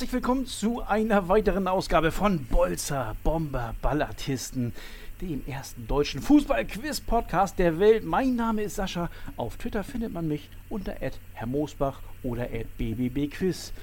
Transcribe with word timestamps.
herzlich 0.00 0.14
willkommen 0.14 0.46
zu 0.46 0.80
einer 0.80 1.28
weiteren 1.28 1.68
Ausgabe 1.68 2.10
von 2.10 2.46
Bolzer 2.46 3.16
Bomber 3.22 3.74
Ballartisten, 3.82 4.72
dem 5.20 5.42
ersten 5.46 5.86
deutschen 5.86 6.22
Fußball-Quiz-Podcast 6.22 7.58
der 7.58 7.78
Welt. 7.78 8.02
Mein 8.06 8.34
Name 8.34 8.62
ist 8.62 8.76
Sascha. 8.76 9.10
Auf 9.36 9.58
Twitter 9.58 9.84
findet 9.84 10.14
man 10.14 10.26
mich 10.26 10.48
unter 10.70 10.94
Herr 11.34 11.46
Moosbach 11.46 12.00
oder 12.22 12.48
@bbbquiz. 12.78 13.74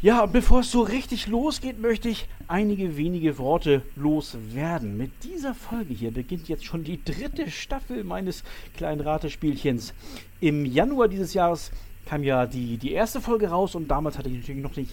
Ja, 0.00 0.22
und 0.22 0.32
bevor 0.32 0.60
es 0.60 0.70
so 0.70 0.82
richtig 0.82 1.26
losgeht, 1.26 1.80
möchte 1.80 2.08
ich 2.08 2.28
einige 2.46 2.96
wenige 2.96 3.36
Worte 3.36 3.82
loswerden. 3.96 4.96
Mit 4.96 5.10
dieser 5.24 5.56
Folge 5.56 5.92
hier 5.92 6.12
beginnt 6.12 6.46
jetzt 6.48 6.66
schon 6.66 6.84
die 6.84 7.02
dritte 7.02 7.50
Staffel 7.50 8.04
meines 8.04 8.44
kleinen 8.76 9.00
Ratespielchens. 9.00 9.92
Im 10.40 10.64
Januar 10.64 11.08
dieses 11.08 11.34
Jahres 11.34 11.72
kam 12.04 12.22
ja 12.22 12.46
die, 12.46 12.76
die 12.78 12.92
erste 12.92 13.20
Folge 13.20 13.48
raus 13.48 13.74
und 13.74 13.88
damals 13.88 14.16
hatte 14.16 14.28
ich 14.28 14.36
natürlich 14.36 14.62
noch 14.62 14.76
nicht, 14.76 14.92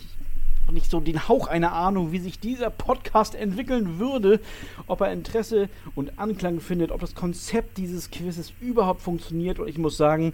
noch 0.66 0.74
nicht 0.74 0.90
so 0.90 1.00
den 1.00 1.28
Hauch 1.28 1.48
einer 1.48 1.74
Ahnung, 1.74 2.12
wie 2.12 2.20
sich 2.20 2.40
dieser 2.40 2.70
Podcast 2.70 3.36
entwickeln 3.36 4.00
würde, 4.00 4.40
ob 4.88 5.02
er 5.02 5.12
Interesse 5.12 5.70
und 5.96 6.20
Anklang 6.20 6.60
findet, 6.60 6.92
ob 6.92 7.02
das 7.02 7.16
Konzept 7.16 7.78
dieses 7.78 8.12
Quizzes 8.12 8.54
überhaupt 8.62 9.02
funktioniert. 9.02 9.60
Und 9.60 9.68
ich 9.68 9.78
muss 9.78 9.98
sagen, 9.98 10.34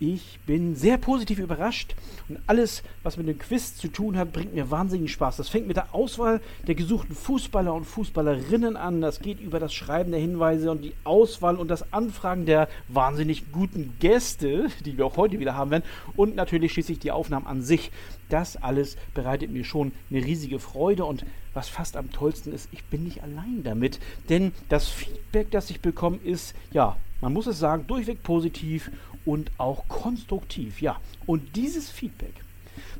ich 0.00 0.40
bin 0.46 0.74
sehr 0.74 0.96
positiv 0.96 1.38
überrascht 1.38 1.94
und 2.30 2.38
alles, 2.46 2.82
was 3.02 3.18
mit 3.18 3.28
dem 3.28 3.38
Quiz 3.38 3.76
zu 3.76 3.88
tun 3.88 4.16
hat, 4.16 4.32
bringt 4.32 4.54
mir 4.54 4.70
wahnsinnigen 4.70 5.08
Spaß. 5.08 5.36
Das 5.36 5.50
fängt 5.50 5.68
mit 5.68 5.76
der 5.76 5.94
Auswahl 5.94 6.40
der 6.66 6.74
gesuchten 6.74 7.14
Fußballer 7.14 7.74
und 7.74 7.84
Fußballerinnen 7.84 8.78
an. 8.78 9.02
Das 9.02 9.20
geht 9.20 9.40
über 9.40 9.60
das 9.60 9.74
Schreiben 9.74 10.10
der 10.10 10.20
Hinweise 10.20 10.70
und 10.70 10.82
die 10.82 10.94
Auswahl 11.04 11.56
und 11.56 11.68
das 11.68 11.92
Anfragen 11.92 12.46
der 12.46 12.68
wahnsinnig 12.88 13.52
guten 13.52 13.92
Gäste, 14.00 14.68
die 14.86 14.96
wir 14.96 15.04
auch 15.04 15.18
heute 15.18 15.38
wieder 15.38 15.54
haben 15.54 15.70
werden. 15.70 15.84
Und 16.16 16.34
natürlich 16.34 16.72
schließlich 16.72 16.98
die 16.98 17.12
Aufnahmen 17.12 17.46
an 17.46 17.60
sich. 17.60 17.92
Das 18.30 18.56
alles 18.56 18.96
bereitet 19.12 19.50
mir 19.50 19.64
schon 19.64 19.92
eine 20.10 20.24
riesige 20.24 20.60
Freude 20.60 21.04
und 21.04 21.26
was 21.52 21.68
fast 21.68 21.96
am 21.96 22.10
tollsten 22.10 22.52
ist, 22.52 22.68
ich 22.72 22.84
bin 22.84 23.04
nicht 23.04 23.22
allein 23.22 23.62
damit. 23.64 23.98
Denn 24.30 24.52
das 24.70 24.88
Feedback, 24.88 25.50
das 25.50 25.68
ich 25.68 25.80
bekomme, 25.80 26.18
ist, 26.24 26.54
ja, 26.72 26.96
man 27.20 27.34
muss 27.34 27.46
es 27.46 27.58
sagen, 27.58 27.86
durchweg 27.86 28.22
positiv 28.22 28.90
und 29.24 29.50
auch 29.58 29.86
konstruktiv. 29.88 30.80
Ja, 30.80 31.00
und 31.26 31.56
dieses 31.56 31.90
Feedback 31.90 32.34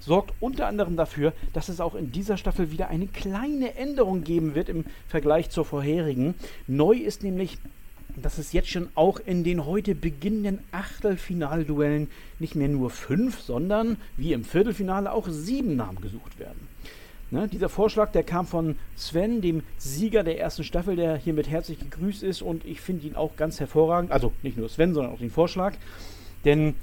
sorgt 0.01 0.33
unter 0.41 0.67
anderem 0.67 0.97
dafür, 0.97 1.33
dass 1.53 1.69
es 1.69 1.81
auch 1.81 1.95
in 1.95 2.13
dieser 2.13 2.37
Staffel 2.37 2.71
wieder 2.71 2.89
eine 2.89 3.07
kleine 3.07 3.75
Änderung 3.77 4.25
geben 4.25 4.55
wird 4.55 4.69
im 4.69 4.85
Vergleich 5.09 5.51
zur 5.51 5.65
vorherigen. 5.65 6.35
Neu 6.67 6.95
ist 6.95 7.23
nämlich, 7.23 7.59
dass 8.17 8.39
es 8.39 8.53
jetzt 8.53 8.71
schon 8.71 8.89
auch 8.95 9.21
in 9.21 9.45
den 9.45 9.67
heute 9.67 9.95
beginnenden 9.95 10.59
Achtelfinalduellen 10.73 12.09
nicht 12.39 12.55
mehr 12.55 12.69
nur 12.69 12.91
fünf, 12.91 13.41
sondern 13.41 13.97
wie 14.17 14.33
im 14.33 14.45
Viertelfinale 14.45 15.13
auch 15.13 15.29
sieben 15.29 15.77
Namen 15.77 16.01
gesucht 16.01 16.39
werden. 16.39 16.69
Ne, 17.33 17.47
dieser 17.47 17.69
Vorschlag, 17.69 18.11
der 18.11 18.25
kam 18.25 18.45
von 18.45 18.75
Sven, 18.97 19.41
dem 19.41 19.63
Sieger 19.79 20.25
der 20.25 20.41
ersten 20.41 20.65
Staffel, 20.65 20.97
der 20.97 21.17
hiermit 21.17 21.49
herzlich 21.49 21.79
gegrüßt 21.79 22.25
ist 22.25 22.43
und 22.43 22.65
ich 22.65 22.81
finde 22.81 23.07
ihn 23.07 23.15
auch 23.15 23.37
ganz 23.37 23.61
hervorragend. 23.61 24.11
Also 24.11 24.33
nicht 24.43 24.57
nur 24.57 24.69
Sven, 24.69 24.95
sondern 24.95 25.13
auch 25.13 25.21
den 25.21 25.31
Vorschlag. 25.31 25.75
Denn 26.45 26.75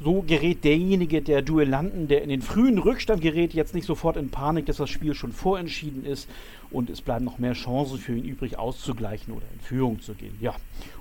so 0.00 0.22
gerät 0.22 0.64
derjenige 0.64 1.22
der 1.22 1.42
Duellanten, 1.42 2.08
der 2.08 2.22
in 2.22 2.28
den 2.28 2.42
frühen 2.42 2.78
Rückstand 2.78 3.22
gerät, 3.22 3.54
jetzt 3.54 3.74
nicht 3.74 3.86
sofort 3.86 4.16
in 4.16 4.28
Panik, 4.28 4.66
dass 4.66 4.76
das 4.76 4.90
Spiel 4.90 5.14
schon 5.14 5.32
vorentschieden 5.32 6.04
ist 6.04 6.28
und 6.70 6.90
es 6.90 7.00
bleiben 7.00 7.24
noch 7.24 7.38
mehr 7.38 7.52
Chancen 7.52 7.98
für 7.98 8.16
ihn 8.16 8.24
übrig, 8.24 8.58
auszugleichen 8.58 9.32
oder 9.32 9.46
in 9.52 9.60
Führung 9.60 10.00
zu 10.00 10.14
gehen. 10.14 10.36
Ja, 10.40 10.54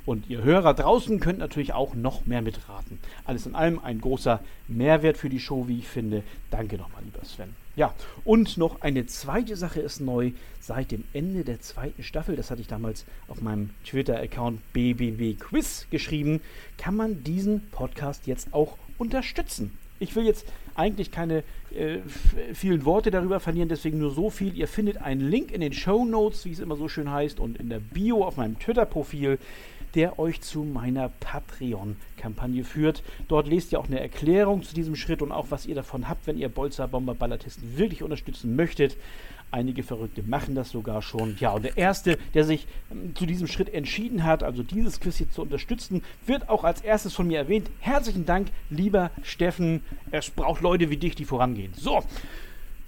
und 0.06 0.30
ihr 0.30 0.44
Hörer 0.44 0.74
draußen 0.74 1.20
könnt 1.20 1.40
natürlich 1.40 1.74
auch 1.74 1.96
noch 1.96 2.26
mehr 2.26 2.42
mitraten. 2.42 3.00
Alles 3.26 3.46
in 3.46 3.56
allem 3.56 3.80
ein 3.80 4.00
großer 4.00 4.42
Mehrwert 4.68 5.18
für 5.18 5.30
die 5.30 5.40
Show, 5.40 5.68
wie 5.68 5.80
ich 5.80 5.88
finde. 5.88 6.24
Danke 6.52 6.78
nochmal, 6.78 7.04
lieber 7.04 7.26
Sven. 7.26 7.63
Ja, 7.76 7.96
und 8.24 8.58
noch 8.58 8.82
eine 8.82 9.08
zweite 9.08 9.56
Sache 9.56 9.82
ist 9.82 10.00
neu. 10.00 10.32
Seit 10.62 10.92
dem 10.92 11.04
Ende 11.12 11.44
der 11.44 11.60
zweiten 11.60 12.04
Staffel, 12.04 12.36
das 12.36 12.52
hatte 12.52 12.62
ich 12.62 12.68
damals 12.68 13.04
auf 13.28 13.42
meinem 13.42 13.72
Twitter-Account 13.86 14.62
BBB 14.74 15.40
Quiz 15.40 15.88
geschrieben, 15.90 16.40
kann 16.78 16.96
man 16.96 17.24
diesen 17.24 17.68
Podcast 17.72 18.28
jetzt 18.28 18.54
auch 18.54 18.78
unterstützen. 19.00 19.78
Ich 20.00 20.16
will 20.16 20.26
jetzt 20.26 20.46
eigentlich 20.76 21.12
keine 21.12 21.44
äh, 21.72 21.98
vielen 22.54 22.86
Worte 22.86 23.10
darüber 23.10 23.40
verlieren, 23.40 23.70
deswegen 23.70 23.98
nur 23.98 24.12
so 24.12 24.30
viel. 24.30 24.56
Ihr 24.56 24.68
findet 24.68 24.98
einen 24.98 25.22
Link 25.30 25.52
in 25.52 25.62
den 25.62 25.74
Show 25.74 26.06
Notes, 26.06 26.46
wie 26.46 26.52
es 26.52 26.60
immer 26.60 26.76
so 26.76 26.88
schön 26.88 27.10
heißt, 27.10 27.40
und 27.40 27.58
in 27.58 27.70
der 27.70 27.80
Bio 27.80 28.24
auf 28.24 28.38
meinem 28.38 28.60
Twitter-Profil 28.60 29.40
der 29.96 30.20
euch 30.20 30.42
zu 30.42 30.64
meiner 30.64 31.10
Patreon-Kampagne 31.10 32.64
führt. 32.64 33.04
Dort 33.28 33.48
lest 33.48 33.72
ihr 33.72 33.80
auch 33.80 33.88
eine 33.88 34.00
Erklärung 34.00 34.64
zu 34.64 34.74
diesem 34.74 34.96
Schritt 34.96 35.22
und 35.22 35.32
auch, 35.32 35.48
was 35.50 35.66
ihr 35.66 35.76
davon 35.76 36.10
habt, 36.10 36.28
wenn 36.28 36.38
ihr 36.38 36.50
Bolzer 36.50 36.88
Bomber 36.88 37.16
Ballatisten 37.16 37.78
wirklich 37.78 38.04
unterstützen 38.04 38.56
möchtet. 38.56 38.98
Einige 39.52 39.84
Verrückte 39.84 40.24
machen 40.24 40.56
das 40.56 40.72
sogar 40.72 41.04
schon. 41.04 41.38
Ja, 41.40 41.52
und 41.52 41.64
der 41.64 41.78
Erste, 41.78 42.18
der 42.34 42.44
sich 42.44 42.66
ähm, 42.92 43.16
zu 43.16 43.28
diesem 43.28 43.46
Schritt 43.46 43.72
entschieden 43.72 44.24
hat, 44.24 44.42
also 44.42 44.64
dieses 44.64 45.00
Quiz 45.00 45.18
hier 45.18 45.30
zu 45.30 45.44
unterstützen, 45.44 46.04
wird 46.26 46.50
auch 46.50 46.64
als 46.64 46.82
erstes 46.82 47.14
von 47.14 47.28
mir 47.28 47.38
erwähnt. 47.38 47.70
Herzlichen 47.80 48.26
Dank, 48.26 48.48
lieber 48.72 49.12
Steffen. 49.22 49.84
Es 50.10 50.32
braucht 50.32 50.62
Leute 50.62 50.90
wie 50.90 50.98
dich, 50.98 51.14
die 51.14 51.26
vorangehen. 51.26 51.72
So, 51.76 52.02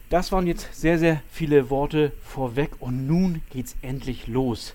das 0.10 0.32
waren 0.32 0.48
jetzt 0.48 0.74
sehr, 0.74 0.98
sehr 0.98 1.22
viele 1.30 1.70
Worte 1.70 2.12
vorweg 2.24 2.72
und 2.80 3.06
nun 3.06 3.44
geht's 3.52 3.76
endlich 3.84 4.26
los 4.26 4.74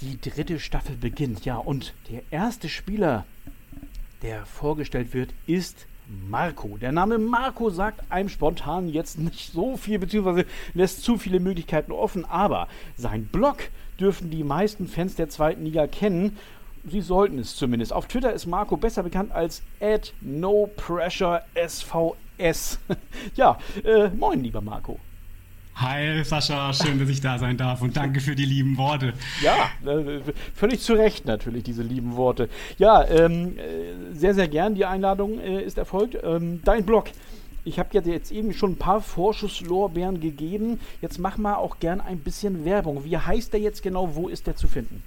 die 0.00 0.20
dritte 0.20 0.60
Staffel 0.60 0.96
beginnt. 0.96 1.44
Ja, 1.44 1.56
und 1.56 1.94
der 2.10 2.22
erste 2.30 2.68
Spieler, 2.68 3.24
der 4.22 4.46
vorgestellt 4.46 5.14
wird, 5.14 5.30
ist 5.46 5.86
Marco. 6.28 6.76
Der 6.78 6.92
Name 6.92 7.18
Marco 7.18 7.70
sagt 7.70 8.00
einem 8.10 8.28
spontan 8.28 8.88
jetzt 8.88 9.18
nicht 9.18 9.52
so 9.52 9.76
viel, 9.76 9.98
beziehungsweise 9.98 10.46
lässt 10.74 11.02
zu 11.02 11.18
viele 11.18 11.40
Möglichkeiten 11.40 11.90
offen, 11.92 12.24
aber 12.24 12.68
sein 12.96 13.26
Blog 13.26 13.58
dürfen 14.00 14.30
die 14.30 14.44
meisten 14.44 14.88
Fans 14.88 15.16
der 15.16 15.28
zweiten 15.28 15.64
Liga 15.64 15.86
kennen. 15.86 16.38
Sie 16.88 17.02
sollten 17.02 17.38
es 17.38 17.56
zumindest. 17.56 17.92
Auf 17.92 18.06
Twitter 18.06 18.32
ist 18.32 18.46
Marco 18.46 18.78
besser 18.78 19.02
bekannt 19.02 19.32
als 19.32 19.62
at 19.80 20.14
NoPressureSVS. 20.22 22.78
ja, 23.34 23.58
äh, 23.84 24.08
moin, 24.10 24.42
lieber 24.42 24.62
Marco. 24.62 24.98
Hi 25.80 26.24
Sascha, 26.24 26.72
schön, 26.72 26.98
dass 26.98 27.08
ich 27.08 27.20
da 27.20 27.38
sein 27.38 27.56
darf 27.56 27.82
und 27.82 27.96
danke 27.96 28.20
für 28.20 28.34
die 28.34 28.44
lieben 28.44 28.76
Worte. 28.78 29.12
Ja, 29.40 29.70
äh, 29.88 30.20
völlig 30.52 30.80
zu 30.80 30.94
Recht 30.94 31.24
natürlich, 31.24 31.62
diese 31.62 31.84
lieben 31.84 32.16
Worte. 32.16 32.48
Ja, 32.78 33.06
ähm, 33.06 33.56
äh, 33.56 34.12
sehr, 34.12 34.34
sehr 34.34 34.48
gern, 34.48 34.74
die 34.74 34.84
Einladung 34.84 35.38
äh, 35.38 35.62
ist 35.62 35.78
erfolgt. 35.78 36.18
Ähm, 36.24 36.62
dein 36.64 36.84
Blog. 36.84 37.10
Ich 37.64 37.78
habe 37.78 37.90
dir 37.90 38.12
jetzt 38.12 38.32
eben 38.32 38.54
schon 38.54 38.72
ein 38.72 38.76
paar 38.76 39.00
Vorschusslorbeeren 39.00 40.20
gegeben. 40.20 40.80
Jetzt 41.00 41.18
mach 41.20 41.38
mal 41.38 41.54
auch 41.54 41.78
gern 41.78 42.00
ein 42.00 42.18
bisschen 42.18 42.64
Werbung. 42.64 43.04
Wie 43.04 43.16
heißt 43.16 43.52
der 43.52 43.60
jetzt 43.60 43.84
genau? 43.84 44.16
Wo 44.16 44.28
ist 44.28 44.48
der 44.48 44.56
zu 44.56 44.66
finden? 44.66 45.04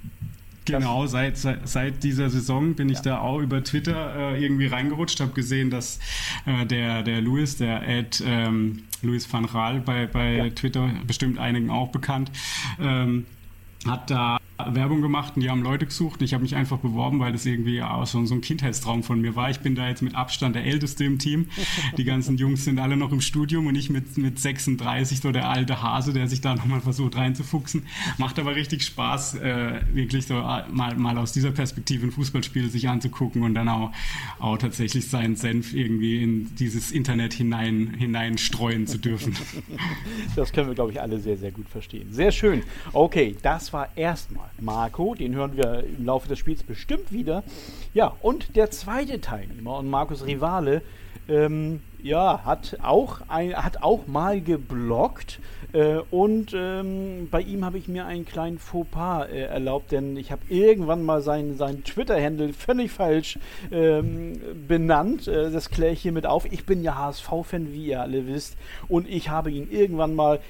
Genau, 0.66 1.06
seit, 1.06 1.36
seit, 1.36 1.68
seit, 1.68 2.02
dieser 2.02 2.30
Saison 2.30 2.74
bin 2.74 2.88
ich 2.88 2.98
ja. 2.98 3.02
da 3.02 3.18
auch 3.20 3.40
über 3.40 3.64
Twitter 3.64 4.34
äh, 4.34 4.42
irgendwie 4.42 4.66
reingerutscht, 4.66 5.20
habe 5.20 5.32
gesehen, 5.32 5.70
dass 5.70 5.98
äh, 6.46 6.66
der, 6.66 7.02
der 7.02 7.20
Louis, 7.20 7.56
der 7.56 7.86
Ed 7.88 8.22
ähm, 8.26 8.84
Louis 9.02 9.32
van 9.32 9.46
Raal 9.46 9.80
bei, 9.80 10.06
bei 10.06 10.36
ja. 10.36 10.50
Twitter, 10.50 10.90
bestimmt 11.06 11.38
einigen 11.38 11.70
auch 11.70 11.88
bekannt, 11.88 12.30
ähm, 12.78 13.26
hat 13.86 14.10
da 14.10 14.38
Werbung 14.74 15.02
gemacht 15.02 15.34
und 15.36 15.42
die 15.42 15.50
haben 15.50 15.62
Leute 15.62 15.86
gesucht. 15.86 16.22
Ich 16.22 16.34
habe 16.34 16.42
mich 16.42 16.56
einfach 16.56 16.78
beworben, 16.78 17.20
weil 17.20 17.32
das 17.32 17.46
irgendwie 17.46 17.82
auch 17.82 18.06
so, 18.06 18.24
so, 18.24 18.34
ein 18.34 18.40
Kindheitstraum 18.40 19.02
von 19.02 19.20
mir 19.20 19.36
war. 19.36 19.50
Ich 19.50 19.60
bin 19.60 19.74
da 19.74 19.88
jetzt 19.88 20.02
mit 20.02 20.14
Abstand 20.14 20.56
der 20.56 20.64
Älteste 20.64 21.04
im 21.04 21.18
Team. 21.18 21.48
Die 21.96 22.04
ganzen 22.04 22.36
Jungs 22.36 22.64
sind 22.64 22.78
alle 22.78 22.96
noch 22.96 23.12
im 23.12 23.20
Studium 23.20 23.66
und 23.66 23.74
ich 23.74 23.90
mit, 23.90 24.16
mit 24.18 24.38
36, 24.38 25.20
so 25.20 25.32
der 25.32 25.48
alte 25.48 25.82
Hase, 25.82 26.12
der 26.12 26.28
sich 26.28 26.40
da 26.40 26.54
nochmal 26.54 26.80
versucht 26.80 27.16
reinzufuchsen. 27.16 27.86
Macht 28.18 28.38
aber 28.38 28.54
richtig 28.54 28.82
Spaß, 28.82 29.36
äh, 29.36 29.80
wirklich 29.92 30.26
so 30.26 30.34
äh, 30.34 30.68
mal, 30.70 30.96
mal 30.96 31.18
aus 31.18 31.32
dieser 31.32 31.50
Perspektive 31.50 32.06
ein 32.06 32.12
Fußballspiel 32.12 32.70
sich 32.70 32.88
anzugucken 32.88 33.42
und 33.42 33.54
dann 33.54 33.68
auch, 33.68 33.92
auch 34.38 34.58
tatsächlich 34.58 35.08
seinen 35.08 35.36
Senf 35.36 35.74
irgendwie 35.74 36.22
in 36.22 36.54
dieses 36.56 36.90
Internet 36.90 37.32
hinein, 37.34 37.94
hineinstreuen 37.98 38.86
zu 38.86 38.98
dürfen. 38.98 39.36
Das 40.36 40.52
können 40.52 40.68
wir, 40.68 40.74
glaube 40.74 40.92
ich, 40.92 41.00
alle 41.00 41.18
sehr, 41.18 41.36
sehr 41.36 41.50
gut 41.50 41.68
verstehen. 41.68 42.12
Sehr 42.12 42.30
schön. 42.30 42.62
Okay, 42.92 43.36
das 43.42 43.72
war 43.72 43.88
erstmal 43.96 44.49
Marco, 44.58 45.14
den 45.14 45.34
hören 45.34 45.56
wir 45.56 45.84
im 45.84 46.04
Laufe 46.04 46.28
des 46.28 46.38
Spiels 46.38 46.62
bestimmt 46.62 47.12
wieder. 47.12 47.42
Ja, 47.94 48.14
und 48.20 48.56
der 48.56 48.70
zweite 48.70 49.20
Teilnehmer 49.20 49.78
und 49.78 49.88
Markus 49.88 50.26
Rivale, 50.26 50.82
ähm, 51.28 51.80
ja, 52.02 52.44
hat 52.44 52.78
auch, 52.82 53.20
ein, 53.28 53.54
hat 53.54 53.82
auch 53.82 54.06
mal 54.06 54.40
geblockt 54.40 55.38
äh, 55.72 56.00
und 56.10 56.52
ähm, 56.54 57.28
bei 57.30 57.40
ihm 57.40 57.64
habe 57.64 57.78
ich 57.78 57.88
mir 57.88 58.06
einen 58.06 58.24
kleinen 58.24 58.58
Fauxpas 58.58 59.28
äh, 59.28 59.42
erlaubt, 59.42 59.92
denn 59.92 60.16
ich 60.16 60.32
habe 60.32 60.42
irgendwann 60.48 61.04
mal 61.04 61.22
seinen, 61.22 61.56
seinen 61.56 61.84
Twitter-Handle 61.84 62.52
völlig 62.52 62.90
falsch 62.90 63.38
ähm, 63.70 64.40
benannt. 64.66 65.28
Äh, 65.28 65.50
das 65.50 65.70
kläre 65.70 65.92
ich 65.92 66.02
hiermit 66.02 66.26
auf. 66.26 66.50
Ich 66.50 66.66
bin 66.66 66.82
ja 66.82 66.96
HSV-Fan, 66.96 67.72
wie 67.72 67.86
ihr 67.86 68.00
alle 68.00 68.26
wisst. 68.26 68.56
Und 68.88 69.08
ich 69.08 69.28
habe 69.28 69.50
ihn 69.50 69.70
irgendwann 69.70 70.14
mal 70.14 70.40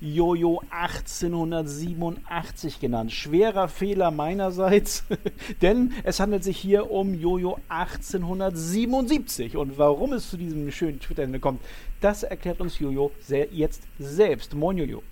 Jojo 0.00 0.62
1887 0.70 2.80
genannt. 2.80 3.12
Schwerer 3.12 3.68
Fehler 3.68 4.10
meinerseits, 4.10 5.04
denn 5.62 5.92
es 6.04 6.20
handelt 6.20 6.44
sich 6.44 6.58
hier 6.58 6.90
um 6.90 7.14
Jojo 7.14 7.58
1877. 7.68 9.56
Und 9.56 9.78
warum 9.78 10.12
es 10.12 10.30
zu 10.30 10.36
diesem 10.36 10.70
schönen 10.70 11.00
Twitter-Handle 11.00 11.40
kommt, 11.40 11.60
das 12.02 12.24
erklärt 12.24 12.60
uns 12.60 12.78
Jojo 12.78 13.12
jetzt 13.50 13.82
selbst. 13.98 14.54
Moin 14.54 14.76
Jojo. 14.76 15.02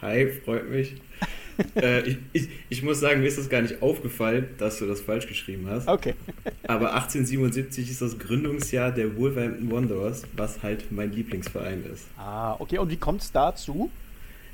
Hi, 0.00 0.28
freut 0.44 0.70
mich. 0.70 0.96
äh, 1.76 2.00
ich, 2.02 2.18
ich, 2.32 2.48
ich, 2.68 2.82
muss 2.82 3.00
sagen, 3.00 3.20
mir 3.20 3.26
ist 3.26 3.38
das 3.38 3.48
gar 3.48 3.62
nicht 3.62 3.80
aufgefallen, 3.80 4.48
dass 4.58 4.78
du 4.78 4.86
das 4.86 5.00
falsch 5.00 5.26
geschrieben 5.26 5.66
hast. 5.68 5.88
Okay. 5.88 6.14
Aber 6.66 6.94
1877 6.94 7.90
ist 7.90 8.02
das 8.02 8.18
Gründungsjahr 8.18 8.92
der 8.92 9.16
Wolverhampton 9.16 9.70
Wanderers, 9.70 10.24
was 10.36 10.62
halt 10.62 10.90
mein 10.90 11.12
Lieblingsverein 11.12 11.84
ist. 11.92 12.06
Ah, 12.16 12.54
okay. 12.58 12.78
Und 12.78 12.90
wie 12.90 12.96
kommt 12.96 13.22
es 13.22 13.32
dazu? 13.32 13.90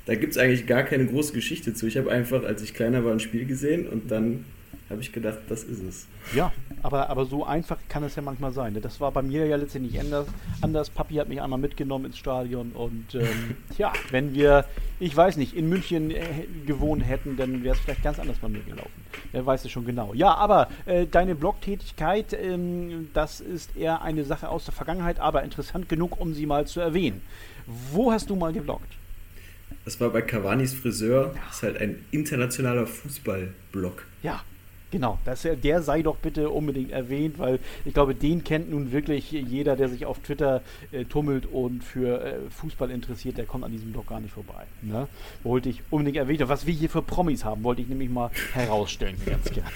Da 0.05 0.15
gibt 0.15 0.31
es 0.31 0.37
eigentlich 0.37 0.67
gar 0.67 0.83
keine 0.83 1.05
große 1.05 1.33
Geschichte 1.33 1.73
zu. 1.73 1.87
Ich 1.87 1.97
habe 1.97 2.11
einfach, 2.11 2.43
als 2.43 2.61
ich 2.61 2.73
kleiner 2.73 3.03
war, 3.05 3.11
ein 3.11 3.19
Spiel 3.19 3.45
gesehen 3.45 3.87
und 3.87 4.09
dann 4.09 4.45
habe 4.91 5.01
ich 5.01 5.11
gedacht, 5.11 5.39
das 5.49 5.63
ist 5.63 5.81
es. 5.81 6.07
Ja, 6.35 6.51
aber, 6.83 7.09
aber 7.09 7.25
so 7.25 7.45
einfach 7.45 7.77
kann 7.89 8.03
es 8.03 8.15
ja 8.15 8.21
manchmal 8.21 8.51
sein. 8.51 8.73
Ne? 8.73 8.81
Das 8.81 8.99
war 8.99 9.11
bei 9.11 9.21
mir 9.21 9.45
ja 9.45 9.55
letztendlich 9.55 9.99
anders. 9.99 10.27
anders. 10.61 10.89
Papi 10.89 11.15
hat 11.15 11.29
mich 11.29 11.41
einmal 11.41 11.59
mitgenommen 11.59 12.05
ins 12.05 12.17
Stadion 12.17 12.71
und 12.73 13.15
ähm, 13.15 13.55
ja, 13.77 13.93
wenn 14.11 14.33
wir, 14.33 14.65
ich 14.99 15.15
weiß 15.15 15.37
nicht, 15.37 15.55
in 15.55 15.69
München 15.69 16.11
äh, 16.11 16.23
gewohnt 16.65 17.07
hätten, 17.07 17.37
dann 17.37 17.63
wäre 17.63 17.75
es 17.75 17.81
vielleicht 17.81 18.03
ganz 18.03 18.19
anders 18.19 18.37
bei 18.37 18.49
mir 18.49 18.61
gelaufen. 18.61 18.91
Wer 19.31 19.45
weiß 19.45 19.65
es 19.65 19.71
schon 19.71 19.85
genau. 19.85 20.13
Ja, 20.13 20.33
aber 20.35 20.69
äh, 20.85 21.05
deine 21.05 21.35
Blogtätigkeit, 21.35 22.33
ähm, 22.33 23.09
das 23.13 23.39
ist 23.39 23.75
eher 23.75 24.01
eine 24.01 24.25
Sache 24.25 24.49
aus 24.49 24.65
der 24.65 24.73
Vergangenheit, 24.73 25.19
aber 25.19 25.43
interessant 25.43 25.89
genug, 25.89 26.19
um 26.19 26.33
sie 26.33 26.45
mal 26.45 26.67
zu 26.67 26.79
erwähnen. 26.79 27.21
Wo 27.91 28.11
hast 28.11 28.29
du 28.29 28.35
mal 28.35 28.53
gebloggt? 28.53 28.91
Das 29.85 29.99
war 29.99 30.09
bei 30.09 30.21
Cavanis 30.21 30.73
Friseur. 30.73 31.33
Das 31.47 31.57
ist 31.57 31.63
halt 31.63 31.77
ein 31.77 32.05
internationaler 32.11 32.85
Fußballblog. 32.85 34.03
Ja, 34.21 34.43
Genau, 34.91 35.17
das, 35.23 35.47
der 35.63 35.81
sei 35.81 36.01
doch 36.01 36.17
bitte 36.17 36.49
unbedingt 36.49 36.91
erwähnt, 36.91 37.39
weil 37.39 37.59
ich 37.85 37.93
glaube, 37.93 38.13
den 38.13 38.43
kennt 38.43 38.69
nun 38.69 38.91
wirklich 38.91 39.31
jeder, 39.31 39.77
der 39.77 39.87
sich 39.87 40.05
auf 40.05 40.19
Twitter 40.19 40.61
äh, 40.91 41.05
tummelt 41.05 41.45
und 41.45 41.81
für 41.81 42.21
äh, 42.21 42.49
Fußball 42.49 42.91
interessiert, 42.91 43.37
der 43.37 43.45
kommt 43.45 43.63
an 43.63 43.71
diesem 43.71 43.93
Blog 43.93 44.07
gar 44.07 44.19
nicht 44.19 44.33
vorbei. 44.33 44.65
Ne? 44.81 45.07
Wollte 45.43 45.69
ich 45.69 45.81
unbedingt 45.89 46.17
erwähnen. 46.17 46.49
Was 46.49 46.67
wir 46.67 46.73
hier 46.73 46.89
für 46.89 47.01
Promis 47.01 47.45
haben, 47.45 47.63
wollte 47.63 47.81
ich 47.81 47.87
nämlich 47.87 48.09
mal 48.09 48.31
herausstellen, 48.53 49.15
ganz 49.25 49.45
gerne. 49.45 49.69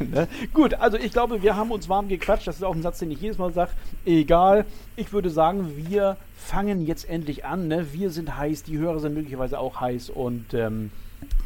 ne? 0.10 0.28
Gut, 0.52 0.74
also 0.74 0.96
ich 0.96 1.12
glaube, 1.12 1.40
wir 1.42 1.54
haben 1.54 1.70
uns 1.70 1.88
warm 1.88 2.08
gequatscht. 2.08 2.48
Das 2.48 2.56
ist 2.56 2.64
auch 2.64 2.74
ein 2.74 2.82
Satz, 2.82 2.98
den 2.98 3.12
ich 3.12 3.20
jedes 3.20 3.38
Mal 3.38 3.52
sage. 3.52 3.70
Egal, 4.04 4.64
ich 4.96 5.12
würde 5.12 5.30
sagen, 5.30 5.76
wir 5.76 6.16
fangen 6.36 6.84
jetzt 6.84 7.08
endlich 7.08 7.44
an. 7.44 7.68
Ne? 7.68 7.92
Wir 7.92 8.10
sind 8.10 8.36
heiß, 8.36 8.64
die 8.64 8.78
Hörer 8.78 8.98
sind 8.98 9.14
möglicherweise 9.14 9.60
auch 9.60 9.80
heiß 9.80 10.10
und 10.10 10.54
ähm, 10.54 10.90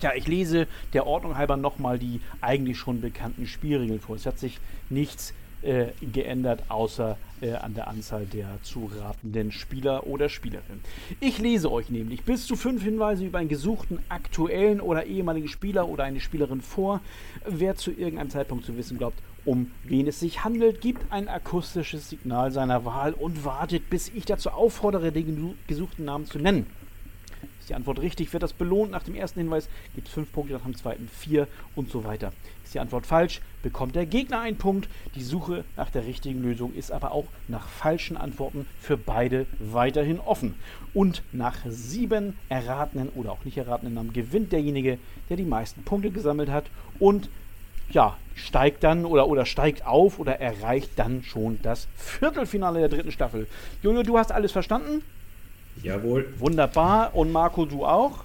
ja, 0.00 0.12
ich 0.14 0.26
lese 0.26 0.66
der 0.92 1.06
Ordnung 1.06 1.36
halber 1.36 1.56
nochmal 1.56 1.98
die 1.98 2.20
eigentlich 2.40 2.78
schon 2.78 3.00
bekannten 3.00 3.46
Spielregeln 3.46 4.00
vor. 4.00 4.16
Es 4.16 4.26
hat 4.26 4.38
sich 4.38 4.58
nichts 4.90 5.32
äh, 5.62 5.86
geändert, 6.00 6.64
außer 6.68 7.16
äh, 7.40 7.52
an 7.52 7.74
der 7.74 7.86
Anzahl 7.86 8.26
der 8.26 8.58
zu 8.62 8.90
ratenden 8.98 9.52
Spieler 9.52 10.08
oder 10.08 10.28
Spielerinnen. 10.28 10.80
Ich 11.20 11.38
lese 11.38 11.70
euch 11.70 11.88
nämlich 11.88 12.24
bis 12.24 12.46
zu 12.46 12.56
fünf 12.56 12.82
Hinweise 12.82 13.24
über 13.24 13.38
einen 13.38 13.48
gesuchten 13.48 14.00
aktuellen 14.08 14.80
oder 14.80 15.06
ehemaligen 15.06 15.48
Spieler 15.48 15.88
oder 15.88 16.02
eine 16.02 16.18
Spielerin 16.18 16.60
vor. 16.60 17.00
Wer 17.46 17.76
zu 17.76 17.92
irgendeinem 17.92 18.30
Zeitpunkt 18.30 18.64
zu 18.64 18.76
wissen 18.76 18.98
glaubt, 18.98 19.18
um 19.44 19.70
wen 19.84 20.06
es 20.08 20.20
sich 20.20 20.42
handelt, 20.44 20.80
gibt 20.80 21.12
ein 21.12 21.28
akustisches 21.28 22.08
Signal 22.08 22.50
seiner 22.50 22.84
Wahl 22.84 23.12
und 23.12 23.44
wartet, 23.44 23.88
bis 23.88 24.08
ich 24.08 24.24
dazu 24.24 24.50
auffordere, 24.50 25.12
den 25.12 25.54
gesuchten 25.66 26.04
Namen 26.04 26.26
zu 26.26 26.38
nennen. 26.38 26.66
Die 27.72 27.76
Antwort 27.76 28.02
richtig, 28.02 28.30
wird 28.34 28.42
das 28.42 28.52
belohnt. 28.52 28.90
Nach 28.90 29.02
dem 29.02 29.14
ersten 29.14 29.40
Hinweis 29.40 29.66
gibt 29.94 30.06
es 30.06 30.12
fünf 30.12 30.30
Punkte, 30.30 30.52
nach 30.52 30.60
dem 30.60 30.76
zweiten 30.76 31.08
vier 31.08 31.48
und 31.74 31.90
so 31.90 32.04
weiter. 32.04 32.34
Ist 32.64 32.74
die 32.74 32.80
Antwort 32.80 33.06
falsch, 33.06 33.40
bekommt 33.62 33.94
der 33.94 34.04
Gegner 34.04 34.40
einen 34.40 34.58
Punkt. 34.58 34.90
Die 35.14 35.22
Suche 35.22 35.64
nach 35.74 35.88
der 35.88 36.04
richtigen 36.04 36.42
Lösung 36.42 36.74
ist 36.74 36.92
aber 36.92 37.12
auch 37.12 37.24
nach 37.48 37.66
falschen 37.66 38.18
Antworten 38.18 38.66
für 38.78 38.98
beide 38.98 39.46
weiterhin 39.58 40.20
offen. 40.20 40.54
Und 40.92 41.22
nach 41.32 41.56
sieben 41.66 42.36
erratenen 42.50 43.08
oder 43.08 43.32
auch 43.32 43.46
nicht 43.46 43.56
erratenen 43.56 43.94
Namen 43.94 44.12
gewinnt 44.12 44.52
derjenige, 44.52 44.98
der 45.30 45.38
die 45.38 45.44
meisten 45.44 45.82
Punkte 45.82 46.10
gesammelt 46.10 46.50
hat 46.50 46.66
und 46.98 47.30
ja, 47.88 48.18
steigt 48.34 48.84
dann 48.84 49.06
oder, 49.06 49.28
oder 49.28 49.46
steigt 49.46 49.86
auf 49.86 50.18
oder 50.18 50.40
erreicht 50.40 50.90
dann 50.96 51.22
schon 51.22 51.58
das 51.62 51.88
Viertelfinale 51.96 52.80
der 52.80 52.90
dritten 52.90 53.12
Staffel. 53.12 53.46
Junge, 53.82 54.02
du 54.02 54.18
hast 54.18 54.30
alles 54.30 54.52
verstanden? 54.52 55.02
Jawohl. 55.82 56.32
Wunderbar. 56.38 57.14
Und 57.14 57.32
Marco, 57.32 57.64
du 57.64 57.84
auch? 57.84 58.24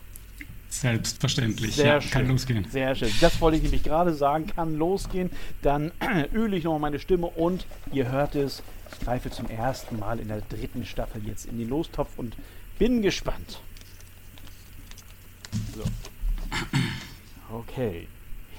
Selbstverständlich. 0.69 1.75
Sehr 1.75 1.85
ja, 1.85 2.01
schön. 2.01 2.11
kann 2.11 2.27
losgehen. 2.27 2.67
Sehr 2.69 2.93
schön. 2.95 3.11
Das 3.21 3.39
wollte 3.39 3.57
ich 3.57 3.63
nämlich 3.63 3.83
gerade 3.83 4.13
sagen. 4.13 4.47
Kann 4.47 4.75
losgehen. 4.75 5.31
Dann 5.61 5.91
öle 6.33 6.57
ich 6.57 6.65
nochmal 6.65 6.81
meine 6.81 6.99
Stimme 6.99 7.27
und 7.27 7.65
ihr 7.91 8.11
hört 8.11 8.35
es. 8.35 8.61
Ich 8.91 9.05
greife 9.05 9.31
zum 9.31 9.49
ersten 9.49 9.99
Mal 9.99 10.19
in 10.19 10.27
der 10.27 10.41
dritten 10.41 10.85
Staffel 10.85 11.25
jetzt 11.25 11.45
in 11.45 11.57
den 11.57 11.69
Lostopf 11.69 12.09
und 12.17 12.35
bin 12.77 13.01
gespannt. 13.01 13.61
So. 15.75 15.83
Okay. 17.49 18.09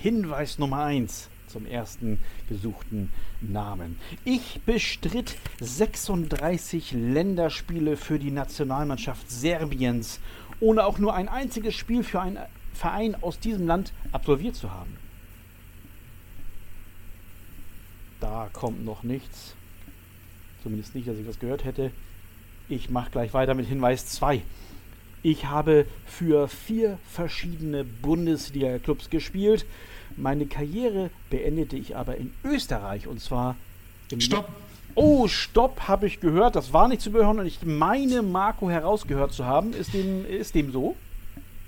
Hinweis 0.00 0.59
Nummer 0.59 0.85
1 0.85 1.28
zum 1.49 1.67
ersten 1.67 2.19
gesuchten 2.49 3.11
Namen. 3.40 3.99
Ich 4.25 4.61
bestritt 4.67 5.37
36 5.61 6.93
Länderspiele 6.93 7.97
für 7.97 8.19
die 8.19 8.31
Nationalmannschaft 8.31 9.31
Serbiens, 9.31 10.21
ohne 10.61 10.85
auch 10.85 10.99
nur 10.99 11.14
ein 11.14 11.28
einziges 11.28 11.75
Spiel 11.75 12.05
für 12.05 12.21
einen 12.21 12.38
Verein 12.75 13.17
aus 13.23 13.38
diesem 13.40 13.67
Land 13.67 13.93
absolviert 14.12 14.55
zu 14.55 14.73
haben. 14.73 14.97
Da 18.21 18.49
kommt 18.52 18.85
noch 18.85 19.02
nichts. 19.02 19.55
Zumindest 20.62 20.95
nicht, 20.95 21.07
dass 21.07 21.17
ich 21.17 21.26
was 21.26 21.38
gehört 21.38 21.64
hätte. 21.64 21.93
Ich 22.69 22.90
mache 22.90 23.11
gleich 23.11 23.33
weiter 23.33 23.55
mit 23.55 23.67
Hinweis 23.67 24.07
2. 24.07 24.43
Ich 25.23 25.47
habe 25.47 25.87
für 26.07 26.49
vier 26.49 26.99
verschiedene 27.11 27.85
Bundesliga-Clubs 27.85 29.11
gespielt 29.11 29.67
meine 30.18 30.46
Karriere 30.46 31.10
beendete 31.30 31.76
ich 31.76 31.96
aber 31.96 32.16
in 32.16 32.32
Österreich 32.44 33.06
und 33.06 33.20
zwar 33.20 33.56
im 34.10 34.20
Stopp! 34.20 34.48
Oh, 34.94 35.28
Stopp, 35.28 35.82
habe 35.87 36.08
ich 36.08 36.18
gehört. 36.18 36.56
Das 36.56 36.72
war 36.72 36.88
nicht 36.88 37.02
zu 37.02 37.12
hören 37.12 37.38
und 37.38 37.46
ich 37.46 37.60
meine, 37.64 38.22
Marco 38.22 38.68
herausgehört 38.68 39.32
zu 39.32 39.44
haben. 39.44 39.72
Ist 39.72 39.94
dem, 39.94 40.26
ist 40.26 40.56
dem 40.56 40.72
so? 40.72 40.96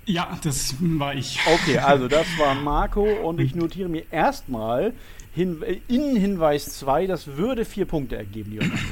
Ja, 0.05 0.37
das 0.43 0.75
war 0.81 1.15
ich. 1.15 1.39
Okay, 1.47 1.79
also 1.79 2.09
das 2.09 2.27
war 2.39 2.57
Marco 2.57 3.05
und 3.05 3.39
ich 3.39 3.55
notiere 3.55 3.89
mir 3.89 4.05
erstmal 4.11 4.95
hin, 5.33 5.63
in 5.87 6.17
Hinweis 6.17 6.79
2, 6.79 7.07
das 7.07 7.37
würde 7.37 7.65
vier 7.65 7.85
Punkte 7.85 8.17
ergeben, 8.17 8.53
Leonardo. 8.53 8.83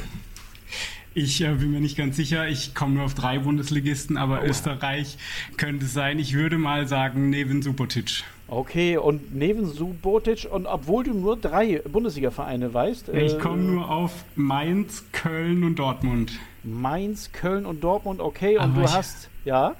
Ich 1.19 1.41
äh, 1.41 1.53
bin 1.53 1.73
mir 1.73 1.81
nicht 1.81 1.97
ganz 1.97 2.17
sicher. 2.17 2.47
Ich 2.47 2.77
komme 2.77 2.95
nur 2.95 3.05
auf 3.05 3.15
drei 3.15 3.41
Bundesligisten, 3.41 4.17
aber 4.17 4.43
oh. 4.43 4.47
Österreich 4.47 5.19
könnte 5.57 5.87
sein. 5.87 6.21
Ich 6.21 6.35
würde 6.35 6.59
mal 6.59 6.87
sagen 6.87 7.29
Neven 7.31 7.61
Subotic. 7.61 8.23
Okay, 8.47 8.97
und 8.97 9.35
Neven 9.35 9.67
Subotic, 9.67 10.47
und 10.49 10.67
obwohl 10.67 11.03
du 11.03 11.15
nur 11.15 11.37
drei 11.37 11.81
Bundesliga-Vereine 11.81 12.73
weißt. 12.73 13.09
ich 13.09 13.35
äh, 13.35 13.39
komme 13.39 13.63
nur 13.63 13.91
auf 13.91 14.13
Mainz, 14.37 15.05
Köln 15.11 15.65
und 15.65 15.81
Dortmund. 15.81 16.39
Mainz, 16.63 17.33
Köln 17.33 17.67
und 17.67 17.83
Dortmund, 17.83 18.21
okay, 18.21 18.57
und 18.57 18.63
aber 18.63 18.83
du 18.83 18.89
hast. 18.89 19.29
Ja, 19.45 19.75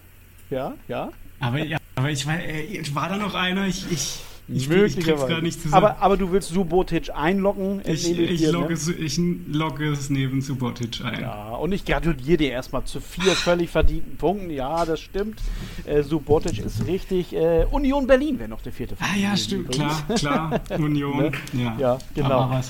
ja, 0.51 0.75
ja. 0.89 1.13
Aber, 1.39 1.65
ja, 1.65 1.79
aber 1.95 2.11
ich 2.11 2.27
war, 2.27 2.41
äh, 2.41 2.83
war 2.95 3.09
da 3.09 3.17
noch 3.17 3.35
einer? 3.37 3.69
Ich, 3.69 3.87
ich, 3.93 4.19
ich. 4.49 4.71
Ich 4.71 5.43
nicht 5.43 5.61
zusammen. 5.61 5.85
Aber, 5.85 6.03
aber 6.03 6.17
du 6.17 6.33
willst 6.33 6.49
Subotic 6.49 7.11
einloggen? 7.15 7.81
Ich, 7.85 8.11
ich, 8.11 8.41
dir, 8.41 8.53
logge, 8.53 8.75
ne? 8.75 8.93
ich 8.95 9.21
logge 9.47 9.89
es 9.91 10.11
neben 10.11 10.41
Subotic 10.41 11.05
ein. 11.05 11.21
Ja, 11.21 11.51
und 11.51 11.73
ich 11.73 11.85
gratuliere 11.85 12.37
dir 12.39 12.51
erstmal 12.51 12.85
zu 12.85 13.01
vier 13.01 13.33
völlig 13.33 13.71
verdienten 13.71 14.17
Punkten. 14.17 14.51
Ja, 14.51 14.85
das 14.85 15.01
stimmt. 15.01 15.41
Äh, 15.85 16.03
Subotic 16.03 16.59
ist 16.59 16.87
richtig. 16.87 17.35
Äh, 17.35 17.67
Union 17.71 18.07
Berlin 18.07 18.39
wäre 18.39 18.49
noch 18.49 18.63
der 18.63 18.73
vierte. 18.73 18.97
Ah 19.01 19.17
ja, 19.17 19.37
stimmt, 19.37 19.71
klar, 19.71 20.03
klar. 20.17 20.61
Union. 20.79 21.19
ne? 21.19 21.33
ja. 21.53 21.77
ja, 21.79 21.99
genau. 22.15 22.51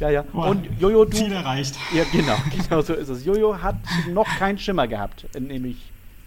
Ja, 0.00 0.10
ja. 0.10 0.22
Boah, 0.22 0.48
und 0.48 0.66
Jojo, 0.78 1.04
du. 1.04 1.16
Ziel 1.16 1.32
erreicht. 1.32 1.76
Ja, 1.94 2.04
genau, 2.12 2.36
genau 2.68 2.82
so 2.82 2.94
ist 2.94 3.08
es. 3.08 3.24
Jojo 3.24 3.60
hat 3.60 3.76
noch 4.12 4.26
keinen 4.38 4.58
Schimmer 4.58 4.86
gehabt, 4.86 5.26
nämlich 5.38 5.76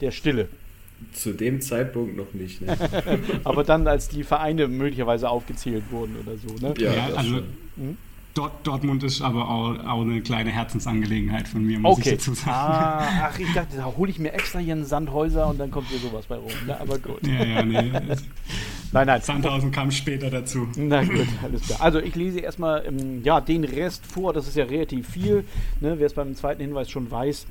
der 0.01 0.11
Stille. 0.11 0.49
Zu 1.13 1.33
dem 1.33 1.61
Zeitpunkt 1.61 2.15
noch 2.15 2.33
nicht. 2.33 2.61
Ne? 2.61 2.77
Aber 3.43 3.63
dann, 3.63 3.87
als 3.87 4.07
die 4.07 4.23
Vereine 4.23 4.67
möglicherweise 4.67 5.29
aufgezählt 5.29 5.83
wurden 5.91 6.15
oder 6.21 6.37
so. 6.37 6.65
Ne? 6.65 6.73
Ja, 6.77 6.93
ja 6.93 7.15
also 7.15 7.37
hm? 7.77 7.97
Dort, 8.33 8.65
Dortmund 8.65 9.03
ist 9.03 9.21
aber 9.21 9.49
auch, 9.49 9.77
auch, 9.85 10.01
eine 10.01 10.21
kleine 10.21 10.51
Herzensangelegenheit 10.51 11.49
von 11.49 11.65
mir, 11.65 11.79
muss 11.79 11.97
okay. 11.97 12.11
ich 12.11 12.15
dazu 12.15 12.33
sagen. 12.33 12.51
Ah, 12.51 13.03
ach, 13.29 13.37
ich 13.37 13.53
dachte, 13.53 13.75
da 13.75 13.85
hole 13.97 14.09
ich 14.09 14.19
mir 14.19 14.31
extra 14.31 14.59
hier 14.59 14.73
einen 14.73 14.85
Sandhäuser 14.85 15.47
und 15.47 15.59
dann 15.59 15.69
kommt 15.69 15.89
hier 15.89 15.99
sowas 15.99 16.27
bei 16.27 16.37
rum. 16.37 16.51
Ne? 16.65 16.79
Aber 16.79 16.97
gut. 16.97 17.27
Ja, 17.27 17.43
ja, 17.43 17.63
nee. 17.63 17.91
nein, 18.93 19.07
nein. 19.07 19.21
Sandhausen 19.21 19.71
kam 19.71 19.91
später 19.91 20.29
dazu. 20.29 20.69
Na 20.77 21.03
gut, 21.03 21.27
alles 21.43 21.63
klar. 21.63 21.81
Also 21.81 21.99
ich 21.99 22.15
lese 22.15 22.39
erstmal 22.39 22.85
ähm, 22.85 23.21
ja, 23.21 23.41
den 23.41 23.65
Rest 23.65 24.05
vor, 24.05 24.31
das 24.31 24.47
ist 24.47 24.55
ja 24.55 24.63
relativ 24.63 25.09
viel. 25.09 25.43
Ne? 25.81 25.95
Wer 25.97 26.07
es 26.07 26.13
beim 26.13 26.33
zweiten 26.33 26.61
Hinweis 26.61 26.89
schon 26.89 27.11
weiß, 27.11 27.47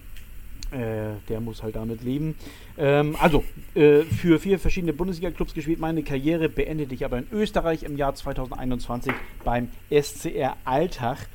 äh, 0.70 1.16
der 1.28 1.40
muss 1.40 1.62
halt 1.62 1.76
damit 1.76 2.02
leben. 2.02 2.36
Ähm, 2.78 3.16
also, 3.18 3.44
äh, 3.74 4.02
für 4.02 4.38
vier 4.38 4.58
verschiedene 4.58 4.92
Bundesliga-Clubs 4.92 5.54
gespielt. 5.54 5.80
Meine 5.80 6.02
Karriere 6.02 6.48
beendete 6.48 6.94
ich 6.94 7.04
aber 7.04 7.18
in 7.18 7.26
Österreich 7.32 7.82
im 7.82 7.96
Jahr 7.96 8.14
2021 8.14 9.12
beim 9.44 9.68
SCR 9.90 10.56
Alltag. 10.64 11.28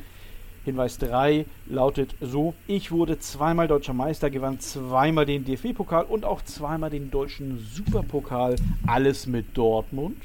Hinweis 0.64 0.98
3 0.98 1.46
lautet 1.68 2.16
so: 2.22 2.54
Ich 2.66 2.92
wurde 2.92 3.20
zweimal 3.20 3.68
deutscher 3.68 3.94
Meister, 3.94 4.30
gewann 4.30 4.60
zweimal 4.60 5.26
den 5.26 5.46
DFB-Pokal 5.46 6.06
und 6.06 6.26
auch 6.26 6.42
zweimal 6.44 6.90
den 6.90 7.12
deutschen 7.12 7.60
Superpokal. 7.60 8.56
Alles 8.88 9.28
mit 9.28 9.58
Dortmund. 9.58 10.18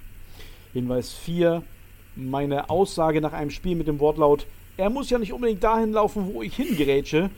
Hinweis 0.72 1.12
4: 1.12 1.62
Meine 2.16 2.70
Aussage 2.70 3.20
nach 3.20 3.32
einem 3.32 3.50
Spiel 3.50 3.76
mit 3.76 3.88
dem 3.88 3.98
Wortlaut: 3.98 4.46
Er 4.76 4.88
muss 4.88 5.10
ja 5.10 5.18
nicht 5.18 5.32
unbedingt 5.32 5.62
dahin 5.62 5.92
laufen, 5.92 6.32
wo 6.32 6.42
ich 6.42 6.56
hingerätsche 6.56 7.28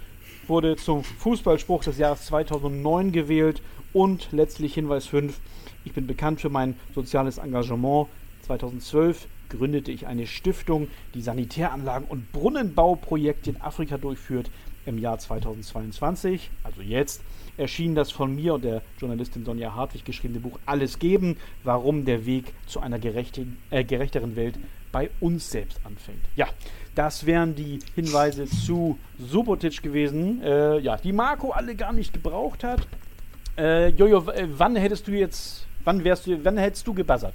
wurde 0.52 0.76
zum 0.76 1.02
Fußballspruch 1.02 1.82
des 1.82 1.96
Jahres 1.96 2.26
2009 2.26 3.10
gewählt 3.10 3.62
und 3.94 4.28
letztlich 4.32 4.74
Hinweis 4.74 5.06
5. 5.06 5.40
Ich 5.86 5.94
bin 5.94 6.06
bekannt 6.06 6.42
für 6.42 6.50
mein 6.50 6.76
soziales 6.94 7.38
Engagement. 7.38 8.08
2012 8.42 9.28
gründete 9.48 9.90
ich 9.90 10.06
eine 10.06 10.26
Stiftung, 10.26 10.88
die 11.14 11.22
Sanitäranlagen 11.22 12.06
und 12.06 12.30
Brunnenbauprojekte 12.32 13.48
in 13.48 13.62
Afrika 13.62 13.96
durchführt. 13.96 14.50
Im 14.84 14.98
Jahr 14.98 15.18
2022, 15.18 16.50
also 16.64 16.82
jetzt, 16.82 17.22
erschien 17.56 17.94
das 17.94 18.10
von 18.10 18.34
mir 18.34 18.52
und 18.52 18.64
der 18.64 18.82
Journalistin 18.98 19.46
Sonja 19.46 19.74
Hartwig 19.74 20.04
geschriebene 20.04 20.40
Buch 20.40 20.58
Alles 20.66 20.98
geben, 20.98 21.38
warum 21.64 22.04
der 22.04 22.26
Weg 22.26 22.52
zu 22.66 22.80
einer 22.80 23.02
äh, 23.02 23.84
gerechteren 23.84 24.36
Welt 24.36 24.58
bei 24.92 25.08
uns 25.20 25.50
selbst 25.50 25.80
anfängt. 25.84 26.24
Ja, 26.36 26.46
das 26.94 27.26
wären 27.26 27.54
die 27.54 27.78
Hinweise 27.94 28.46
zu 28.46 28.98
Subotic 29.18 29.82
gewesen, 29.82 30.42
äh, 30.42 30.78
ja, 30.78 30.96
die 30.96 31.12
Marco 31.12 31.50
alle 31.50 31.74
gar 31.74 31.92
nicht 31.92 32.12
gebraucht 32.12 32.64
hat. 32.64 32.86
Äh, 33.56 33.88
Jojo, 33.88 34.30
äh, 34.30 34.46
wann 34.56 34.76
hättest 34.76 35.06
du 35.06 35.12
jetzt, 35.12 35.66
wann 35.84 36.04
wärst 36.04 36.26
du, 36.26 36.44
wann 36.44 36.58
hättest 36.58 36.86
du 36.86 36.94
gebuzzert? 36.94 37.34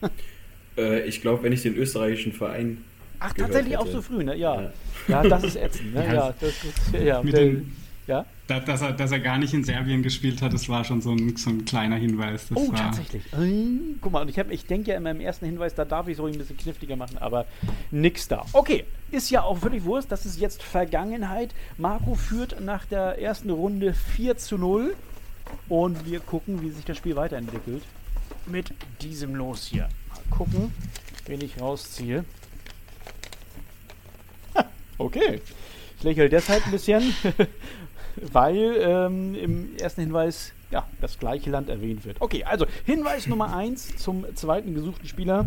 äh, 0.76 1.00
ich 1.04 1.20
glaube, 1.20 1.42
wenn 1.42 1.52
ich 1.52 1.62
den 1.62 1.76
österreichischen 1.76 2.32
Verein. 2.32 2.84
Ach, 3.18 3.32
tatsächlich 3.32 3.74
hätte. 3.74 3.80
auch 3.80 3.86
so 3.86 4.02
früh, 4.02 4.24
ne? 4.24 4.36
Ja. 4.36 4.62
Ja, 4.62 4.72
ja 5.08 5.22
das 5.22 5.44
ist 5.44 5.56
ätzend, 5.56 5.94
ne? 5.94 6.04
ja, 6.14 6.34
das 6.38 6.64
ist, 6.64 7.04
ja. 7.04 7.22
Mit 7.22 7.36
den, 7.36 7.76
ja? 8.06 8.26
dass, 8.46 8.82
er, 8.82 8.92
dass 8.92 9.12
er 9.12 9.20
gar 9.20 9.38
nicht 9.38 9.54
in 9.54 9.64
Serbien 9.64 10.02
gespielt 10.02 10.42
hat, 10.42 10.52
das 10.52 10.68
war 10.68 10.84
schon 10.84 11.00
so 11.00 11.12
ein, 11.12 11.36
so 11.36 11.50
ein 11.50 11.64
kleiner 11.64 11.96
Hinweis. 11.96 12.48
Das 12.48 12.58
oh, 12.58 12.72
war 12.72 12.78
tatsächlich. 12.78 13.24
Guck 14.00 14.12
mal, 14.12 14.28
ich, 14.28 14.36
ich 14.38 14.66
denke 14.66 14.90
ja 14.90 14.96
in 14.96 15.02
meinem 15.02 15.20
ersten 15.20 15.46
Hinweis, 15.46 15.74
da 15.74 15.84
darf 15.84 16.08
ich 16.08 16.14
es 16.14 16.20
ruhig 16.20 16.34
ein 16.34 16.38
bisschen 16.38 16.56
kniffliger 16.56 16.96
machen, 16.96 17.18
aber 17.18 17.46
nix 17.90 18.28
da. 18.28 18.44
Okay, 18.52 18.84
ist 19.10 19.30
ja 19.30 19.42
auch 19.42 19.58
völlig 19.58 19.84
Wurst, 19.84 20.12
das 20.12 20.26
ist 20.26 20.38
jetzt 20.38 20.62
Vergangenheit. 20.62 21.54
Marco 21.78 22.14
führt 22.14 22.60
nach 22.60 22.84
der 22.86 23.20
ersten 23.20 23.50
Runde 23.50 23.94
4 23.94 24.36
zu 24.36 24.58
0 24.58 24.94
und 25.68 26.06
wir 26.06 26.20
gucken, 26.20 26.62
wie 26.62 26.70
sich 26.70 26.84
das 26.84 26.96
Spiel 26.96 27.16
weiterentwickelt. 27.16 27.84
Mit 28.46 28.72
diesem 29.00 29.34
Los 29.34 29.66
hier. 29.66 29.88
Mal 30.08 30.36
gucken, 30.36 30.74
wen 31.26 31.40
ich 31.40 31.60
rausziehe. 31.60 32.24
okay. 34.98 35.40
Ich 36.02 36.04
lächle 36.04 36.28
deshalb 36.28 36.66
ein 36.66 36.72
bisschen, 36.72 37.14
weil 38.16 38.76
ähm, 38.78 39.34
im 39.34 39.76
ersten 39.76 40.02
Hinweis 40.02 40.52
ja, 40.70 40.86
das 41.00 41.18
gleiche 41.18 41.50
Land 41.50 41.68
erwähnt 41.68 42.04
wird. 42.04 42.20
Okay, 42.20 42.44
also 42.44 42.66
Hinweis 42.84 43.26
Nummer 43.26 43.54
1 43.54 43.96
zum 43.96 44.24
zweiten 44.34 44.74
gesuchten 44.74 45.06
Spieler. 45.06 45.46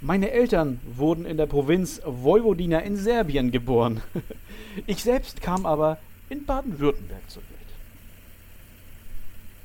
Meine 0.00 0.30
Eltern 0.30 0.80
wurden 0.84 1.24
in 1.24 1.36
der 1.36 1.46
Provinz 1.46 2.02
Vojvodina 2.04 2.80
in 2.80 2.96
Serbien 2.96 3.50
geboren. 3.50 4.02
Ich 4.86 5.02
selbst 5.02 5.40
kam 5.40 5.64
aber 5.64 5.96
in 6.28 6.44
Baden-Württemberg 6.44 7.30
zur 7.30 7.40
Welt. 7.44 7.56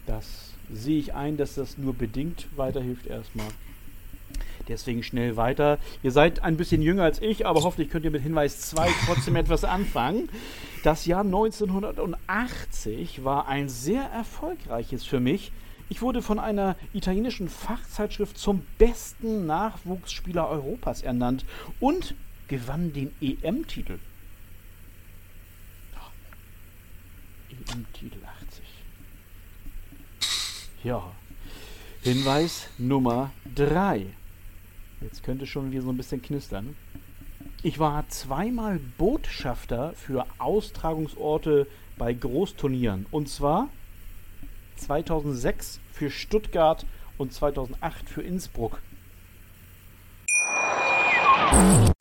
Das 0.05 0.53
sehe 0.71 0.99
ich 0.99 1.13
ein, 1.13 1.35
dass 1.35 1.55
das 1.55 1.77
nur 1.77 1.93
bedingt 1.93 2.47
weiterhilft 2.55 3.07
erstmal. 3.07 3.47
Deswegen 4.71 5.03
schnell 5.03 5.35
weiter. 5.35 5.79
Ihr 6.01 6.11
seid 6.11 6.43
ein 6.43 6.55
bisschen 6.55 6.81
jünger 6.81 7.03
als 7.03 7.21
ich, 7.21 7.45
aber 7.45 7.61
hoffentlich 7.63 7.89
könnt 7.89 8.05
ihr 8.05 8.11
mit 8.11 8.23
Hinweis 8.23 8.61
2 8.61 8.89
trotzdem 9.05 9.35
etwas 9.35 9.65
anfangen. 9.65 10.29
Das 10.83 11.05
Jahr 11.05 11.25
1980 11.25 13.25
war 13.25 13.49
ein 13.49 13.67
sehr 13.67 14.03
erfolgreiches 14.03 15.03
für 15.03 15.19
mich. 15.19 15.51
Ich 15.89 16.01
wurde 16.01 16.21
von 16.21 16.39
einer 16.39 16.77
italienischen 16.93 17.49
Fachzeitschrift 17.49 18.37
zum 18.37 18.65
besten 18.77 19.45
Nachwuchsspieler 19.45 20.47
Europas 20.47 21.01
ernannt 21.01 21.43
und 21.81 22.15
gewann 22.47 22.93
den 22.93 23.11
EM-Titel. 23.19 23.99
EM-Titel 27.49 28.19
80. 28.47 28.63
Ja. 30.85 31.11
Hinweis 32.03 32.69
Nummer 32.77 33.31
3. 33.53 34.05
Jetzt 35.01 35.23
könnte 35.23 35.47
schon 35.47 35.71
wieder 35.71 35.81
so 35.81 35.89
ein 35.89 35.97
bisschen 35.97 36.21
knistern. 36.21 36.75
Ich 37.63 37.79
war 37.79 38.07
zweimal 38.09 38.79
Botschafter 38.97 39.93
für 39.95 40.25
Austragungsorte 40.37 41.67
bei 41.97 42.13
Großturnieren. 42.13 43.05
Und 43.11 43.29
zwar 43.29 43.69
2006 44.77 45.79
für 45.91 46.09
Stuttgart 46.09 46.85
und 47.17 47.33
2008 47.33 48.09
für 48.09 48.21
Innsbruck. 48.21 48.81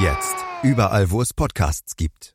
Jetzt. 0.00 0.36
Überall, 0.62 1.10
wo 1.10 1.20
es 1.20 1.34
Podcasts 1.34 1.96
gibt. 1.96 2.32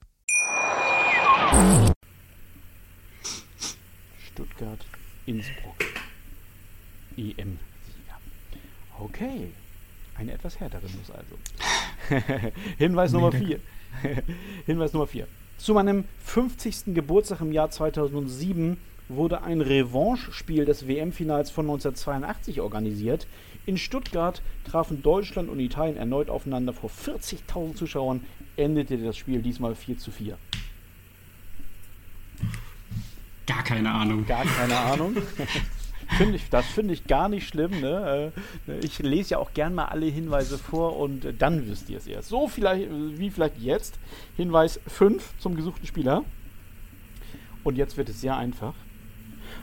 Stuttgart, 4.27 4.86
Innsbruck. 5.25 5.77
EM-Sieger. 7.15 8.20
Okay. 9.00 9.53
Eine 10.15 10.34
etwas 10.34 10.60
härtere 10.60 10.82
Nuss 10.82 11.10
also. 11.10 11.38
Hinweis 12.77 13.13
Nummer 13.13 13.32
Nee, 13.32 13.60
4. 14.01 14.24
Hinweis 14.65 14.91
Nummer 14.91 15.08
4. 15.08 15.25
Zu 15.58 15.74
meinem 15.74 16.03
50. 16.25 16.93
Geburtstag 16.93 17.39
im 17.39 17.53
Jahr 17.53 17.72
2007 17.72 18.77
wurde 19.10 19.43
ein 19.43 19.62
Revanche-Spiel 19.62 20.65
des 20.65 20.88
WM-Finals 20.88 21.51
von 21.51 21.65
1982 21.65 22.62
organisiert. 22.62 23.27
In 23.65 23.77
Stuttgart 23.77 24.41
trafen 24.69 25.03
Deutschland 25.03 25.50
und 25.50 25.60
Italien 25.60 25.98
erneut 25.98 26.29
aufeinander. 26.29 26.74
Vor 26.74 26.89
40.000 26.89 27.75
Zuschauern 27.75 28.22
endete 28.57 28.98
das 28.98 29.17
Spiel 29.17 29.41
diesmal 29.41 29.75
4 29.75 29.98
zu 29.98 30.12
4. 30.12 30.38
Gar 33.45 33.63
keine 33.63 33.91
Ahnung. 33.91 34.25
Gar 34.25 34.45
keine 34.45 34.77
Ahnung. 34.77 35.17
Find 36.17 36.36
ich, 36.36 36.50
das 36.50 36.65
finde 36.67 36.93
ich 36.93 37.05
gar 37.05 37.29
nicht 37.29 37.48
schlimm. 37.48 37.79
Ne? 37.81 38.31
Äh, 38.67 38.79
Ich 38.83 39.00
lese 39.00 39.31
ja 39.31 39.38
auch 39.39 39.53
gern 39.53 39.74
mal 39.74 39.86
alle 39.86 40.05
Hinweise 40.05 40.57
vor 40.57 40.98
und 40.98 41.25
dann 41.39 41.67
wisst 41.67 41.89
ihr 41.89 41.98
es 41.98 42.07
erst. 42.07 42.29
So 42.29 42.48
vielleicht 42.48 42.89
wie 42.91 43.29
vielleicht 43.29 43.57
jetzt. 43.60 43.98
Hinweis 44.36 44.79
5 44.88 45.33
zum 45.39 45.55
gesuchten 45.55 45.88
Spieler. 45.88 46.24
Und 47.63 47.77
jetzt 47.77 47.98
wird 47.98 48.10
es 48.10 48.19
sehr 48.22 48.36
einfach. 48.38 48.74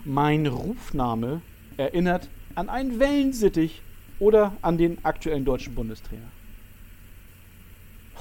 Mein 0.04 0.46
Rufname 0.46 1.42
erinnert 1.76 2.28
an 2.54 2.68
einen 2.68 2.98
Wellensittich 2.98 3.82
oder 4.18 4.56
an 4.62 4.78
den 4.78 5.04
aktuellen 5.04 5.44
deutschen 5.44 5.74
Bundestrainer. 5.74 6.30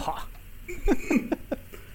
Ha, 0.05 0.24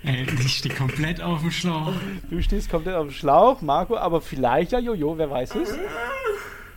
Ey, 0.03 0.27
ich 0.39 0.59
stehe 0.59 0.75
komplett 0.75 1.23
auf 1.23 1.41
dem 1.41 1.51
Schlauch. 1.51 1.95
du 2.29 2.43
stehst 2.43 2.69
komplett 2.69 2.95
auf 2.95 3.07
dem 3.07 3.13
Schlauch, 3.15 3.63
Marco, 3.63 3.97
aber 3.97 4.21
vielleicht 4.21 4.73
ja 4.73 4.79
Jojo, 4.79 5.17
wer 5.17 5.31
weiß 5.31 5.55
es? 5.55 5.79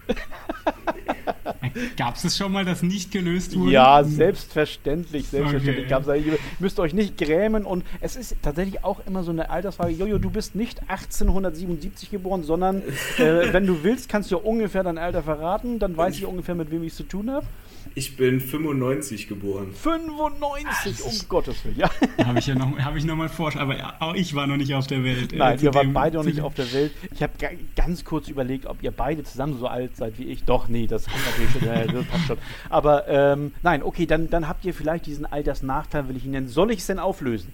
Gab 1.97 2.15
es 2.15 2.37
schon 2.37 2.51
mal, 2.51 2.65
dass 2.65 2.81
nicht 2.81 3.11
gelöst 3.11 3.57
wurde? 3.57 3.71
Ja, 3.71 4.03
selbstverständlich, 4.03 5.27
selbstverständlich 5.27 5.85
Okay. 5.85 5.89
gab's 5.89 6.07
da. 6.07 6.15
Ihr 6.15 6.37
müsst 6.59 6.79
euch 6.79 6.93
nicht 6.93 7.17
grämen 7.17 7.65
und 7.65 7.83
es 8.01 8.15
ist 8.15 8.35
tatsächlich 8.41 8.83
auch 8.83 8.99
immer 9.05 9.23
so 9.23 9.31
eine 9.31 9.49
Altersfrage. 9.49 9.91
Jojo, 9.91 10.17
du 10.17 10.29
bist 10.29 10.55
nicht 10.55 10.81
1877 10.89 12.09
geboren, 12.09 12.43
sondern 12.43 12.81
äh, 13.17 13.53
wenn 13.53 13.67
du 13.67 13.83
willst, 13.83 14.09
kannst 14.09 14.31
du 14.31 14.37
ungefähr 14.37 14.83
dein 14.83 14.97
Alter 14.97 15.23
verraten, 15.23 15.79
dann 15.79 15.95
weiß 15.97 16.15
ich 16.15 16.25
ungefähr, 16.25 16.55
mit 16.55 16.71
wem 16.71 16.83
ich 16.83 16.91
es 16.91 16.97
zu 16.97 17.03
tun 17.03 17.31
habe. 17.31 17.45
Ich 17.95 18.15
bin 18.17 18.39
95 18.39 19.27
geboren. 19.27 19.73
95, 19.73 21.03
um 21.03 21.29
Gottes 21.29 21.63
Willen. 21.65 21.77
Ja. 21.77 21.89
Habe 22.25 22.39
ich 22.39 22.47
ja 22.47 22.55
noch, 22.55 22.77
habe 22.79 22.97
ich 22.97 23.05
noch 23.05 23.15
mal 23.15 23.29
forscht, 23.29 23.57
aber 23.57 23.75
auch 23.99 24.13
ich 24.15 24.33
war 24.35 24.47
noch 24.47 24.57
nicht 24.57 24.73
auf 24.73 24.87
der 24.87 25.03
Welt. 25.03 25.33
äh, 25.33 25.37
Nein, 25.37 25.59
ihr 25.61 25.73
wart 25.73 25.85
dem- 25.85 25.93
beide 25.93 26.17
noch 26.17 26.23
nicht 26.25 26.41
auf 26.41 26.53
der 26.55 26.71
Welt. 26.73 26.91
Ich 27.13 27.21
habe 27.23 27.33
ga 27.39 27.49
ganz 27.75 28.03
kurz 28.05 28.27
überlegt, 28.27 28.65
ob 28.65 28.81
ihr 28.83 28.91
beide 28.91 29.23
zusammen 29.23 29.57
so 29.59 29.67
alt 29.67 29.95
seid 29.95 30.17
wie 30.17 30.25
ich. 30.25 30.43
Doch, 30.43 30.67
nee, 30.67 30.87
das 30.87 31.05
kommt 31.05 31.25
natürlich 31.25 31.51
schon. 31.51 31.65
Ja, 31.67 31.85
das 31.85 32.05
passt 32.05 32.25
schon. 32.27 32.37
Aber 32.69 33.07
ähm, 33.07 33.51
nein, 33.63 33.83
okay, 33.83 34.05
dann, 34.05 34.29
dann 34.29 34.47
habt 34.47 34.65
ihr 34.65 34.73
vielleicht 34.73 35.05
diesen 35.05 35.25
Altersnachteil, 35.25 36.07
will 36.09 36.17
ich 36.17 36.25
ihn 36.25 36.31
nennen. 36.31 36.47
Soll 36.49 36.71
ich 36.71 36.79
es 36.79 36.87
denn 36.87 36.99
auflösen? 36.99 37.53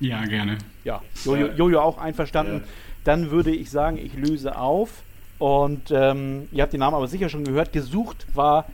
Ja, 0.00 0.24
gerne. 0.26 0.58
Ja, 0.84 1.02
Jojo. 1.24 1.48
Jojo 1.48 1.80
auch 1.80 1.98
einverstanden. 1.98 2.58
Ja. 2.64 2.68
Dann 3.04 3.30
würde 3.30 3.50
ich 3.50 3.70
sagen, 3.70 3.98
ich 3.98 4.14
löse 4.14 4.56
auf. 4.56 5.02
Und 5.38 5.90
ähm, 5.92 6.48
ihr 6.52 6.62
habt 6.62 6.72
den 6.72 6.80
Namen 6.80 6.96
aber 6.96 7.06
sicher 7.08 7.28
schon 7.28 7.44
gehört. 7.44 7.72
Gesucht 7.72 8.26
war 8.34 8.66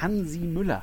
Hansi 0.00 0.38
Müller. 0.38 0.82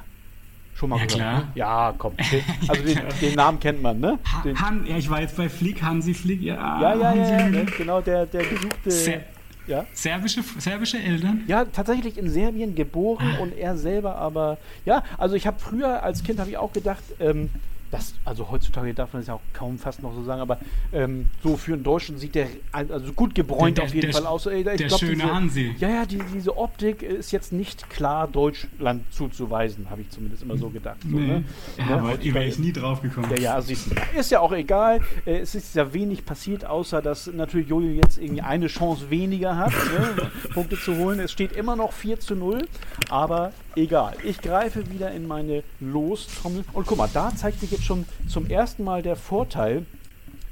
Schon 0.76 0.90
mal 0.92 0.98
Ja, 1.00 1.06
gehört? 1.06 1.20
klar. 1.20 1.40
Ne? 1.40 1.48
Ja, 1.56 1.94
komm. 1.98 2.14
Den, 2.32 2.42
also 2.70 2.84
den, 2.84 3.00
den 3.22 3.36
Namen 3.36 3.60
kennt 3.60 3.82
man, 3.82 4.00
ne? 4.00 4.18
Den, 4.46 4.60
Han, 4.62 4.86
ja, 4.86 4.98
ich 4.98 5.10
war 5.10 5.20
jetzt 5.22 5.36
bei 5.36 5.50
Flick, 5.50 5.82
Hansi 5.84 6.14
Flick. 6.14 6.42
Ja, 6.42 6.80
ja, 6.82 6.96
ja, 6.96 7.08
Hansi 7.10 7.32
ja, 7.32 7.40
ja, 7.40 7.46
Müller. 7.48 7.64
ne? 7.66 7.72
genau, 7.78 8.02
der, 8.02 8.26
der 8.26 8.46
gesuchte. 8.46 8.92
Ser 8.92 9.22
Ja. 9.68 9.86
serbische, 9.94 10.42
serbische 10.58 10.98
Eltern? 11.00 11.44
Ja, 11.48 11.66
tatsächlich 11.66 12.18
in 12.18 12.30
Serbien 12.30 12.76
geboren 12.76 13.36
und 13.42 13.58
er 13.58 13.78
selber 13.78 14.16
aber, 14.16 14.58
ja, 14.86 15.04
also 15.18 15.36
ich 15.36 15.46
habe 15.46 15.60
früher 15.60 16.02
als 16.02 16.24
Kind 16.24 16.40
habe 16.40 16.50
ich 16.50 16.58
auch 16.58 16.72
gedacht, 16.72 17.04
ähm, 17.20 17.50
das, 17.92 18.14
also 18.26 18.50
heutzutage 18.52 18.94
darf 18.94 19.14
man 19.14 19.22
es 19.22 19.28
ja 19.28 19.34
auch 19.34 19.42
kaum 19.54 19.78
fast 19.80 20.02
noch 20.04 20.14
so 20.14 20.24
sagen, 20.24 20.42
aber 20.42 20.60
ähm, 20.94 21.30
so 21.44 21.58
für 21.58 21.74
einen 21.74 21.84
Deutschen 21.84 22.18
sieht 22.18 22.36
der 22.36 22.48
also 22.72 23.12
gut 23.14 23.34
gebräunt 23.36 23.78
Der- 23.78 23.86
auf 23.86 23.94
jeden 23.94 24.12
der- 24.12 24.14
Fall 24.14 24.28
aus. 24.28 24.46
Ey, 24.46 24.64
der 24.64 24.76
glaub, 24.76 25.00
schöne 25.00 25.16
diese, 25.16 25.34
Hansi. 25.34 25.76
Ja, 25.80 25.90
ja, 25.90 26.06
die, 26.06 26.20
diese 26.34 26.56
Optik 26.58 27.02
ist 27.02 27.32
jetzt 27.32 27.52
nicht 27.52 27.90
klar 27.90 28.28
Deutschland 28.28 29.04
zuzuweisen, 29.12 29.90
habe 29.90 30.02
ich 30.02 30.10
zumindest 30.10 30.44
immer 30.44 30.58
so 30.58 30.70
gedacht. 30.70 30.98
So, 31.04 31.18
Nee. 31.18 31.28
ne? 31.28 31.44
Ja, 31.78 31.86
Ja, 31.90 31.94
aber 31.98 32.08
heutzutage- 32.10 32.34
wäre 32.36 32.46
ich 32.46 32.60
nie 32.60 32.72
drauf 32.74 33.02
gekommen. 33.02 33.28
ja, 33.32 33.42
ja, 33.42 33.62
du. 33.62 33.74
Ist 34.18 34.32
ja 34.32 34.40
auch 34.40 34.52
egal. 34.52 35.02
Äh, 35.26 35.40
Es 35.40 35.56
ist 35.56 35.74
ja 35.76 35.92
wenig 35.94 36.26
passiert, 36.26 36.66
außer 36.66 37.02
dass 37.02 37.28
natürlich 37.28 37.70
Jojo 37.70 37.88
jetzt 37.90 38.18
irgendwie 38.18 38.42
eine 38.42 38.68
Chance 38.68 39.10
weniger 39.10 39.58
hat, 39.58 39.72
ne, 39.72 40.30
Punkte 40.54 40.78
zu 40.80 40.96
holen. 40.98 41.20
Es 41.20 41.32
steht 41.32 41.54
immer 41.54 41.76
noch 41.76 41.94
4 41.94 42.20
zu 42.20 42.36
0, 42.36 42.68
aber 43.10 43.52
egal. 43.76 44.16
Ich 44.24 44.40
greife 44.42 44.90
wieder 44.92 45.12
in 45.12 45.28
meine 45.28 45.64
Lostrommel. 45.80 46.64
Und 46.74 46.86
guck 46.86 46.98
mal, 46.98 47.10
da 47.14 47.34
zeigt 47.36 47.60
sich 47.62 47.72
jetzt 47.72 47.79
schon 47.84 48.06
zum 48.28 48.48
ersten 48.50 48.84
Mal 48.84 49.02
der 49.02 49.16
Vorteil, 49.16 49.86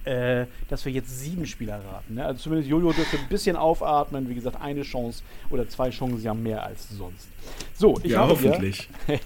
äh, 0.05 0.45
dass 0.69 0.85
wir 0.85 0.91
jetzt 0.93 1.19
sieben 1.19 1.45
Spieler 1.45 1.81
raten. 1.83 2.15
Ne? 2.15 2.25
Also 2.25 2.39
zumindest 2.43 2.69
Jojo 2.69 2.93
dürfte 2.93 3.17
ein 3.17 3.27
bisschen 3.27 3.57
aufatmen. 3.57 4.29
Wie 4.29 4.35
gesagt, 4.35 4.59
eine 4.61 4.83
Chance 4.83 5.21
oder 5.49 5.67
zwei 5.67 5.89
Chancen 5.89 6.23
ja 6.23 6.33
mehr 6.33 6.63
als 6.63 6.87
sonst. 6.89 7.27
So, 7.75 7.99
ich 8.03 8.11
ja, 8.11 8.19
habe 8.19 8.37
hier, 8.37 8.51
hoffentlich. 8.51 8.89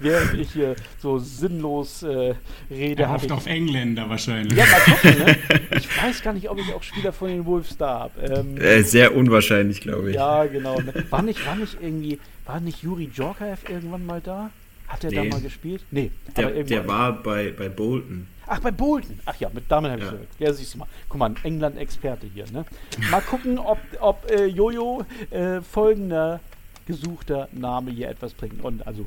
während 0.00 0.34
ich 0.40 0.52
hier 0.52 0.74
so 0.98 1.18
sinnlos 1.18 2.02
äh, 2.02 2.34
rede, 2.70 3.02
Er 3.02 3.08
habe 3.08 3.14
hofft 3.18 3.26
ich 3.26 3.32
auf 3.32 3.46
Engländer 3.46 4.08
wahrscheinlich. 4.08 4.56
ja, 4.56 4.64
mal 4.66 4.80
gucken, 4.80 5.18
ne? 5.18 5.36
Ich 5.76 6.02
weiß 6.02 6.22
gar 6.22 6.32
nicht, 6.32 6.48
ob 6.48 6.58
ich 6.58 6.72
auch 6.72 6.82
Spieler 6.82 7.12
von 7.12 7.28
den 7.28 7.44
Wolves 7.46 7.76
da 7.76 8.00
habe. 8.00 8.20
Ähm, 8.20 8.56
Äh, 8.56 8.82
sehr 8.82 9.14
unwahrscheinlich, 9.16 9.80
glaube 9.80 10.10
ich. 10.10 10.16
ja, 10.16 10.44
genau. 10.46 10.80
Ne? 10.80 10.92
War 11.10 11.22
nicht, 11.22 11.44
war 11.46 11.56
nicht 11.56 11.78
irgendwie, 11.80 12.18
war 12.46 12.60
nicht 12.60 12.82
Juri 12.82 13.06
Djorkaeff 13.08 13.68
irgendwann 13.68 14.06
mal 14.06 14.20
da? 14.20 14.50
Hat 14.88 15.02
er 15.04 15.10
da 15.10 15.22
Nee. 15.22 15.28
mal 15.30 15.40
gespielt? 15.40 15.82
Nee, 15.90 16.10
Der, 16.36 16.62
der 16.62 16.86
war 16.86 17.12
bei, 17.12 17.50
bei 17.56 17.68
Bolton. 17.68 18.28
Ach, 18.46 18.60
bei 18.60 18.70
Bolton. 18.70 19.18
Ach 19.24 19.34
ja, 19.40 19.48
mit 19.52 19.64
damit 19.68 19.90
habe 19.90 20.00
ich 20.00 20.06
Ja. 20.06 20.12
gehört. 20.12 20.28
Ja, 20.38 20.52
siehst 20.52 20.74
du 20.74 20.78
mal. 20.78 20.86
Guck 21.08 21.18
mal, 21.18 21.30
ein 21.30 21.36
England-Experte 21.42 22.26
hier, 22.26 22.44
ne? 22.52 22.64
Mal 23.10 23.22
gucken, 23.22 23.58
ob, 23.58 23.78
ob 24.00 24.30
äh, 24.30 24.44
Jojo 24.44 25.04
äh, 25.30 25.62
folgender 25.62 26.40
gesuchter 26.86 27.48
Name 27.52 27.90
hier 27.90 28.10
etwas 28.10 28.34
bringt. 28.34 28.62
Und 28.62 28.86
also, 28.86 29.06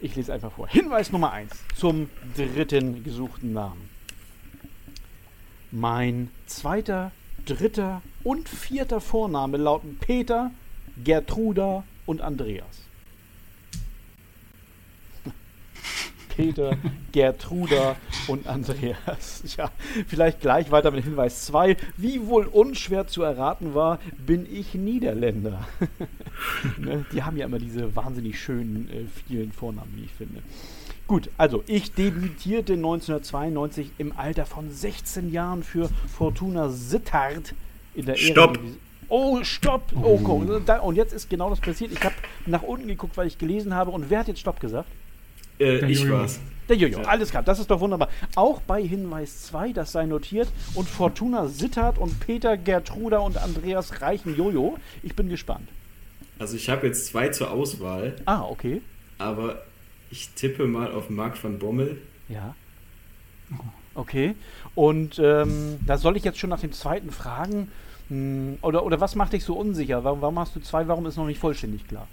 ich 0.00 0.16
lese 0.16 0.32
einfach 0.32 0.50
vor. 0.52 0.66
Hinweis 0.66 1.12
Nummer 1.12 1.30
1 1.32 1.52
zum 1.76 2.10
dritten 2.36 3.04
gesuchten 3.04 3.52
Namen. 3.52 3.88
Mein 5.70 6.30
zweiter, 6.46 7.12
dritter 7.46 8.02
und 8.24 8.48
vierter 8.48 9.00
Vorname 9.00 9.56
lauten 9.56 9.96
Peter, 10.00 10.50
Gertruda 11.04 11.84
und 12.06 12.20
Andreas. 12.20 12.80
Peter, 16.40 16.76
Gertruda 17.12 17.96
und 18.26 18.46
Andreas. 18.46 19.42
Ja, 19.56 19.70
vielleicht 20.06 20.40
gleich 20.40 20.70
weiter 20.70 20.90
mit 20.90 21.04
Hinweis 21.04 21.44
2. 21.46 21.76
Wie 21.96 22.26
wohl 22.26 22.46
unschwer 22.46 23.06
zu 23.06 23.22
erraten 23.22 23.74
war, 23.74 23.98
bin 24.18 24.46
ich 24.50 24.74
Niederländer. 24.74 25.66
ne? 26.78 27.04
Die 27.12 27.22
haben 27.22 27.36
ja 27.36 27.46
immer 27.46 27.58
diese 27.58 27.94
wahnsinnig 27.94 28.40
schönen, 28.40 28.88
äh, 28.90 29.04
vielen 29.26 29.52
Vornamen, 29.52 29.92
wie 29.96 30.04
ich 30.04 30.12
finde. 30.12 30.42
Gut, 31.06 31.28
also 31.36 31.62
ich 31.66 31.92
debütierte 31.92 32.74
1992 32.74 33.90
im 33.98 34.16
Alter 34.16 34.46
von 34.46 34.70
16 34.70 35.32
Jahren 35.32 35.62
für 35.62 35.90
Fortuna 36.16 36.70
Sittard 36.70 37.54
in 37.94 38.06
der 38.06 38.14
Stopp. 38.14 38.58
Oh, 39.08 39.42
stopp! 39.42 39.92
Oh, 40.00 40.44
da, 40.64 40.78
und 40.78 40.94
jetzt 40.94 41.12
ist 41.12 41.28
genau 41.28 41.50
das 41.50 41.58
passiert. 41.58 41.90
Ich 41.90 42.04
habe 42.04 42.14
nach 42.46 42.62
unten 42.62 42.86
geguckt, 42.86 43.16
weil 43.16 43.26
ich 43.26 43.38
gelesen 43.38 43.74
habe. 43.74 43.90
Und 43.90 44.08
wer 44.08 44.20
hat 44.20 44.28
jetzt 44.28 44.38
Stopp 44.38 44.60
gesagt? 44.60 44.88
Äh, 45.60 45.78
Der 45.80 45.88
ich 45.88 46.00
Jojo. 46.00 46.14
war's. 46.14 46.40
Der 46.68 46.76
Jojo, 46.76 47.00
Ja. 47.00 47.04
alles 47.08 47.30
klar, 47.30 47.42
das 47.42 47.58
ist 47.58 47.70
doch 47.70 47.80
wunderbar. 47.80 48.08
Auch 48.36 48.60
bei 48.62 48.82
Hinweis 48.82 49.42
2, 49.46 49.72
das 49.72 49.92
sei 49.92 50.06
notiert. 50.06 50.48
Und 50.74 50.88
Fortuna 50.88 51.46
Sittard 51.48 51.98
und 51.98 52.18
Peter, 52.20 52.56
Gertruda 52.56 53.18
und 53.18 53.36
Andreas 53.38 54.00
reichen 54.00 54.36
Jojo. 54.36 54.78
Ich 55.02 55.14
bin 55.14 55.28
gespannt. 55.28 55.68
Also 56.38 56.56
ich 56.56 56.68
habe 56.70 56.86
jetzt 56.86 57.06
zwei 57.06 57.28
zur 57.28 57.50
Auswahl, 57.50 58.16
Ah, 58.24 58.42
okay. 58.42 58.80
aber 59.18 59.62
ich 60.10 60.30
tippe 60.30 60.66
mal 60.66 60.90
auf 60.92 61.10
Marc 61.10 61.42
van 61.44 61.58
Bommel. 61.58 61.98
Ja. 62.28 62.54
Okay. 63.94 64.34
Und 64.74 65.18
ähm, 65.22 65.78
da 65.86 65.98
soll 65.98 66.16
ich 66.16 66.24
jetzt 66.24 66.38
schon 66.38 66.50
nach 66.50 66.60
dem 66.60 66.72
zweiten 66.72 67.10
fragen. 67.10 67.70
Hm, 68.08 68.58
Oder, 68.62 68.84
oder 68.84 69.00
was 69.00 69.14
macht 69.16 69.32
dich 69.32 69.44
so 69.44 69.54
unsicher? 69.54 70.04
Warum, 70.04 70.20
warum 70.22 70.38
hast 70.38 70.54
du 70.56 70.60
zwei? 70.60 70.86
Warum 70.88 71.06
ist 71.06 71.16
noch 71.16 71.26
nicht 71.26 71.40
vollständig 71.40 71.86
klar? 71.88 72.06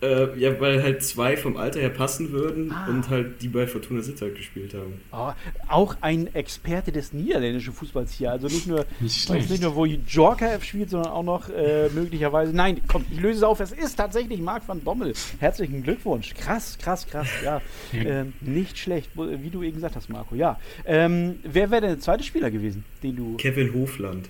Äh, 0.00 0.38
ja, 0.38 0.60
weil 0.60 0.80
halt 0.82 1.02
zwei 1.02 1.36
vom 1.36 1.56
Alter 1.56 1.80
her 1.80 1.88
passen 1.90 2.30
würden 2.30 2.70
Ah. 2.72 2.86
und 2.88 3.08
halt 3.10 3.42
die 3.42 3.48
bei 3.48 3.66
Fortuna 3.66 4.00
Sittard 4.00 4.36
gespielt 4.36 4.72
haben. 4.74 5.00
Ah, 5.10 5.34
auch 5.68 5.96
ein 6.02 6.32
Experte 6.34 6.92
des 6.92 7.12
niederländischen 7.12 7.72
Fußballs 7.72 8.12
hier. 8.12 8.30
Also 8.30 8.46
nicht 8.46 8.68
nur, 8.68 8.86
Nicht 9.00 9.28
weiß 9.28 9.36
schlecht. 9.36 9.50
nicht 9.50 9.62
nur 9.62 9.74
wo 9.74 9.86
Djorkaeff 9.86 10.62
spielt, 10.62 10.90
sondern 10.90 11.10
auch 11.12 11.24
noch 11.24 11.48
äh, 11.50 11.88
möglicherweise. 11.94 12.52
Nein, 12.54 12.80
komm, 12.86 13.04
ich 13.10 13.20
löse 13.20 13.38
es 13.38 13.42
auf. 13.42 13.58
Es 13.58 13.72
ist 13.72 13.96
tatsächlich 13.96 14.40
Marc 14.40 14.68
van 14.68 14.78
Bommel. 14.80 15.14
Herzlichen 15.40 15.82
Glückwunsch. 15.82 16.32
Krass, 16.34 16.78
krass, 16.80 17.04
krass. 17.06 17.26
Ja, 17.44 17.60
ähm, 17.92 18.34
nicht 18.40 18.78
schlecht, 18.78 19.10
wie 19.16 19.50
du 19.50 19.62
eben 19.64 19.74
gesagt 19.74 19.96
hast, 19.96 20.08
Marco. 20.10 20.36
Ja. 20.36 20.60
Ähm, 20.86 21.40
wer 21.42 21.70
wäre 21.72 21.80
denn 21.80 21.90
der 21.90 22.00
zweite 22.00 22.22
Spieler 22.22 22.50
gewesen, 22.52 22.84
den 23.02 23.16
du. 23.16 23.36
Kevin 23.36 23.74
Hofland. 23.74 24.28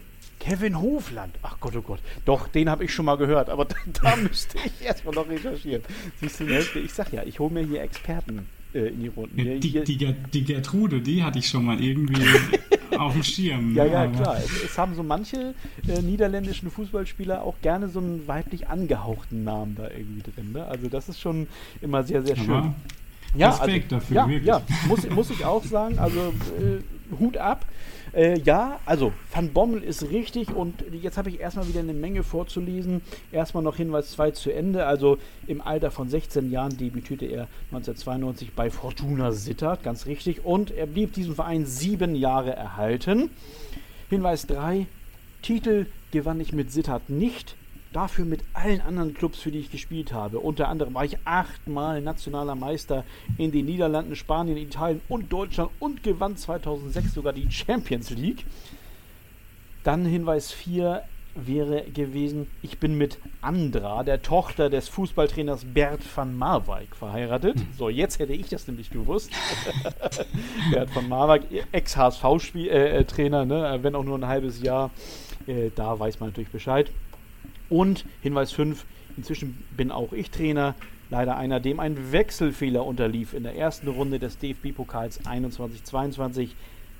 Kevin 0.48 0.80
Hofland. 0.80 1.34
Ach 1.42 1.56
Gott, 1.60 1.74
oh 1.76 1.82
Gott. 1.82 2.00
Doch, 2.24 2.48
den 2.48 2.70
habe 2.70 2.84
ich 2.84 2.92
schon 2.94 3.04
mal 3.04 3.16
gehört, 3.16 3.50
aber 3.50 3.64
da, 3.66 3.76
da 4.02 4.16
müsste 4.16 4.58
ich 4.64 4.84
erstmal 4.86 5.14
noch 5.14 5.28
recherchieren. 5.28 5.82
Siehst 6.20 6.40
du, 6.40 6.44
ne? 6.44 6.60
ich 6.84 6.92
sag 6.92 7.12
ja, 7.12 7.22
ich 7.24 7.38
hole 7.38 7.52
mir 7.52 7.64
hier 7.66 7.82
Experten 7.82 8.46
äh, 8.74 8.88
in 8.88 9.00
die 9.02 9.08
Runden. 9.08 9.38
Ja, 9.38 9.54
die, 9.58 9.68
Hier- 9.68 9.84
die, 9.84 9.98
Ger- 9.98 10.14
die 10.32 10.44
Gertrude, 10.44 11.00
die 11.00 11.22
hatte 11.22 11.38
ich 11.38 11.48
schon 11.48 11.64
mal 11.66 11.78
irgendwie 11.82 12.22
auf 12.98 13.12
dem 13.12 13.22
Schirm. 13.22 13.74
Ja, 13.74 13.84
ja, 13.84 14.04
aber- 14.04 14.12
klar. 14.16 14.36
Es, 14.38 14.62
es 14.64 14.78
haben 14.78 14.94
so 14.94 15.02
manche 15.02 15.54
äh, 15.86 16.00
niederländischen 16.00 16.70
Fußballspieler 16.70 17.42
auch 17.42 17.56
gerne 17.62 17.88
so 17.88 17.98
einen 18.00 18.26
weiblich 18.26 18.68
angehauchten 18.68 19.44
Namen 19.44 19.74
da 19.76 19.88
irgendwie 19.90 20.22
drin. 20.30 20.52
Ne? 20.52 20.64
Also 20.64 20.88
das 20.88 21.08
ist 21.08 21.20
schon 21.20 21.46
immer 21.82 22.02
sehr, 22.04 22.22
sehr 22.22 22.36
schön. 22.36 22.50
Aber 22.50 22.74
ja, 23.36 23.50
Respekt 23.50 23.92
dafür, 23.92 24.16
ja, 24.16 24.26
wirklich. 24.28 24.46
Ja, 24.46 24.62
muss, 24.86 25.06
muss 25.10 25.28
ich 25.30 25.44
auch 25.44 25.62
sagen. 25.62 25.98
Also 25.98 26.18
äh, 26.58 27.14
Hut 27.20 27.36
ab. 27.36 27.66
Äh, 28.12 28.38
ja, 28.40 28.80
also 28.86 29.12
Van 29.32 29.52
Bommel 29.52 29.82
ist 29.82 30.10
richtig 30.10 30.54
und 30.54 30.84
jetzt 30.92 31.18
habe 31.18 31.28
ich 31.28 31.40
erstmal 31.40 31.68
wieder 31.68 31.80
eine 31.80 31.92
Menge 31.92 32.22
vorzulesen. 32.22 33.02
Erstmal 33.32 33.62
noch 33.62 33.76
Hinweis 33.76 34.10
2 34.12 34.30
zu 34.32 34.52
Ende. 34.52 34.86
Also 34.86 35.18
im 35.46 35.60
Alter 35.60 35.90
von 35.90 36.08
16 36.08 36.50
Jahren 36.50 36.76
debütierte 36.76 37.26
er 37.26 37.48
1992 37.70 38.52
bei 38.54 38.70
Fortuna 38.70 39.32
Sittard, 39.32 39.82
ganz 39.82 40.06
richtig. 40.06 40.44
Und 40.44 40.70
er 40.70 40.86
blieb 40.86 41.12
diesem 41.12 41.34
Verein 41.34 41.66
sieben 41.66 42.14
Jahre 42.14 42.54
erhalten. 42.54 43.30
Hinweis 44.10 44.46
3, 44.46 44.86
Titel 45.42 45.86
gewann 46.10 46.40
ich 46.40 46.52
mit 46.52 46.72
Sittard 46.72 47.10
nicht, 47.10 47.56
dafür 47.98 48.24
mit 48.24 48.44
allen 48.54 48.80
anderen 48.80 49.12
Clubs, 49.12 49.40
für 49.40 49.50
die 49.50 49.58
ich 49.58 49.72
gespielt 49.72 50.12
habe. 50.12 50.38
Unter 50.38 50.68
anderem 50.68 50.94
war 50.94 51.04
ich 51.04 51.18
achtmal 51.24 52.00
nationaler 52.00 52.54
Meister 52.54 53.04
in 53.38 53.50
den 53.50 53.66
Niederlanden, 53.66 54.14
Spanien, 54.14 54.56
Italien 54.56 55.00
und 55.08 55.32
Deutschland 55.32 55.72
und 55.80 56.04
gewann 56.04 56.36
2006 56.36 57.14
sogar 57.14 57.32
die 57.32 57.50
Champions 57.50 58.10
League. 58.10 58.44
Dann 59.82 60.04
Hinweis 60.04 60.52
4 60.52 61.02
wäre 61.34 61.82
gewesen, 61.90 62.46
ich 62.62 62.78
bin 62.78 62.96
mit 62.96 63.18
Andra, 63.40 64.04
der 64.04 64.22
Tochter 64.22 64.70
des 64.70 64.88
Fußballtrainers 64.88 65.64
Bert 65.64 66.00
van 66.14 66.38
Marwijk, 66.38 66.94
verheiratet. 66.94 67.56
So, 67.76 67.88
jetzt 67.88 68.20
hätte 68.20 68.32
ich 68.32 68.48
das 68.48 68.68
nämlich 68.68 68.90
gewusst. 68.90 69.32
Bert 70.70 70.94
van 70.94 71.08
Marwijk, 71.08 71.42
Ex-HSV-Trainer, 71.72 73.44
ne? 73.44 73.78
wenn 73.82 73.96
auch 73.96 74.04
nur 74.04 74.18
ein 74.18 74.26
halbes 74.28 74.62
Jahr. 74.62 74.92
Äh, 75.48 75.70
da 75.74 75.98
weiß 75.98 76.20
man 76.20 76.28
natürlich 76.28 76.50
Bescheid. 76.50 76.92
Und 77.68 78.04
Hinweis 78.22 78.52
5, 78.52 78.84
inzwischen 79.16 79.62
bin 79.76 79.90
auch 79.90 80.12
ich 80.12 80.30
Trainer. 80.30 80.74
Leider 81.10 81.36
einer, 81.36 81.58
dem 81.58 81.80
ein 81.80 82.12
Wechselfehler 82.12 82.84
unterlief. 82.84 83.32
In 83.32 83.42
der 83.42 83.56
ersten 83.56 83.88
Runde 83.88 84.18
des 84.18 84.38
DFB-Pokals 84.38 85.24
21-22 85.24 86.50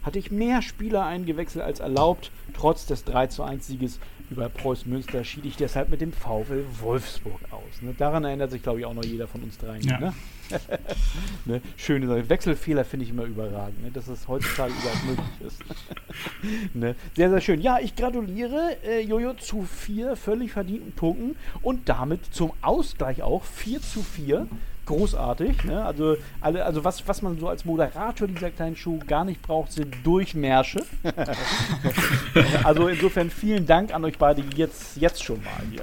hatte 0.09 0.19
ich 0.19 0.31
mehr 0.31 0.63
Spieler 0.63 1.05
eingewechselt 1.05 1.63
als 1.63 1.81
erlaubt. 1.81 2.31
Trotz 2.55 2.87
des 2.87 3.05
3 3.05 3.29
1 3.43 3.67
Sieges 3.67 4.01
über 4.31 4.49
Preußen 4.49 4.91
Münster 4.91 5.23
schied 5.23 5.45
ich 5.45 5.57
deshalb 5.57 5.91
mit 5.91 6.01
dem 6.01 6.15
VfL 6.15 6.65
Wolfsburg 6.81 7.41
aus. 7.51 7.83
Ne? 7.83 7.95
Daran 7.97 8.25
erinnert 8.25 8.51
sich, 8.51 8.63
glaube 8.63 8.81
ich, 8.81 8.87
auch 8.87 8.95
noch 8.95 9.05
jeder 9.05 9.27
von 9.27 9.43
uns 9.43 9.59
dreien. 9.59 9.83
Ja. 9.83 10.01
Ne? 10.01 10.15
ne? 11.45 11.63
Schöne 11.77 12.07
Sache. 12.07 12.27
Wechselfehler 12.27 12.87
finde 12.87 13.05
ich 13.05 13.11
immer 13.11 13.25
überragend, 13.25 13.83
ne? 13.83 13.91
dass 13.91 14.09
es 14.09 14.27
heutzutage 14.29 14.73
überhaupt 14.73 15.05
möglich 15.05 15.47
ist. 15.47 16.75
ne? 16.75 16.97
Sehr, 17.15 17.29
sehr 17.29 17.41
schön. 17.43 17.61
Ja, 17.61 17.79
ich 17.79 17.95
gratuliere 17.95 18.79
äh, 18.87 19.03
Jojo 19.03 19.35
zu 19.35 19.65
vier 19.65 20.17
völlig 20.17 20.53
verdienten 20.53 20.93
Punkten 20.93 21.37
und 21.61 21.91
damit 21.91 22.33
zum 22.35 22.53
Ausgleich 22.63 23.23
auch 23.23 23.45
4 23.45 23.83
zu 23.83 24.03
4. 24.03 24.47
Großartig. 24.89 25.65
Ne? 25.65 25.85
Also, 25.85 26.17
alle, 26.41 26.65
also 26.65 26.83
was, 26.83 27.07
was 27.07 27.21
man 27.21 27.39
so 27.39 27.47
als 27.47 27.67
Moderator 27.67 28.27
dieser 28.27 28.51
kleinen 28.51 28.75
Show 28.75 28.99
gar 29.07 29.23
nicht 29.27 29.43
braucht, 29.43 29.73
sind 29.73 29.95
Durchmärsche. 30.03 30.83
also 32.65 32.89
insofern 32.89 33.29
vielen 33.29 33.67
Dank 33.67 33.93
an 33.93 34.03
euch 34.07 34.17
beide 34.17 34.43
jetzt, 34.57 34.97
jetzt 34.97 35.23
schon 35.23 35.43
mal 35.45 35.61
hier. 35.71 35.83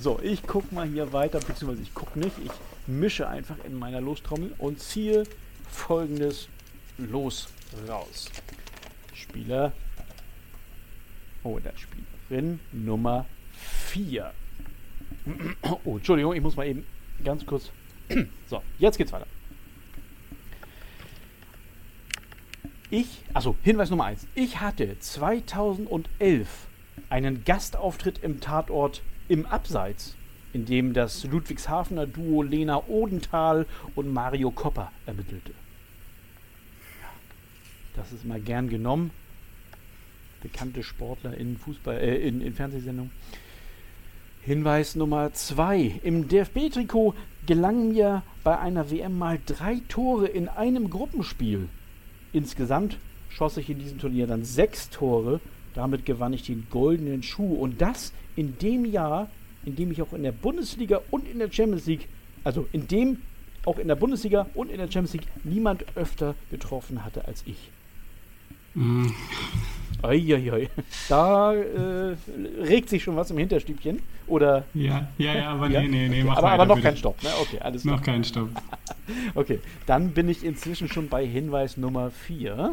So, 0.00 0.18
ich 0.20 0.42
gucke 0.42 0.74
mal 0.74 0.88
hier 0.88 1.12
weiter, 1.12 1.38
beziehungsweise 1.38 1.82
ich 1.82 1.94
gucke 1.94 2.18
nicht. 2.18 2.32
Ich 2.44 2.50
mische 2.88 3.28
einfach 3.28 3.54
in 3.64 3.78
meiner 3.78 4.00
Lostrommel 4.00 4.52
und 4.58 4.80
ziehe 4.80 5.22
folgendes 5.70 6.48
Los 6.98 7.46
raus. 7.88 8.28
Spieler 9.14 9.70
oder 11.44 11.70
Spielerin 11.76 12.58
Nummer 12.72 13.24
4. 13.86 14.32
Oh, 15.84 15.98
Entschuldigung, 15.98 16.34
ich 16.34 16.42
muss 16.42 16.56
mal 16.56 16.66
eben 16.66 16.84
ganz 17.24 17.46
kurz. 17.46 17.70
So, 18.48 18.62
jetzt 18.78 18.98
geht's 18.98 19.12
weiter. 19.12 19.26
Ich, 22.90 23.22
also 23.32 23.56
Hinweis 23.62 23.88
Nummer 23.88 24.04
1. 24.04 24.26
Ich 24.34 24.60
hatte 24.60 24.98
2011 24.98 26.66
einen 27.08 27.42
Gastauftritt 27.44 28.18
im 28.22 28.40
Tatort 28.40 29.00
im 29.28 29.46
Abseits, 29.46 30.14
in 30.52 30.66
dem 30.66 30.92
das 30.92 31.24
Ludwigshafener 31.24 32.06
Duo 32.06 32.42
Lena 32.42 32.82
Odenthal 32.88 33.66
und 33.94 34.12
Mario 34.12 34.50
Kopper 34.50 34.92
ermittelte. 35.06 35.52
Das 37.96 38.12
ist 38.12 38.26
mal 38.26 38.40
gern 38.40 38.68
genommen. 38.68 39.10
Bekannte 40.42 40.82
Sportler 40.82 41.34
in 41.34 41.56
Fußball, 41.56 41.96
äh, 41.98 42.16
in, 42.16 42.40
in 42.40 42.54
Fernsehsendungen. 42.54 43.12
Hinweis 44.44 44.96
Nummer 44.96 45.32
2. 45.32 46.00
Im 46.02 46.26
DFB-Trikot 46.26 47.14
gelangen 47.46 47.92
mir 47.92 48.24
bei 48.42 48.58
einer 48.58 48.90
WM 48.90 49.16
mal 49.16 49.38
drei 49.46 49.80
Tore 49.88 50.26
in 50.26 50.48
einem 50.48 50.90
Gruppenspiel. 50.90 51.68
Insgesamt 52.32 52.98
schoss 53.28 53.56
ich 53.56 53.70
in 53.70 53.78
diesem 53.78 53.98
Turnier 53.98 54.26
dann 54.26 54.44
sechs 54.44 54.90
Tore. 54.90 55.40
Damit 55.74 56.04
gewann 56.04 56.32
ich 56.32 56.42
den 56.42 56.66
goldenen 56.70 57.22
Schuh. 57.22 57.54
Und 57.54 57.80
das 57.80 58.12
in 58.34 58.58
dem 58.58 58.84
Jahr, 58.84 59.30
in 59.64 59.76
dem 59.76 59.92
ich 59.92 60.02
auch 60.02 60.12
in 60.12 60.24
der 60.24 60.32
Bundesliga 60.32 61.00
und 61.12 61.28
in 61.28 61.38
der 61.38 61.52
Champions 61.52 61.86
League, 61.86 62.08
also 62.42 62.66
in 62.72 62.88
dem 62.88 63.18
auch 63.64 63.78
in 63.78 63.86
der 63.86 63.94
Bundesliga 63.94 64.48
und 64.54 64.72
in 64.72 64.78
der 64.78 64.90
Champions 64.90 65.12
League 65.12 65.28
niemand 65.44 65.84
öfter 65.96 66.34
getroffen 66.50 67.04
hatte 67.04 67.28
als 67.28 67.44
ich. 67.46 67.70
Mm, 70.02 70.06
Eieiei. 70.06 70.68
Da 71.08 71.54
äh, 71.54 72.16
regt 72.60 72.88
sich 72.88 73.02
schon 73.02 73.16
was 73.16 73.30
im 73.30 73.38
Hinterstübchen. 73.38 74.00
Oder. 74.26 74.64
Ja, 74.74 75.08
ja, 75.18 75.34
ja, 75.34 75.50
aber 75.50 75.68
Ja? 75.68 75.82
nee, 75.82 75.88
nee, 75.88 76.08
nee, 76.08 76.24
mach 76.24 76.36
aber, 76.36 76.42
weiter, 76.48 76.54
aber 76.54 76.66
noch 76.66 76.74
bitte. 76.76 76.88
kein 76.88 76.96
Stopp, 76.96 77.22
ne? 77.22 77.30
Okay, 77.40 77.58
alles 77.60 77.82
klar. 77.82 77.96
Noch 77.96 78.02
kein 78.02 78.24
Stopp. 78.24 78.48
Okay, 79.34 79.58
dann 79.86 80.12
bin 80.12 80.28
ich 80.28 80.44
inzwischen 80.44 80.88
schon 80.88 81.08
bei 81.08 81.26
Hinweis 81.26 81.76
Nummer 81.76 82.10
4. 82.10 82.72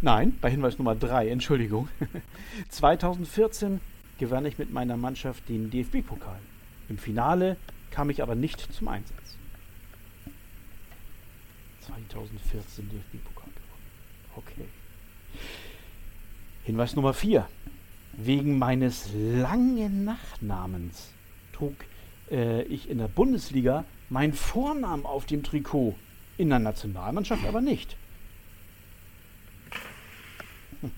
Nein, 0.00 0.36
bei 0.40 0.50
Hinweis 0.50 0.78
Nummer 0.78 0.94
3, 0.94 1.28
Entschuldigung. 1.28 1.88
2014 2.70 3.80
gewann 4.18 4.46
ich 4.46 4.56
mit 4.58 4.72
meiner 4.72 4.96
Mannschaft 4.96 5.48
den 5.48 5.70
DFB-Pokal. 5.70 6.38
Im 6.88 6.96
Finale 6.98 7.56
kam 7.90 8.08
ich 8.10 8.22
aber 8.22 8.34
nicht 8.34 8.72
zum 8.72 8.88
Einsatz. 8.88 9.36
2014 11.82 12.88
DFB-Pokal 12.88 13.50
gewonnen. 13.50 14.36
Okay. 14.36 14.64
Hinweis 16.66 16.96
Nummer 16.96 17.14
4. 17.14 17.46
Wegen 18.14 18.58
meines 18.58 19.10
langen 19.14 20.04
Nachnamens 20.04 21.12
trug 21.52 21.76
äh, 22.28 22.62
ich 22.64 22.90
in 22.90 22.98
der 22.98 23.06
Bundesliga 23.06 23.84
meinen 24.10 24.32
Vornamen 24.32 25.06
auf 25.06 25.26
dem 25.26 25.44
Trikot. 25.44 25.94
In 26.38 26.48
der 26.48 26.58
Nationalmannschaft 26.58 27.46
aber 27.46 27.60
nicht. 27.60 27.96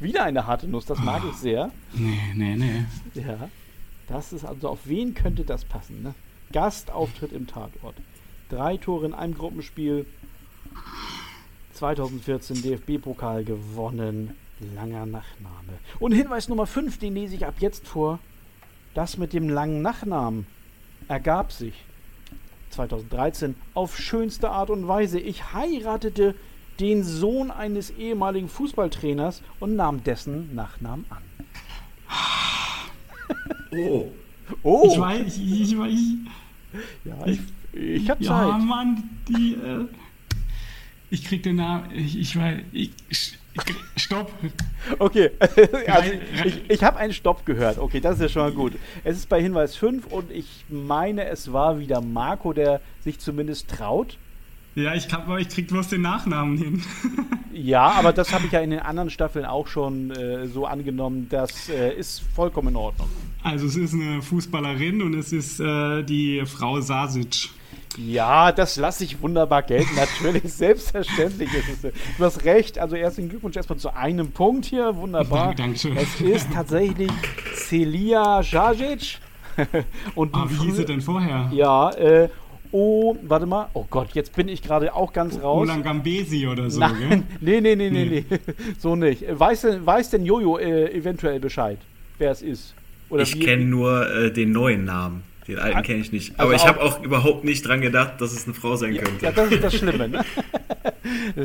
Wieder 0.00 0.24
eine 0.24 0.46
harte 0.46 0.66
Nuss, 0.68 0.86
das 0.86 0.98
mag 1.00 1.22
ich 1.30 1.36
sehr. 1.36 1.70
Nee, 1.92 2.32
nee, 2.34 2.56
nee. 2.56 2.86
Ja, 3.14 3.50
das 4.08 4.32
ist 4.32 4.46
also, 4.46 4.70
auf 4.70 4.80
wen 4.86 5.12
könnte 5.12 5.44
das 5.44 5.66
passen? 5.66 6.02
Ne? 6.02 6.14
Gastauftritt 6.52 7.32
im 7.32 7.46
Tatort. 7.46 7.96
Drei 8.48 8.78
Tore 8.78 9.04
in 9.04 9.12
einem 9.12 9.34
Gruppenspiel. 9.34 10.06
2014 11.84 12.60
DFB-Pokal 12.62 13.42
gewonnen. 13.44 14.34
Langer 14.74 15.06
Nachname. 15.06 15.78
Und 15.98 16.12
Hinweis 16.12 16.50
Nummer 16.50 16.66
5, 16.66 16.98
den 16.98 17.14
lese 17.14 17.34
ich 17.36 17.46
ab 17.46 17.54
jetzt 17.60 17.88
vor. 17.88 18.18
Das 18.92 19.16
mit 19.16 19.32
dem 19.32 19.48
langen 19.48 19.80
Nachnamen 19.80 20.44
ergab 21.08 21.52
sich 21.52 21.72
2013 22.70 23.54
auf 23.72 23.96
schönste 23.98 24.50
Art 24.50 24.68
und 24.68 24.86
Weise. 24.88 25.18
Ich 25.18 25.54
heiratete 25.54 26.34
den 26.80 27.02
Sohn 27.02 27.50
eines 27.50 27.88
ehemaligen 27.92 28.50
Fußballtrainers 28.50 29.40
und 29.58 29.74
nahm 29.74 30.04
dessen 30.04 30.54
Nachnamen 30.54 31.06
an. 31.08 31.22
Oh, 33.72 34.10
Oh, 34.62 34.90
Ich 34.92 34.98
weiß, 35.00 35.36
ich, 35.38 35.60
ich 35.62 35.78
weiß. 35.78 35.98
ja, 37.04 37.26
ich, 37.26 37.40
ich 37.72 38.10
hab 38.10 38.20
Ja, 38.20 38.28
Zeit. 38.50 38.60
Mann, 38.66 39.08
die. 39.28 39.54
Äh, 39.54 39.86
ich 41.10 41.24
krieg 41.24 41.42
den 41.42 41.56
Namen. 41.56 41.90
Ich, 41.94 42.18
ich 42.18 42.36
weiß. 42.36 42.60
Ich, 42.72 42.92
stopp. 43.96 44.32
Okay, 44.98 45.30
also 45.88 46.10
ich, 46.44 46.70
ich 46.70 46.84
habe 46.84 46.98
einen 46.98 47.12
Stopp 47.12 47.44
gehört. 47.44 47.78
Okay, 47.78 48.00
das 48.00 48.14
ist 48.14 48.22
ja 48.22 48.28
schon 48.28 48.42
mal 48.42 48.52
gut. 48.52 48.74
Es 49.04 49.16
ist 49.16 49.28
bei 49.28 49.42
Hinweis 49.42 49.76
5 49.76 50.06
und 50.06 50.30
ich 50.30 50.64
meine, 50.68 51.26
es 51.26 51.52
war 51.52 51.78
wieder 51.78 52.00
Marco, 52.00 52.52
der 52.52 52.80
sich 53.04 53.18
zumindest 53.18 53.68
traut. 53.68 54.16
Ja, 54.76 54.94
ich, 54.94 55.08
kann, 55.08 55.22
aber 55.22 55.40
ich 55.40 55.48
krieg 55.48 55.66
bloß 55.66 55.88
den 55.88 56.02
Nachnamen 56.02 56.56
hin. 56.56 56.82
Ja, 57.52 57.90
aber 57.90 58.12
das 58.12 58.32
habe 58.32 58.46
ich 58.46 58.52
ja 58.52 58.60
in 58.60 58.70
den 58.70 58.78
anderen 58.78 59.10
Staffeln 59.10 59.44
auch 59.44 59.66
schon 59.66 60.12
äh, 60.12 60.46
so 60.46 60.66
angenommen. 60.66 61.26
Das 61.28 61.68
äh, 61.68 61.92
ist 61.92 62.22
vollkommen 62.34 62.68
in 62.68 62.76
Ordnung. 62.76 63.08
Also, 63.42 63.66
es 63.66 63.76
ist 63.76 63.92
eine 63.92 64.22
Fußballerin 64.22 65.02
und 65.02 65.14
es 65.14 65.32
ist 65.32 65.58
äh, 65.58 66.04
die 66.04 66.42
Frau 66.46 66.80
Sasic. 66.80 67.50
Ja, 67.96 68.52
das 68.52 68.76
lasse 68.76 69.04
ich 69.04 69.20
wunderbar 69.20 69.62
gelten. 69.62 69.94
Natürlich, 69.96 70.52
selbstverständlich 70.52 71.50
ist 71.52 71.84
es. 71.84 71.92
Du 72.16 72.24
hast 72.24 72.44
recht. 72.44 72.78
Also 72.78 72.96
herzlichen 72.96 73.28
Glückwunsch 73.28 73.56
erstmal 73.56 73.78
zu 73.78 73.94
einem 73.94 74.30
Punkt 74.30 74.64
hier. 74.66 74.96
Wunderbar. 74.96 75.54
Dankeschön. 75.54 75.96
Es 75.96 76.20
ist 76.20 76.52
tatsächlich 76.52 77.10
Celia 77.54 78.40
Jajic. 78.42 79.18
Und 80.14 80.34
ah, 80.34 80.46
wie 80.48 80.66
hieß 80.66 80.76
sie 80.76 80.84
denn 80.84 81.00
vorher? 81.00 81.50
Ja, 81.52 81.90
äh, 81.90 82.28
Oh, 82.72 83.16
warte 83.22 83.46
mal. 83.46 83.68
Oh 83.74 83.84
Gott, 83.90 84.10
jetzt 84.12 84.36
bin 84.36 84.48
ich 84.48 84.62
gerade 84.62 84.94
auch 84.94 85.12
ganz 85.12 85.42
raus. 85.42 85.62
Roland 85.62 85.82
Gambesi 85.82 86.46
oder 86.46 86.70
so, 86.70 86.78
Nein, 86.78 86.96
gell? 87.08 87.22
Nee, 87.40 87.60
nee, 87.60 87.74
nee, 87.74 87.90
nee, 87.90 88.24
nee. 88.30 88.38
so 88.78 88.94
nicht. 88.94 89.24
Weiß 89.28 89.62
denn, 89.62 89.84
weiß 89.84 90.10
denn 90.10 90.24
Jojo 90.24 90.58
äh, 90.58 90.92
eventuell 90.92 91.40
Bescheid, 91.40 91.78
wer 92.18 92.30
es 92.30 92.42
ist? 92.42 92.74
Oder 93.08 93.24
ich 93.24 93.40
kenne 93.40 93.64
nur 93.64 94.08
äh, 94.08 94.32
den 94.32 94.52
neuen 94.52 94.84
Namen. 94.84 95.24
Den 95.50 95.58
alten 95.58 95.82
kenne 95.82 95.98
ich 95.98 96.12
nicht. 96.12 96.38
Aber 96.38 96.52
also 96.52 96.64
ich 96.64 96.68
habe 96.68 96.80
auch 96.80 97.02
überhaupt 97.02 97.42
nicht 97.42 97.66
dran 97.66 97.80
gedacht, 97.80 98.20
dass 98.20 98.32
es 98.32 98.44
eine 98.44 98.54
Frau 98.54 98.76
sein 98.76 98.96
könnte. 98.96 99.24
Ja, 99.24 99.32
das 99.32 99.50
ist 99.50 99.64
das 99.64 99.74
Schlimme. 99.74 100.08
Ne? 100.08 100.24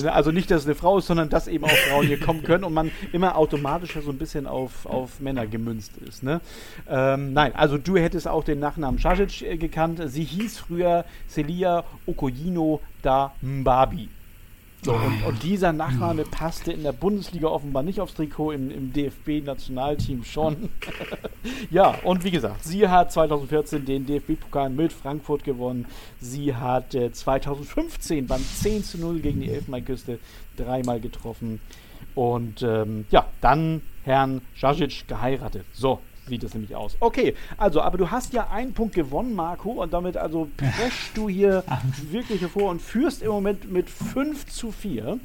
also 0.13 0.31
nicht, 0.31 0.51
dass 0.51 0.61
es 0.61 0.67
eine 0.67 0.75
Frau 0.75 0.99
ist, 0.99 1.07
sondern 1.07 1.29
dass 1.29 1.47
eben 1.47 1.65
auch 1.65 1.69
Frauen 1.89 2.05
hier 2.05 2.19
kommen 2.19 2.43
können 2.43 2.63
und 2.63 2.73
man 2.73 2.91
immer 3.13 3.35
automatisch 3.35 3.97
so 3.99 4.11
ein 4.11 4.19
bisschen 4.19 4.45
auf, 4.45 4.85
auf 4.85 5.19
Männer 5.19 5.47
gemünzt 5.47 5.93
ist. 6.07 6.21
Ne? 6.21 6.39
Ähm, 6.87 7.33
nein, 7.33 7.55
also 7.55 7.79
du 7.79 7.97
hättest 7.97 8.27
auch 8.27 8.43
den 8.43 8.59
Nachnamen 8.59 8.99
Šašić 8.99 9.43
äh, 9.43 9.57
gekannt. 9.57 9.99
Sie 10.05 10.23
hieß 10.23 10.59
früher 10.59 11.03
Celia 11.27 11.83
Okoyino 12.05 12.81
da 13.01 13.33
Mbabi. 13.41 14.09
So, 14.85 14.93
und, 14.93 15.23
und, 15.23 15.41
dieser 15.41 15.73
Nachname 15.73 16.25
passte 16.25 16.71
in 16.71 16.83
der 16.83 16.91
Bundesliga 16.91 17.47
offenbar 17.47 17.81
nicht 17.81 17.99
aufs 17.99 18.13
Trikot, 18.13 18.51
im, 18.51 18.69
im 18.69 18.93
DFB-Nationalteam 18.93 20.23
schon. 20.23 20.69
ja, 21.71 21.95
und 22.03 22.23
wie 22.23 22.29
gesagt, 22.29 22.63
sie 22.63 22.87
hat 22.87 23.11
2014 23.11 23.83
den 23.83 24.05
DFB-Pokal 24.05 24.69
mit 24.69 24.93
Frankfurt 24.93 25.43
gewonnen. 25.43 25.87
Sie 26.19 26.53
hat 26.53 26.93
äh, 26.93 27.11
2015 27.11 28.27
beim 28.27 28.43
10 28.43 28.83
zu 28.83 28.99
0 28.99 29.21
gegen 29.21 29.41
die 29.41 29.49
Elfenbeinküste 29.49 30.19
dreimal 30.55 30.99
getroffen. 30.99 31.61
Und 32.13 32.61
ähm, 32.61 33.07
ja, 33.09 33.25
dann 33.41 33.81
Herrn 34.03 34.41
Jajic 34.55 35.07
geheiratet. 35.07 35.65
So, 35.73 35.99
sieht 36.27 36.43
es 36.43 36.53
nämlich 36.53 36.75
aus. 36.75 36.97
Okay, 36.99 37.35
also, 37.57 37.81
aber 37.81 37.97
du 37.97 38.11
hast 38.11 38.33
ja 38.33 38.49
einen 38.49 38.73
Punkt 38.73 38.95
gewonnen, 38.95 39.33
Marco, 39.33 39.83
und 39.83 39.93
damit 39.93 40.17
also 40.17 40.49
preschst 40.57 41.15
du 41.15 41.29
hier 41.29 41.63
wirklich 42.11 42.41
hervor 42.41 42.71
und 42.71 42.81
führst 42.81 43.21
im 43.21 43.29
Moment 43.29 43.71
mit 43.71 43.89
5 43.89 44.45
zu 44.47 44.71
4. 44.71 45.19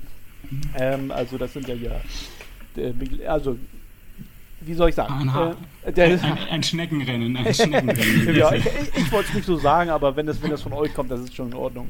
Ähm, 0.76 1.10
also, 1.10 1.38
das 1.38 1.52
sind 1.52 1.68
ja 1.68 1.74
hier, 1.74 2.00
äh, 2.76 3.26
also, 3.26 3.56
wie 4.62 4.74
soll 4.74 4.90
ich 4.90 4.94
sagen? 4.94 5.30
Ein, 5.30 5.56
äh, 5.84 5.92
der, 5.92 6.22
ein, 6.22 6.38
ein 6.50 6.62
Schneckenrennen. 6.62 7.36
Ein 7.36 7.54
Schneckenrennen. 7.54 8.36
ja, 8.36 8.52
ich, 8.52 8.66
ich, 8.94 9.10
wollte 9.10 9.30
es 9.30 9.34
nicht 9.34 9.46
so 9.46 9.56
sagen, 9.56 9.88
aber 9.90 10.16
wenn 10.16 10.26
das, 10.26 10.42
wenn 10.42 10.50
das 10.50 10.60
von 10.60 10.74
euch 10.74 10.92
kommt, 10.92 11.10
das 11.10 11.20
ist 11.20 11.34
schon 11.34 11.48
in 11.48 11.54
Ordnung. 11.54 11.88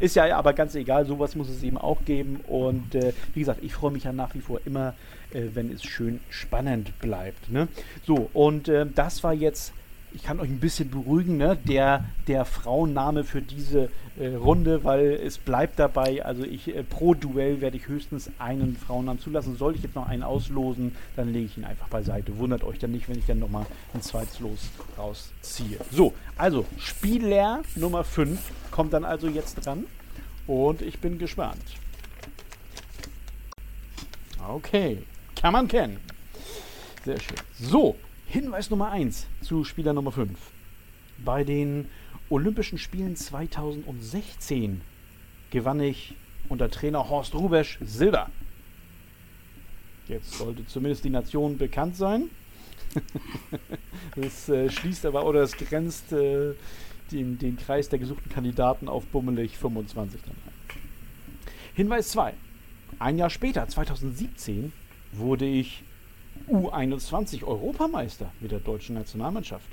Ist 0.00 0.16
ja 0.16 0.36
aber 0.36 0.52
ganz 0.52 0.74
egal, 0.74 1.06
sowas 1.06 1.36
muss 1.36 1.48
es 1.48 1.62
eben 1.62 1.78
auch 1.78 2.04
geben. 2.04 2.40
Und 2.48 2.94
äh, 2.94 3.12
wie 3.34 3.40
gesagt, 3.40 3.62
ich 3.62 3.72
freue 3.72 3.92
mich 3.92 4.04
ja 4.04 4.12
nach 4.12 4.34
wie 4.34 4.40
vor 4.40 4.60
immer 4.64 4.94
äh, 5.32 5.48
wenn 5.54 5.70
es 5.72 5.84
schön 5.84 6.20
spannend 6.30 6.98
bleibt. 7.00 7.50
Ne? 7.50 7.68
So, 8.06 8.30
und 8.32 8.68
äh, 8.68 8.86
das 8.94 9.22
war 9.22 9.32
jetzt, 9.34 9.72
ich 10.12 10.22
kann 10.22 10.40
euch 10.40 10.48
ein 10.48 10.60
bisschen 10.60 10.90
beruhigen, 10.90 11.36
ne? 11.36 11.56
der, 11.68 12.04
der 12.26 12.44
Frauenname 12.44 13.24
für 13.24 13.42
diese 13.42 13.90
äh, 14.18 14.34
Runde, 14.34 14.84
weil 14.84 15.20
es 15.24 15.38
bleibt 15.38 15.78
dabei, 15.78 16.24
also 16.24 16.44
ich 16.44 16.74
äh, 16.74 16.82
pro 16.82 17.14
Duell 17.14 17.60
werde 17.60 17.76
ich 17.76 17.88
höchstens 17.88 18.30
einen 18.38 18.76
Frauennamen 18.76 19.20
zulassen. 19.20 19.56
Sollte 19.56 19.78
ich 19.78 19.84
jetzt 19.84 19.94
noch 19.94 20.08
einen 20.08 20.22
auslosen, 20.22 20.96
dann 21.16 21.32
lege 21.32 21.46
ich 21.46 21.58
ihn 21.58 21.64
einfach 21.64 21.88
beiseite. 21.88 22.36
Wundert 22.38 22.64
euch 22.64 22.78
dann 22.78 22.92
nicht, 22.92 23.08
wenn 23.08 23.18
ich 23.18 23.26
dann 23.26 23.38
nochmal 23.38 23.66
ein 23.94 24.02
zweites 24.02 24.40
Los 24.40 24.70
rausziehe. 24.96 25.78
So, 25.90 26.14
also 26.36 26.64
Spieler 26.78 27.62
Nummer 27.76 28.02
5 28.02 28.40
kommt 28.70 28.92
dann 28.92 29.04
also 29.04 29.28
jetzt 29.28 29.66
dran 29.66 29.84
und 30.46 30.82
ich 30.82 30.98
bin 30.98 31.18
gespannt. 31.18 31.62
Okay. 34.48 35.02
Kann 35.40 35.52
man 35.52 35.68
kennen. 35.68 35.98
Sehr 37.04 37.20
schön. 37.20 37.36
So, 37.60 37.96
Hinweis 38.26 38.70
Nummer 38.70 38.90
1 38.90 39.26
zu 39.40 39.62
Spieler 39.62 39.92
Nummer 39.92 40.10
5. 40.10 40.36
Bei 41.24 41.44
den 41.44 41.88
Olympischen 42.28 42.76
Spielen 42.76 43.14
2016 43.14 44.80
gewann 45.50 45.80
ich 45.80 46.16
unter 46.48 46.68
Trainer 46.70 47.08
Horst 47.08 47.34
Rubesch 47.34 47.78
Silber. 47.80 48.30
Jetzt 50.08 50.34
sollte 50.34 50.66
zumindest 50.66 51.04
die 51.04 51.10
Nation 51.10 51.56
bekannt 51.56 51.96
sein. 51.96 52.30
das 54.16 54.48
äh, 54.48 54.68
schließt 54.68 55.06
aber 55.06 55.24
oder 55.24 55.42
es 55.42 55.56
grenzt 55.56 56.12
äh, 56.12 56.54
den, 57.12 57.38
den 57.38 57.56
Kreis 57.56 57.88
der 57.88 58.00
gesuchten 58.00 58.30
Kandidaten 58.30 58.88
auf 58.88 59.06
bummelig 59.06 59.56
25 59.56 60.20
dann 60.22 60.32
ein. 60.32 60.80
Hinweis 61.74 62.08
2. 62.08 62.34
Ein 62.98 63.18
Jahr 63.18 63.30
später, 63.30 63.68
2017, 63.68 64.72
wurde 65.12 65.46
ich 65.46 65.82
U21 66.50 67.44
Europameister 67.44 68.30
mit 68.40 68.50
der 68.50 68.60
deutschen 68.60 68.94
Nationalmannschaft. 68.94 69.68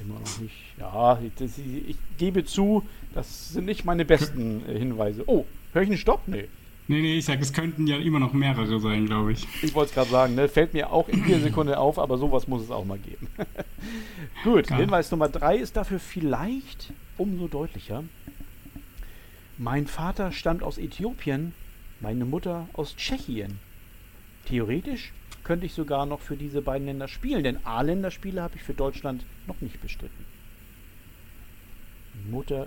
Immer 0.00 0.20
noch 0.20 0.40
nicht. 0.40 0.54
Ja, 0.78 1.18
ich, 1.20 1.88
ich, 1.88 1.96
gebe 2.18 2.44
zu, 2.44 2.84
das 3.14 3.52
sind 3.52 3.66
nicht 3.66 3.84
meine 3.84 4.04
besten 4.04 4.62
äh, 4.68 4.78
Hinweise. 4.78 5.24
Oh, 5.26 5.44
höre 5.72 5.82
ich 5.82 5.88
einen 5.88 5.98
Stopp? 5.98 6.22
Nee. 6.26 6.48
Nee, 6.86 7.02
nee, 7.02 7.18
ich 7.18 7.26
sag, 7.26 7.40
es 7.40 7.52
könnten 7.52 7.86
ja 7.86 7.98
immer 7.98 8.18
noch 8.18 8.32
mehrere 8.32 8.80
sein, 8.80 9.06
glaube 9.06 9.32
ich. 9.32 9.46
Ich 9.62 9.74
wollte 9.74 9.90
es 9.90 9.94
gerade 9.94 10.08
sagen, 10.08 10.34
ne? 10.36 10.48
fällt 10.48 10.72
mir 10.72 10.90
auch 10.90 11.08
in 11.08 11.26
jeder 11.26 11.40
Sekunde 11.40 11.78
auf, 11.78 11.98
aber 11.98 12.16
sowas 12.16 12.48
muss 12.48 12.62
es 12.62 12.70
auch 12.70 12.86
mal 12.86 12.98
geben. 12.98 13.26
Gut, 14.44 14.68
Klar. 14.68 14.80
Hinweis 14.80 15.10
Nummer 15.10 15.28
drei 15.28 15.56
ist 15.56 15.76
dafür 15.76 15.98
vielleicht 15.98 16.92
umso 17.18 17.46
deutlicher. 17.46 18.04
Mein 19.58 19.86
Vater 19.86 20.32
stammt 20.32 20.62
aus 20.62 20.78
Äthiopien 20.78 21.52
meine 22.00 22.24
Mutter 22.24 22.68
aus 22.72 22.96
Tschechien. 22.96 23.58
Theoretisch 24.46 25.12
könnte 25.44 25.66
ich 25.66 25.72
sogar 25.72 26.06
noch 26.06 26.20
für 26.20 26.36
diese 26.36 26.62
beiden 26.62 26.86
Länder 26.86 27.08
spielen, 27.08 27.42
denn 27.42 27.64
A-Länderspiele 27.64 28.42
habe 28.42 28.56
ich 28.56 28.62
für 28.62 28.74
Deutschland 28.74 29.24
noch 29.46 29.60
nicht 29.60 29.80
bestritten. 29.80 30.24
Mutter 32.30 32.66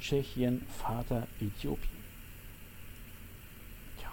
Tschechien, 0.00 0.62
Vater 0.78 1.26
Äthiopien. 1.40 1.90
Ja, 4.02 4.10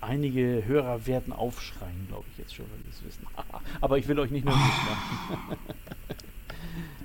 einige 0.00 0.64
Hörer 0.66 1.06
werden 1.06 1.32
aufschreien, 1.32 2.06
glaube 2.08 2.24
ich 2.32 2.38
jetzt 2.38 2.54
schon, 2.54 2.66
wenn 2.72 2.82
sie 2.84 2.98
es 2.98 3.04
wissen. 3.04 3.26
Aber 3.80 3.98
ich 3.98 4.08
will 4.08 4.18
euch 4.18 4.30
nicht 4.30 4.44
nur 4.44 4.56
machen. 4.56 5.56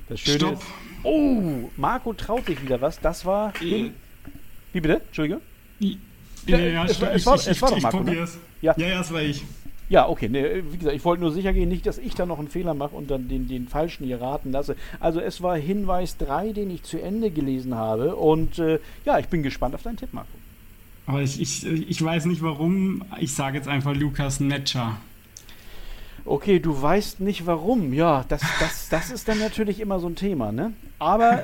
Das 0.09 0.19
Schöne 0.19 0.37
Stopp. 0.37 0.53
ist. 0.53 0.63
Oh, 1.03 1.69
Marco 1.77 2.13
traut 2.13 2.45
sich 2.45 2.61
wieder 2.61 2.81
was. 2.81 2.99
Das 2.99 3.25
war. 3.25 3.53
Wie 3.59 3.91
bitte? 4.73 5.01
Entschuldige? 5.01 5.41
Ja, 6.45 6.57
ja, 6.57 6.85
es, 6.85 7.01
es, 7.01 7.25
war, 7.25 7.35
es 7.35 7.61
war 7.61 7.69
doch 7.69 7.81
Marco, 7.81 7.99
ne? 8.01 8.27
Ja. 8.61 8.73
ja, 8.77 8.87
ja, 8.87 9.01
es 9.01 9.13
war 9.13 9.21
ich. 9.21 9.43
Ja, 9.89 10.07
okay. 10.07 10.29
Ne, 10.29 10.63
wie 10.71 10.77
gesagt, 10.77 10.95
ich 10.95 11.05
wollte 11.05 11.21
nur 11.21 11.31
sicher 11.31 11.53
gehen, 11.53 11.69
nicht, 11.69 11.85
dass 11.85 11.97
ich 11.97 12.15
da 12.15 12.25
noch 12.25 12.39
einen 12.39 12.47
Fehler 12.47 12.73
mache 12.73 12.95
und 12.95 13.11
dann 13.11 13.27
den, 13.27 13.47
den 13.47 13.67
falschen 13.67 14.05
hier 14.05 14.21
raten 14.21 14.51
lasse. 14.51 14.75
Also 14.99 15.19
es 15.19 15.41
war 15.41 15.57
Hinweis 15.57 16.17
3, 16.17 16.53
den 16.53 16.71
ich 16.71 16.83
zu 16.83 17.01
Ende 17.01 17.29
gelesen 17.29 17.75
habe. 17.75 18.15
Und 18.15 18.59
äh, 18.59 18.79
ja, 19.05 19.19
ich 19.19 19.27
bin 19.27 19.43
gespannt 19.43 19.75
auf 19.75 19.83
deinen 19.83 19.97
Tipp, 19.97 20.13
Marco. 20.13 20.29
Aber 21.05 21.21
ich, 21.21 21.39
ich, 21.39 21.65
ich 21.65 22.03
weiß 22.03 22.25
nicht 22.25 22.41
warum. 22.41 23.03
Ich 23.19 23.33
sage 23.33 23.57
jetzt 23.57 23.67
einfach 23.67 23.93
Lukas 23.93 24.39
Netscher. 24.39 24.97
Okay, 26.25 26.59
du 26.59 26.81
weißt 26.81 27.19
nicht 27.19 27.45
warum. 27.45 27.91
Ja, 27.91 28.23
das, 28.29 28.41
das, 28.59 28.87
das 28.89 29.11
ist 29.11 29.27
dann 29.27 29.39
natürlich 29.39 29.81
immer 29.81 29.99
so 29.99 30.07
ein 30.07 30.15
Thema, 30.15 30.53
ne? 30.53 30.71
Aber 30.97 31.43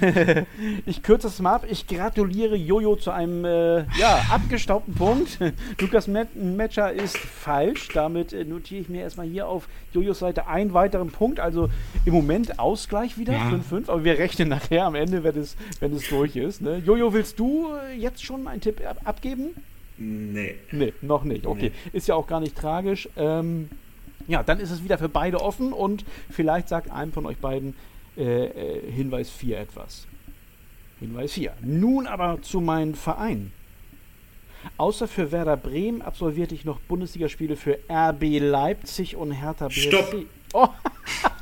äh, 0.00 0.44
ich 0.86 1.04
kürze 1.04 1.28
es 1.28 1.38
mal 1.38 1.54
ab. 1.54 1.66
Ich 1.70 1.86
gratuliere 1.86 2.56
Jojo 2.56 2.96
zu 2.96 3.12
einem 3.12 3.44
äh, 3.44 3.84
ja, 3.98 4.26
abgestaubten 4.30 4.94
Punkt. 4.94 5.38
Lukas 5.80 6.08
Matcher 6.08 6.92
ist 6.92 7.16
falsch. 7.16 7.88
Damit 7.94 8.32
äh, 8.32 8.44
notiere 8.44 8.80
ich 8.80 8.88
mir 8.88 9.02
erstmal 9.02 9.28
hier 9.28 9.46
auf 9.46 9.68
Jojos 9.92 10.18
Seite 10.18 10.48
einen 10.48 10.74
weiteren 10.74 11.10
Punkt. 11.12 11.38
Also 11.38 11.68
im 12.04 12.14
Moment 12.14 12.58
Ausgleich 12.58 13.18
wieder, 13.18 13.34
5-5. 13.34 13.86
Ja. 13.86 13.92
Aber 13.92 14.02
wir 14.02 14.18
rechnen 14.18 14.48
nachher 14.48 14.86
am 14.86 14.96
Ende, 14.96 15.22
wenn 15.22 15.38
es, 15.38 15.56
wenn 15.78 15.92
es 15.92 16.08
durch 16.08 16.34
ist. 16.34 16.60
Ne? 16.60 16.82
Jojo, 16.84 17.12
willst 17.12 17.38
du 17.38 17.68
äh, 17.76 17.96
jetzt 17.96 18.24
schon 18.24 18.48
einen 18.48 18.60
Tipp 18.60 18.84
ab 18.84 18.98
abgeben? 19.04 19.54
Nee. 19.98 20.56
Nee, 20.72 20.92
noch 21.00 21.22
nicht. 21.22 21.46
Okay. 21.46 21.70
Nee. 21.84 21.90
Ist 21.96 22.08
ja 22.08 22.16
auch 22.16 22.26
gar 22.26 22.40
nicht 22.40 22.56
tragisch. 22.56 23.08
Ähm, 23.16 23.70
ja, 24.28 24.42
dann 24.42 24.60
ist 24.60 24.70
es 24.70 24.82
wieder 24.82 24.98
für 24.98 25.08
beide 25.08 25.40
offen 25.40 25.72
und 25.72 26.04
vielleicht 26.30 26.68
sagt 26.68 26.90
einem 26.90 27.12
von 27.12 27.26
euch 27.26 27.38
beiden 27.38 27.74
äh, 28.16 28.46
äh, 28.46 28.92
Hinweis 28.92 29.30
4 29.30 29.58
etwas. 29.58 30.06
Hinweis 31.00 31.32
4. 31.32 31.52
Nun 31.62 32.06
aber 32.06 32.40
zu 32.42 32.60
meinen 32.60 32.94
Vereinen. 32.94 33.52
Außer 34.78 35.06
für 35.06 35.30
Werder 35.30 35.56
Bremen 35.56 36.02
absolvierte 36.02 36.54
ich 36.54 36.64
noch 36.64 36.80
Bundesligaspiele 36.80 37.56
für 37.56 37.78
RB 37.88 38.40
Leipzig 38.40 39.16
und 39.16 39.32
Hertha 39.32 39.68
BSC. 39.68 39.80
Stopp! 39.88 40.14
Oh. 40.52 40.68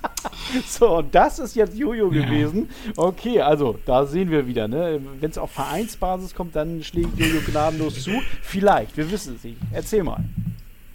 so, 0.67 1.03
das 1.03 1.39
ist 1.39 1.55
jetzt 1.55 1.77
Jojo 1.77 2.13
ja. 2.13 2.25
gewesen. 2.25 2.69
Okay, 2.97 3.41
also 3.41 3.79
da 3.87 4.05
sehen 4.07 4.31
wir 4.31 4.47
wieder, 4.47 4.69
ne? 4.69 5.01
Wenn 5.21 5.31
es 5.31 5.39
auf 5.39 5.53
Vereinsbasis 5.53 6.35
kommt, 6.35 6.57
dann 6.57 6.83
schlägt 6.83 7.19
Jojo 7.19 7.41
gnadenlos 7.47 8.03
zu. 8.03 8.11
Vielleicht, 8.43 8.97
wir 8.97 9.11
wissen 9.11 9.37
es 9.37 9.45
nicht. 9.45 9.57
Erzähl 9.73 10.03
mal. 10.03 10.25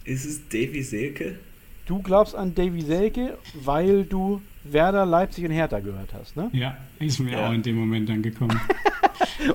Ist 0.04 0.24
es 0.24 0.48
Davy 0.48 0.82
Selke? 0.82 1.38
Du 1.90 2.00
glaubst 2.02 2.36
an 2.36 2.54
Davy 2.54 2.82
Selke, 2.82 3.36
weil 3.64 4.04
du 4.04 4.40
Werder, 4.64 5.06
Leipzig 5.06 5.44
und 5.44 5.50
Hertha 5.52 5.80
gehört 5.80 6.10
hast, 6.12 6.36
ne? 6.36 6.50
Ja, 6.52 6.76
ist 6.98 7.18
mir 7.20 7.32
Ja. 7.32 7.48
auch 7.48 7.52
in 7.52 7.62
dem 7.62 7.76
Moment 7.76 8.08
dann 8.08 8.22
gekommen. 8.22 8.60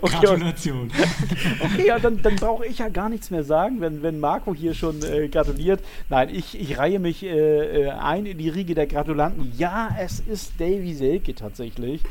Okay, 0.02 0.18
Gratulation. 0.22 0.92
Okay, 1.60 1.88
ja, 1.88 2.00
dann, 2.00 2.22
dann 2.22 2.36
brauche 2.38 2.66
ich 2.66 2.80
ja 2.80 2.90
gar 2.90 3.08
nichts 3.10 3.30
mehr 3.32 3.44
sagen, 3.44 3.82
wenn, 3.82 4.02
wenn 4.04 4.20
Marco 4.20 4.54
hier 4.54 4.74
schon 4.74 5.02
äh, 5.04 5.28
gratuliert. 5.28 5.80
Nein, 6.10 6.30
ich, 6.34 6.60
ich 6.60 6.78
reihe 6.78 7.00
mich 7.00 7.24
äh, 7.24 7.84
äh, 7.86 7.90
ein 7.92 8.26
in 8.26 8.38
die 8.38 8.50
Riege 8.50 8.74
der 8.74 8.88
Gratulanten. 8.88 9.52
Ja, 9.58 9.96
es 10.00 10.20
ist 10.20 10.54
Davy 10.60 10.94
Selke 10.96 11.34
tatsächlich. 11.36 12.02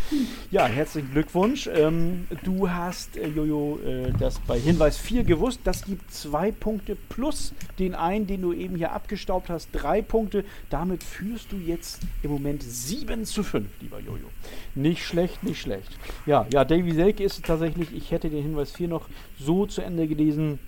Ja, 0.51 0.67
herzlichen 0.67 1.11
Glückwunsch. 1.13 1.69
Ähm, 1.73 2.27
du 2.45 2.71
hast, 2.71 3.17
äh, 3.17 3.27
Jojo, 3.29 3.79
äh, 3.85 4.13
das 4.19 4.39
bei 4.41 4.59
Hinweis 4.59 4.97
4 4.97 5.25
gewusst. 5.25 5.61
Das 5.65 5.85
gibt 5.85 6.13
zwei 6.13 6.53
Punkte 6.53 6.97
plus 7.09 7.55
den 7.79 7.95
einen, 7.95 8.27
den 8.29 8.43
du 8.43 8.53
eben 8.53 8.77
hier 8.77 8.93
abgestaubt 8.93 9.49
hast. 9.51 9.69
Drei 9.73 10.01
Punkte. 10.03 10.45
Damit 10.71 11.03
führst 11.03 11.51
du 11.53 11.57
jetzt 11.57 12.01
im 12.23 12.31
Moment 12.31 12.63
7 12.63 12.84
zu 13.25 13.43
5, 13.43 13.69
lieber 13.81 14.01
Jojo. 14.01 14.29
Nicht 14.75 15.05
schlecht, 15.05 15.43
nicht 15.43 15.61
schlecht. 15.61 15.91
Ja, 16.27 16.47
ja, 16.53 16.65
Davy 16.65 16.93
Selke 16.93 17.25
ist 17.25 17.45
tatsächlich, 17.45 17.95
ich 17.95 18.11
hätte 18.11 18.31
den 18.31 18.43
Hinweis 18.43 18.73
4 18.73 18.89
noch 18.89 19.09
so 19.39 19.67
zu 19.67 19.83
Ende 19.83 20.07
gelesen. 20.07 20.59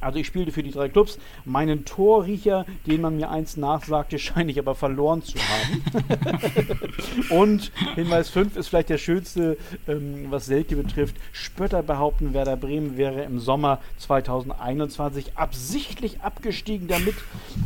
Also 0.00 0.18
ich 0.18 0.26
spielte 0.26 0.52
für 0.52 0.62
die 0.62 0.70
drei 0.70 0.88
Clubs. 0.88 1.18
Meinen 1.44 1.84
Torriecher, 1.84 2.66
den 2.86 3.00
man 3.00 3.16
mir 3.16 3.30
einst 3.30 3.58
nachsagte, 3.58 4.18
scheine 4.18 4.50
ich 4.50 4.58
aber 4.58 4.74
verloren 4.74 5.22
zu 5.22 5.38
haben. 5.38 5.82
Und 7.30 7.72
Hinweis 7.94 8.28
5 8.30 8.56
ist 8.56 8.68
vielleicht 8.68 8.90
der 8.90 8.98
schönste, 8.98 9.56
ähm, 9.88 10.26
was 10.30 10.46
Selke 10.46 10.76
betrifft. 10.76 11.16
Spötter 11.32 11.82
behaupten, 11.82 12.34
Werder 12.34 12.56
Bremen 12.56 12.96
wäre 12.96 13.22
im 13.22 13.38
Sommer 13.38 13.80
2021 13.98 15.32
absichtlich 15.36 16.20
abgestiegen, 16.20 16.88
damit, 16.88 17.14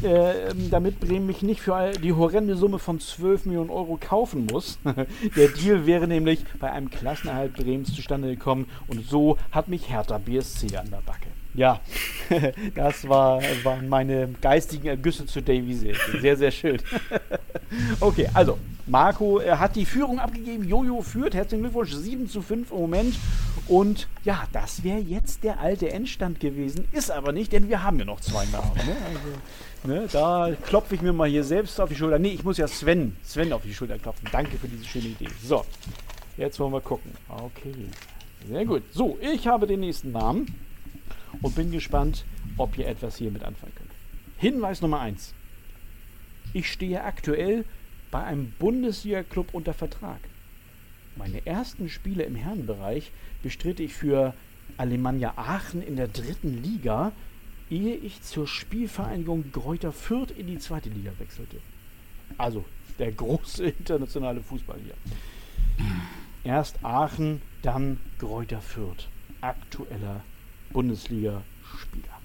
äh, 0.03 0.51
ähm, 0.51 0.71
damit 0.71 1.01
Bremen 1.01 1.27
mich 1.27 1.43
nicht 1.43 1.61
für 1.61 1.93
die 1.93 2.13
horrende 2.13 2.57
Summe 2.57 2.79
von 2.79 3.01
12 3.01 3.47
Millionen 3.47 3.71
Euro 3.71 3.99
kaufen 4.01 4.47
muss. 4.47 4.79
der 5.37 5.49
Deal 5.49 5.87
wäre 5.87 6.07
nämlich 6.07 6.45
bei 6.59 6.71
einem 6.71 6.91
Klassenerhalt 6.91 7.55
Bremens 7.55 7.95
zustande 7.95 8.29
gekommen 8.29 8.67
und 8.87 9.07
so 9.09 9.39
hat 9.51 9.69
mich 9.69 9.89
Hertha 9.91 10.19
BSC 10.19 10.77
an 10.77 10.91
der 10.91 11.03
Backe. 11.05 11.40
Ja, 11.55 11.81
das 12.75 13.09
war, 13.09 13.43
waren 13.65 13.89
meine 13.89 14.29
geistigen 14.41 14.87
Ergüsse 14.87 15.27
zu 15.27 15.41
Selke. 15.45 15.95
Sehr, 16.21 16.37
sehr 16.37 16.51
schön. 16.51 16.79
okay, 18.01 18.29
also, 18.33 18.57
Marco 18.87 19.41
äh, 19.41 19.51
hat 19.53 19.77
die 19.77 19.85
Führung 19.85 20.19
abgegeben. 20.19 20.69
Jojo 20.69 21.03
führt. 21.03 21.35
Herzlichen 21.35 21.63
Glückwunsch. 21.63 21.93
7 21.93 22.29
zu 22.29 22.43
5 22.43 22.71
im 22.71 22.77
Moment. 22.77 23.17
Und 23.67 24.09
ja, 24.25 24.45
das 24.53 24.85
wäre 24.85 24.99
jetzt 24.99 25.43
der 25.45 25.61
alte 25.61 25.91
Endstand 25.91 26.41
gewesen. 26.41 26.87
Ist 26.93 27.11
aber 27.11 27.33
nicht, 27.33 27.53
denn 27.53 27.69
wir 27.69 27.83
haben 27.83 27.99
ja 27.99 28.05
noch 28.05 28.21
zwei 28.21 28.45
Namen. 28.47 28.73
Ne? 28.75 28.97
Also, 29.85 29.93
ne, 29.93 30.09
da 30.13 30.51
klopfe 30.67 30.95
ich 30.95 31.03
mir 31.03 31.13
mal 31.13 31.29
hier 31.29 31.45
selbst 31.45 31.81
auf 31.81 31.89
die 31.89 31.97
Schulter. 31.97 32.19
Nee, 32.19 32.31
ich 32.31 32.45
muss 32.45 32.59
ja 32.59 32.69
Sven, 32.69 33.17
Sven 33.23 33.53
auf 33.53 33.63
die 33.63 33.75
Schulter 33.75 33.99
klopfen. 33.99 34.29
Danke 34.31 34.57
für 34.57 34.69
diese 34.69 34.85
schöne 34.85 35.07
Idee. 35.07 35.29
So, 35.43 35.65
jetzt 36.37 36.59
wollen 36.61 36.73
wir 36.73 36.81
gucken. 36.81 37.13
Okay, 37.29 37.75
sehr 38.49 38.65
gut. 38.65 38.83
So, 38.93 39.19
ich 39.21 39.47
habe 39.47 39.67
den 39.67 39.81
nächsten 39.81 40.13
Namen 40.13 40.47
und 41.43 41.55
bin 41.55 41.71
gespannt, 41.71 42.25
ob 42.57 42.79
ihr 42.79 42.87
etwas 42.87 43.17
hier 43.17 43.31
mit 43.31 43.43
anfangen 43.43 43.75
könnt. 43.75 43.91
Hinweis 44.39 44.81
Nummer 44.81 45.01
1. 45.01 45.35
Ich 46.53 46.71
stehe 46.71 47.05
aktuell 47.05 47.65
bei 48.11 48.25
einem 48.25 48.53
Bundesliga-Club 48.59 49.49
unter 49.53 49.75
Vertrag. 49.75 50.21
Meine 51.17 51.47
ersten 51.47 51.89
Spiele 51.89 52.25
im 52.25 52.35
Herrenbereich 52.35 53.13
bestritt 53.43 53.81
ich 53.81 53.95
für 53.95 54.35
Alemannia 54.77 55.35
Aachen 55.37 55.83
in 55.83 55.97
der 55.97 56.09
dritten 56.09 56.63
Liga, 56.63 57.13
ehe 57.71 57.95
ich 57.95 58.23
zur 58.23 58.47
Spielvereinigung 58.47 59.53
Greuther 59.53 59.93
Fürth 59.93 60.31
in 60.31 60.47
die 60.47 60.59
zweite 60.59 60.89
Liga 60.89 61.13
wechselte. 61.19 61.59
Also 62.39 62.65
der 62.99 63.13
große 63.13 63.65
internationale 63.65 64.41
Fußball 64.41 64.79
hier. 64.83 64.95
Erst 66.45 66.85
Aachen, 66.85 67.43
dann 67.63 68.01
Greuther 68.19 68.61
Fürth. 68.61 69.09
Aktueller 69.41 70.23
Bundesliga-Spieler. 70.73 72.19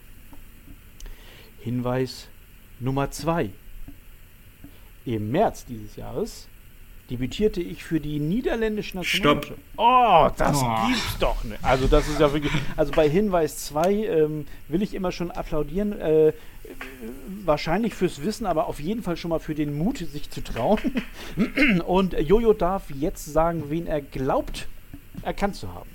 Hinweis 1.59 2.27
Nummer 2.79 3.09
2. 3.11 3.49
Im 5.05 5.31
März 5.31 5.65
dieses 5.65 5.95
Jahres 5.95 6.47
debütierte 7.09 7.61
ich 7.61 7.83
für 7.83 7.99
die 7.99 8.19
niederländische 8.19 8.97
Nationalmannschaft. 8.97 9.59
Oh, 9.77 10.27
das 10.37 10.61
Oh. 10.63 10.87
gibt's 10.87 11.17
doch 11.19 11.43
nicht. 11.43 11.63
Also 11.63 11.85
das 11.87 12.07
ist 12.07 12.19
ja 12.19 12.33
wirklich. 12.33 12.51
Also 12.75 12.91
bei 12.93 13.07
Hinweis 13.07 13.57
2 13.65 13.93
ähm, 13.93 14.47
will 14.67 14.81
ich 14.81 14.95
immer 14.95 15.11
schon 15.11 15.29
applaudieren. 15.29 15.99
Äh, 15.99 16.33
wahrscheinlich 17.43 17.93
fürs 17.93 18.23
Wissen, 18.23 18.47
aber 18.47 18.65
auf 18.65 18.79
jeden 18.79 19.03
Fall 19.03 19.17
schon 19.17 19.29
mal 19.29 19.37
für 19.39 19.53
den 19.53 19.77
Mut, 19.77 19.99
sich 19.99 20.31
zu 20.31 20.43
trauen. 20.43 20.79
Und 21.85 22.13
Jojo 22.13 22.53
darf 22.53 22.89
jetzt 22.89 23.25
sagen, 23.25 23.65
wen 23.69 23.85
er 23.85 24.01
glaubt, 24.01 24.67
erkannt 25.21 25.55
zu 25.55 25.71
haben. 25.71 25.89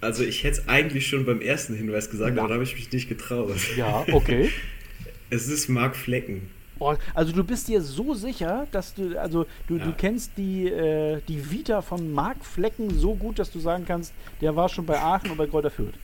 Also 0.00 0.22
ich 0.24 0.44
hätte 0.44 0.60
es 0.60 0.68
eigentlich 0.68 1.06
schon 1.06 1.24
beim 1.24 1.40
ersten 1.40 1.74
Hinweis 1.74 2.10
gesagt, 2.10 2.34
Na. 2.36 2.42
aber 2.42 2.48
da 2.48 2.54
habe 2.54 2.64
ich 2.64 2.74
mich 2.74 2.90
nicht 2.92 3.08
getraut. 3.08 3.54
Ja, 3.76 4.04
okay. 4.12 4.50
Es 5.28 5.48
ist 5.48 5.68
Marc 5.68 5.96
Flecken. 5.96 6.48
Oh, 6.78 6.94
also 7.14 7.32
du 7.32 7.42
bist 7.42 7.66
dir 7.66 7.80
so 7.80 8.14
sicher, 8.14 8.68
dass 8.70 8.94
du, 8.94 9.18
also 9.20 9.44
du, 9.66 9.76
du 9.78 9.86
Ja. 9.86 9.94
kennst 9.98 10.32
die, 10.36 10.68
äh, 10.68 11.20
die 11.26 11.50
Vita 11.50 11.82
von 11.82 12.12
Marc 12.12 12.44
Flecken 12.44 12.96
so 12.96 13.14
gut, 13.16 13.40
dass 13.40 13.50
du 13.50 13.58
sagen 13.58 13.84
kannst, 13.88 14.12
der 14.40 14.54
war 14.54 14.68
schon 14.68 14.86
bei 14.86 15.00
Aachen 15.00 15.30
und 15.32 15.36
bei 15.36 15.46
Kräuter 15.48 15.70
Fürth. 15.70 15.94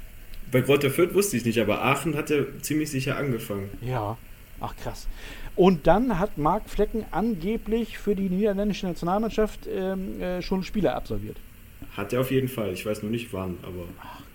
Bei 0.50 0.60
Greuther 0.60 0.90
Fürth 0.90 1.14
wusste 1.14 1.36
ich 1.36 1.44
nicht, 1.44 1.58
aber 1.60 1.82
Aachen 1.84 2.16
hat 2.16 2.30
ja 2.30 2.38
ziemlich 2.62 2.90
sicher 2.90 3.16
angefangen. 3.16 3.70
Ja, 3.80 4.18
ach 4.60 4.74
krass. 4.82 5.06
Und 5.54 5.86
dann 5.86 6.18
hat 6.18 6.36
Marc 6.36 6.68
Flecken 6.68 7.04
angeblich 7.10 7.96
für 7.98 8.16
die 8.16 8.28
niederländische 8.28 8.86
Nationalmannschaft 8.86 9.68
ähm, 9.72 10.20
äh, 10.20 10.42
schon 10.42 10.64
Spiele 10.64 10.94
absolviert. 10.94 11.36
Hat 11.96 12.12
er 12.12 12.20
auf 12.20 12.30
jeden 12.30 12.48
Fall. 12.48 12.72
Ich 12.72 12.86
weiß 12.86 13.02
nur 13.02 13.10
nicht 13.10 13.32
wann, 13.32 13.58
aber 13.62 13.84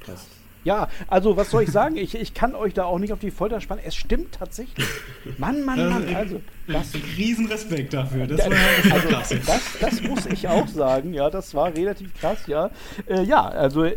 passt. 0.06 0.28
Ja, 0.64 0.90
also 1.08 1.38
was 1.38 1.50
soll 1.50 1.64
ich 1.64 1.72
sagen? 1.72 1.96
Ich, 1.96 2.14
ich 2.14 2.34
kann 2.34 2.54
euch 2.54 2.74
da 2.74 2.84
auch 2.84 3.00
nicht 3.00 3.14
auf 3.14 3.20
die 3.20 3.32
Folter 3.32 3.62
spannen. 3.62 3.82
Es 3.86 3.96
stimmt 3.96 4.34
tatsächlich. 4.36 4.86
Mann, 5.38 5.64
Mann, 5.64 5.90
Mann. 5.90 6.14
Also, 6.14 6.42
das, 6.68 6.94
Riesenrespekt 7.16 7.94
dafür. 7.94 8.28
Das 8.28 8.40
war, 8.40 8.50
das 8.50 8.90
war 8.90 8.96
Also, 8.96 9.08
klasse. 9.08 9.42
das, 9.46 9.62
das 9.80 10.02
muss 10.02 10.26
ich 10.26 10.48
auch 10.50 10.68
sagen, 10.68 11.14
ja, 11.14 11.30
das 11.30 11.56
war 11.56 11.74
relativ 11.74 12.14
krass, 12.20 12.48
ja. 12.48 12.70
Äh, 13.08 13.24
ja, 13.24 13.48
also 13.48 13.90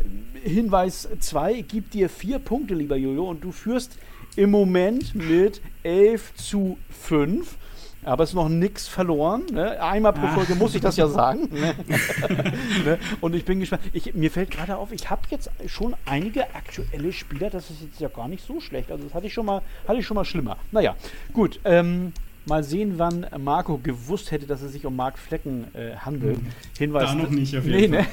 Hinweis 0.44 1.08
2 1.18 1.62
gibt 1.62 1.94
dir 1.94 2.08
vier 2.08 2.38
Punkte, 2.38 2.74
lieber 2.74 2.96
Jojo, 2.96 3.28
und 3.28 3.42
du 3.42 3.50
führst 3.50 3.98
im 4.36 4.52
Moment 4.52 5.16
mit 5.16 5.60
11 5.82 6.34
zu 6.36 6.78
5. 6.90 7.56
Aber 8.02 8.24
es 8.24 8.30
ist 8.30 8.34
noch 8.34 8.48
nichts 8.48 8.88
verloren. 8.88 9.44
Ne? 9.52 9.80
Einmal 9.82 10.12
pro 10.12 10.26
Ah. 10.26 10.34
Folge 10.34 10.54
muss 10.54 10.74
ich 10.74 10.80
das 10.80 10.96
ja 10.96 11.06
sagen. 11.08 11.48
Ne? 11.52 11.74
ne? 12.84 12.98
Und 13.20 13.34
ich 13.34 13.44
bin 13.44 13.60
gespannt. 13.60 13.82
Ich, 13.92 14.14
mir 14.14 14.30
fällt 14.30 14.50
gerade 14.50 14.76
auf, 14.76 14.90
ich 14.92 15.10
habe 15.10 15.22
jetzt 15.30 15.50
schon 15.66 15.94
einige 16.06 16.54
aktuelle 16.54 17.12
Spieler. 17.12 17.50
Das 17.50 17.68
ist 17.70 17.82
jetzt 17.82 18.00
ja 18.00 18.08
gar 18.08 18.28
nicht 18.28 18.46
so 18.46 18.60
schlecht. 18.60 18.90
Also 18.90 19.04
das 19.04 19.14
hatte 19.14 19.26
ich 19.26 19.34
schon 19.34 19.46
mal, 19.46 19.62
hatte 19.86 19.98
ich 19.98 20.06
schon 20.06 20.14
mal 20.14 20.24
schlimmer. 20.24 20.56
Naja, 20.72 20.96
gut. 21.32 21.60
Ähm, 21.64 22.12
mal 22.46 22.64
sehen, 22.64 22.94
wann 22.96 23.26
Marco 23.38 23.78
gewusst 23.78 24.30
hätte, 24.30 24.46
dass 24.46 24.62
es 24.62 24.72
sich 24.72 24.86
um 24.86 24.96
Marc 24.96 25.18
Flecken 25.18 25.66
äh, 25.74 25.94
handelt. 25.96 26.38
Hinweis 26.78 27.10
Da 27.10 27.14
noch 27.14 27.30
nicht, 27.30 27.56
auf 27.56 27.64
nee, 27.64 27.80
jeden 27.80 27.92
ne? 27.92 28.06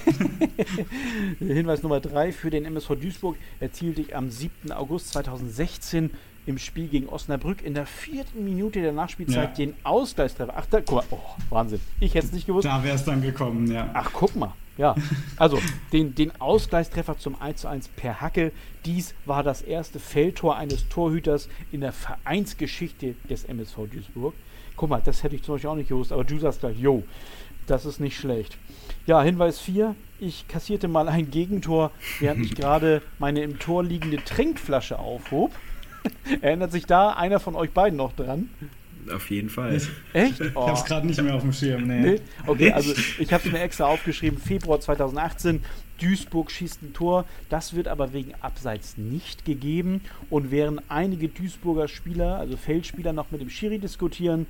Hinweis 1.40 1.82
Nummer 1.82 2.00
3 2.00 2.34
für 2.34 2.50
den 2.50 2.66
MSV 2.66 2.96
Duisburg 3.02 3.38
erzielte 3.60 4.02
ich 4.02 4.16
am 4.16 4.30
7. 4.30 4.72
August 4.74 5.14
2016 5.14 6.12
im 6.48 6.58
Spiel 6.58 6.88
gegen 6.88 7.08
Osnabrück 7.10 7.62
in 7.64 7.74
der 7.76 7.86
vierten 7.86 8.44
Minute 8.44 8.82
der 8.82 8.94
Nachspielzeit 8.94 9.50
Ja. 9.60 9.66
den 9.66 9.76
Ausgleichstreffer. 9.84 10.54
Ach, 10.56 10.66
da, 10.66 10.82
guck 10.82 10.96
mal, 10.96 11.04
oh, 11.12 11.20
Wahnsinn. 11.50 11.80
Ich 12.00 12.16
hätte 12.16 12.26
es 12.28 12.32
nicht 12.34 12.48
gewusst. 12.48 12.66
Da 12.66 12.84
wäre 12.84 12.96
es 12.96 13.04
dann 13.04 13.22
gekommen, 13.22 13.70
ja. 13.72 13.90
Ach, 13.94 14.10
guck 14.14 14.36
mal. 14.36 14.54
Ja, 14.78 14.96
also 15.38 15.60
den, 15.92 16.16
den 16.16 16.32
Ausgleichstreffer 16.40 17.18
zum 17.18 17.36
1:1 17.36 17.90
per 17.96 18.22
Hacke. 18.22 18.52
Dies 18.86 19.14
war 19.26 19.44
das 19.44 19.62
erste 19.62 20.00
Feldtor 20.00 20.56
eines 20.56 20.88
Torhüters 20.90 21.50
in 21.72 21.82
der 21.82 21.92
Vereinsgeschichte 21.92 23.16
des 23.30 23.44
MSV 23.46 23.88
Duisburg. 23.92 24.34
Guck 24.76 24.90
mal, 24.90 25.02
das 25.04 25.24
hätte 25.24 25.36
ich 25.36 25.44
zum 25.44 25.56
Beispiel 25.56 25.70
auch 25.72 25.76
nicht 25.76 25.90
gewusst, 25.90 26.12
aber 26.12 26.24
du 26.24 26.38
sagst 26.40 26.60
gleich, 26.62 26.78
jo, 26.78 27.04
das 27.66 27.86
ist 27.86 28.00
nicht 28.00 28.16
schlecht. 28.18 28.58
Ja, 29.08 29.22
Hinweis 29.24 29.60
4. 29.60 29.96
Ich 30.20 30.48
kassierte 30.48 30.88
mal 30.88 31.10
ein 31.10 31.30
Gegentor, 31.32 31.92
während 32.20 32.46
ich 32.46 32.56
gerade 32.56 33.02
meine 33.20 33.42
im 33.42 33.60
Tor 33.60 33.84
liegende 33.84 34.18
Trinkflasche 34.24 35.00
aufhob. 35.00 35.52
Erinnert 36.42 36.72
sich 36.72 36.86
da 36.86 37.10
einer 37.12 37.40
von 37.40 37.56
euch 37.56 37.72
beiden 37.72 37.98
noch 37.98 38.14
dran? 38.14 38.50
Auf 39.14 39.30
jeden 39.30 39.50
Fall. 39.50 39.74
Echt? 40.14 40.40
Ich 40.42 40.56
Oh. 40.56 40.68
hab's 40.68 40.84
gerade 40.84 41.08
nicht 41.08 41.22
mehr 41.22 41.34
auf 41.36 41.42
dem 41.42 41.54
Schirm, 41.54 41.88
nee. 41.88 42.00
Nee? 42.02 42.22
Okay, 42.46 42.74
also 42.74 42.94
ich 43.20 43.32
habe 43.32 43.46
es 43.46 43.52
mir 43.54 43.60
extra 43.62 43.86
aufgeschrieben, 43.86 44.38
Februar 44.38 44.82
2018, 44.82 45.62
Duisburg 46.02 46.52
schießt 46.52 46.84
ein 46.84 46.94
Tor. 46.94 47.26
Das 47.50 47.74
wird 47.74 47.88
aber 47.88 48.12
wegen 48.14 48.34
Abseits 48.42 48.98
nicht 48.98 49.46
gegeben. 49.46 50.02
Und 50.30 50.52
während 50.52 50.82
einige 50.90 51.28
Duisburger 51.30 51.88
Spieler, 51.88 52.38
also 52.38 52.58
Feldspieler, 52.58 53.14
noch 53.14 53.32
mit 53.32 53.40
dem 53.42 53.50
Schiri 53.50 53.80
diskutieren, 53.80 54.46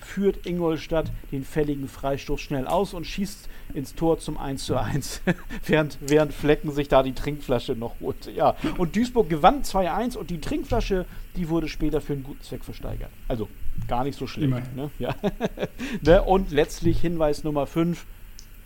führt 0.00 0.46
Ingolstadt 0.46 1.10
den 1.32 1.44
fälligen 1.44 1.88
Freistoß 1.88 2.40
schnell 2.40 2.66
aus 2.66 2.94
und 2.94 3.06
schießt 3.06 3.48
ins 3.74 3.94
Tor 3.94 4.18
zum 4.18 4.36
1 4.38 4.64
zu 4.64 4.76
1, 4.76 5.22
während, 5.66 5.98
während 6.00 6.32
Flecken 6.32 6.72
sich 6.72 6.88
da 6.88 7.02
die 7.02 7.12
Trinkflasche 7.12 7.72
noch 7.72 7.94
holte. 8.00 8.30
Ja, 8.30 8.56
und 8.78 8.96
Duisburg 8.96 9.28
gewann 9.28 9.62
2-1 9.62 10.16
und 10.16 10.30
die 10.30 10.40
Trinkflasche, 10.40 11.06
die 11.36 11.48
wurde 11.48 11.68
später 11.68 12.00
für 12.00 12.14
einen 12.14 12.24
guten 12.24 12.42
Zweck 12.42 12.64
versteigert. 12.64 13.10
Also 13.28 13.48
gar 13.88 14.04
nicht 14.04 14.18
so 14.18 14.26
schlecht. 14.26 14.74
Ne? 14.74 14.90
Ja. 14.98 15.14
ne? 16.02 16.22
Und 16.22 16.50
letztlich 16.50 17.00
Hinweis 17.00 17.44
Nummer 17.44 17.66
5. 17.66 18.06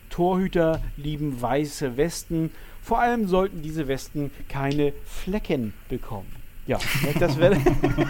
Torhüter 0.09 0.81
lieben 0.97 1.41
weiße 1.41 1.97
Westen. 1.97 2.51
Vor 2.81 2.99
allem 2.99 3.27
sollten 3.27 3.61
diese 3.61 3.87
Westen 3.87 4.31
keine 4.47 4.93
Flecken 5.03 5.73
bekommen. 5.89 6.34
Ja, 6.67 6.79
das 7.19 7.37
wäre 7.37 7.57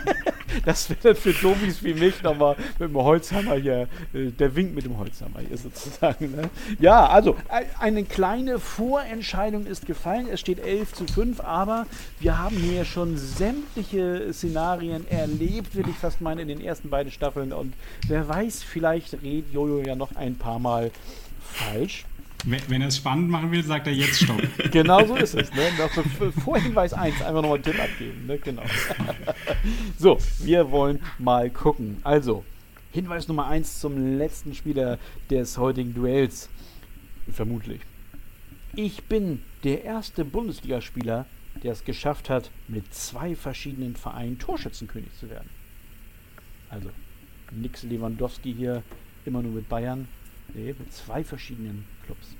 das 0.65 0.89
wär 1.03 1.15
für 1.15 1.33
Domis 1.33 1.83
wie 1.83 1.93
mich 1.93 2.23
nochmal 2.23 2.55
mit 2.79 2.89
dem 2.89 2.95
Holzhammer 2.95 3.55
hier, 3.55 3.87
äh, 4.13 4.31
der 4.31 4.55
Wink 4.55 4.73
mit 4.73 4.85
dem 4.85 4.97
Holzhammer 4.97 5.39
hier 5.47 5.57
sozusagen. 5.57 6.31
Ne? 6.31 6.49
Ja, 6.79 7.07
also 7.07 7.35
eine 7.79 8.03
kleine 8.03 8.59
Vorentscheidung 8.59 9.65
ist 9.65 9.85
gefallen. 9.85 10.27
Es 10.31 10.39
steht 10.39 10.59
11 10.59 10.93
zu 10.93 11.05
5, 11.05 11.41
aber 11.41 11.85
wir 12.19 12.37
haben 12.37 12.55
hier 12.55 12.85
schon 12.85 13.17
sämtliche 13.17 14.31
Szenarien 14.33 15.05
erlebt, 15.09 15.75
will 15.75 15.87
ich 15.89 15.95
fast 15.95 16.21
meinen, 16.21 16.39
in 16.39 16.47
den 16.47 16.61
ersten 16.61 16.89
beiden 16.89 17.11
Staffeln. 17.11 17.51
Und 17.51 17.73
wer 18.07 18.27
weiß, 18.27 18.63
vielleicht 18.63 19.21
redet 19.21 19.53
Jojo 19.53 19.81
ja 19.81 19.95
noch 19.95 20.15
ein 20.15 20.37
paar 20.37 20.59
Mal 20.59 20.91
falsch. 21.41 22.05
Wenn 22.43 22.81
er 22.81 22.89
es 22.89 22.97
spannend 22.97 23.29
machen 23.29 23.51
will, 23.51 23.63
sagt 23.63 23.88
er 23.88 23.93
jetzt 23.93 24.21
Stopp. 24.21 24.41
genau 24.71 25.05
so 25.05 25.15
ist 25.15 25.33
es. 25.33 25.51
Ne? 25.53 25.63
Vor 26.43 26.59
Hinweis 26.59 26.93
1 26.93 27.21
einfach 27.21 27.41
nochmal 27.41 27.55
einen 27.55 27.63
Tipp 27.63 27.79
abgeben. 27.79 28.25
Ne? 28.27 28.38
Genau. 28.38 28.63
so, 29.97 30.19
wir 30.39 30.69
wollen 30.69 30.99
mal 31.17 31.49
gucken. 31.49 31.97
Also, 32.03 32.43
Hinweis 32.91 33.27
Nummer 33.27 33.47
1 33.47 33.79
zum 33.79 34.17
letzten 34.17 34.53
Spieler 34.53 34.99
des 35.29 35.57
heutigen 35.57 35.93
Duells. 35.93 36.49
Vermutlich. 37.31 37.81
Ich 38.75 39.03
bin 39.05 39.41
der 39.63 39.83
erste 39.83 40.23
Bundesligaspieler, 40.23 41.25
der 41.63 41.71
es 41.71 41.83
geschafft 41.83 42.29
hat, 42.29 42.51
mit 42.67 42.93
zwei 42.93 43.36
verschiedenen 43.36 43.95
Vereinen 43.95 44.38
Torschützenkönig 44.38 45.09
zu 45.19 45.29
werden. 45.29 45.49
Also, 46.69 46.89
nix 47.51 47.83
Lewandowski 47.83 48.53
hier 48.53 48.83
immer 49.25 49.41
nur 49.41 49.53
mit 49.53 49.67
Bayern. 49.67 50.07
Nee, 50.55 50.73
mit 50.77 50.93
zwei 50.93 51.23
verschiedenen 51.23 51.85
Clubs. 52.05 52.35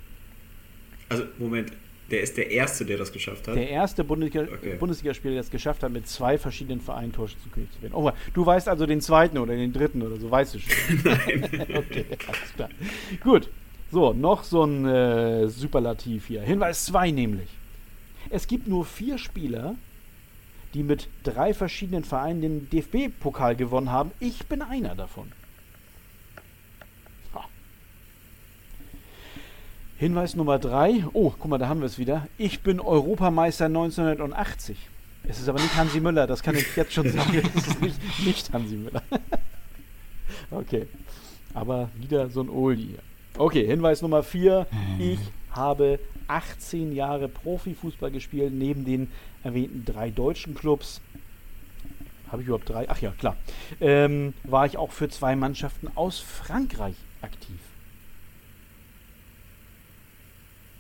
Also, 1.10 1.26
Moment, 1.38 1.72
der 2.12 2.22
ist 2.22 2.38
der 2.38 2.52
Erste, 2.52 2.86
der 2.86 2.98
das 2.98 3.12
geschafft 3.12 3.48
hat? 3.48 3.56
Der 3.56 3.70
erste 3.70 4.04
Bundesliga 4.04 4.48
okay. 4.52 4.76
Bundesligaspieler, 4.80 5.34
der 5.34 5.42
es 5.42 5.50
geschafft 5.50 5.84
hat, 5.84 5.92
mit 5.92 6.08
zwei 6.08 6.38
verschiedenen 6.38 6.80
Vereinen 6.80 7.12
Torschützenkönig 7.12 7.72
zu 7.72 7.82
werden. 7.82 7.94
Oh, 7.96 8.12
du 8.34 8.46
weißt 8.46 8.70
also 8.70 8.86
den 8.86 9.02
zweiten 9.02 9.38
oder 9.38 9.56
den 9.56 9.74
dritten 9.74 10.02
oder 10.02 10.18
so, 10.18 10.30
weißt 10.30 10.56
du 10.56 10.60
schon. 10.60 11.02
Nein. 11.04 11.44
okay, 11.76 12.06
alles 12.28 12.54
klar. 12.56 12.70
Gut. 13.22 13.50
So, 13.92 14.14
noch 14.14 14.44
so 14.44 14.64
ein 14.64 14.86
äh, 14.86 15.48
Superlativ 15.48 16.28
hier. 16.28 16.42
Hinweis 16.42 16.86
2 16.86 17.12
nämlich. 17.12 17.50
Es 18.30 18.48
gibt 18.48 18.68
nur 18.68 18.84
vier 18.84 19.18
Spieler, 19.18 19.76
die 20.74 20.84
mit 20.84 21.08
drei 21.24 21.54
verschiedenen 21.54 22.04
Vereinen 22.04 22.42
den 22.42 22.70
DFB-Pokal 22.70 23.56
gewonnen 23.56 23.92
haben. 23.92 24.12
Ich 24.20 24.48
bin 24.48 24.62
einer 24.62 24.96
davon. 24.96 25.32
Hinweis 29.98 30.36
Nummer 30.36 30.60
drei. 30.60 31.06
Oh, 31.14 31.32
guck 31.32 31.50
mal, 31.50 31.58
da 31.58 31.70
haben 31.70 31.80
wir 31.80 31.86
es 31.86 31.98
wieder. 31.98 32.28
Ich 32.38 32.60
bin 32.60 32.82
Europameister 32.82 33.66
1980. 33.66 34.78
Es 35.24 35.40
ist 35.40 35.48
aber 35.48 35.62
nicht 35.62 35.76
Hansi 35.76 36.02
Müller, 36.02 36.28
das 36.28 36.44
kann 36.44 36.56
ich 36.56 36.76
jetzt 36.76 36.92
schon 36.92 37.10
sagen. 37.10 37.42
Es 37.56 37.68
ist 37.68 37.82
nicht, 37.82 38.26
nicht 38.26 38.54
Hansi 38.54 38.76
Müller. 38.76 39.02
okay. 40.52 40.88
Aber 41.54 41.90
wieder 41.96 42.30
so 42.30 42.42
ein 42.42 42.50
Oldie 42.50 42.88
hier. 42.88 43.00
Okay, 43.38 43.66
Hinweis 43.66 44.02
Nummer 44.02 44.22
vier. 44.22 44.68
Ich 45.00 45.20
habe 45.52 46.00
18 46.28 46.94
Jahre 46.94 47.30
Profifußball 47.30 48.12
gespielt, 48.12 48.54
neben 48.54 48.84
den 48.84 49.10
erwähnten 49.46 49.86
drei 49.86 50.10
deutschen 50.10 50.56
Clubs. 50.56 51.00
Habe 52.30 52.42
ich 52.42 52.50
überhaupt 52.50 52.70
drei? 52.70 52.90
Ach 52.90 53.00
ja, 53.00 53.12
klar. 53.12 53.38
Ähm, 53.80 54.34
war 54.44 54.66
ich 54.66 54.76
auch 54.76 54.92
für 54.92 55.08
zwei 55.08 55.38
Mannschaften 55.38 55.88
aus 55.96 56.20
Frankreich 56.20 56.96
aktiv. 57.22 57.60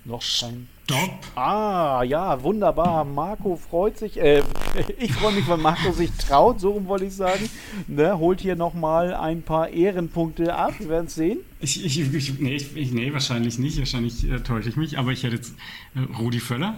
Noch 0.05 0.21
kein. 0.39 0.67
Stopp. 0.85 1.19
Ah, 1.35 2.03
ja, 2.03 2.41
wunderbar. 2.43 3.03
Marco 3.05 3.55
freut 3.55 3.97
sich. 3.97 4.17
Äh, 4.17 4.43
ich 4.99 5.11
freue 5.13 5.33
mich, 5.33 5.47
weil 5.47 5.57
Marco 5.57 5.91
sich 5.91 6.11
traut, 6.11 6.59
so 6.59 6.71
rum 6.71 6.85
wollte 6.85 7.05
ich 7.05 7.15
sagen. 7.15 7.49
Ne, 7.87 8.17
holt 8.19 8.39
hier 8.39 8.55
nochmal 8.55 9.15
ein 9.15 9.41
paar 9.41 9.69
Ehrenpunkte 9.69 10.53
ab. 10.53 10.75
Wir 10.77 10.89
werden 10.89 11.07
es 11.07 11.15
sehen. 11.15 11.39
Ich, 11.59 11.83
ich, 11.83 12.13
ich, 12.13 12.39
nee, 12.39 12.55
ich, 12.55 12.91
nee, 12.91 13.11
wahrscheinlich 13.13 13.57
nicht. 13.57 13.79
Wahrscheinlich 13.79 14.29
äh, 14.29 14.41
täusche 14.41 14.69
ich 14.69 14.77
mich. 14.77 14.99
Aber 14.99 15.11
ich 15.11 15.23
hätte 15.23 15.35
jetzt 15.35 15.55
äh, 15.95 16.01
Rudi 16.19 16.39
Völler. 16.39 16.75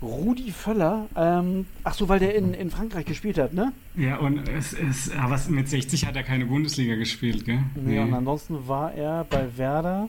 Rudi 0.00 0.50
Völler, 0.50 1.06
ähm, 1.16 1.66
ach 1.82 1.94
so, 1.94 2.08
weil 2.08 2.18
der 2.18 2.34
in, 2.34 2.52
in 2.52 2.70
Frankreich 2.70 3.06
gespielt 3.06 3.38
hat, 3.38 3.54
ne? 3.54 3.72
Ja, 3.96 4.18
und 4.18 4.48
es, 4.48 4.74
es, 4.74 5.10
aber 5.10 5.40
mit 5.48 5.68
60 5.68 6.04
hat 6.06 6.16
er 6.16 6.22
keine 6.22 6.44
Bundesliga 6.46 6.94
gespielt, 6.94 7.44
gell? 7.44 7.60
Nee, 7.74 7.92
nee. 7.92 7.98
und 8.00 8.12
ansonsten 8.12 8.68
war 8.68 8.92
er 8.92 9.24
bei 9.24 9.56
Werder 9.56 10.08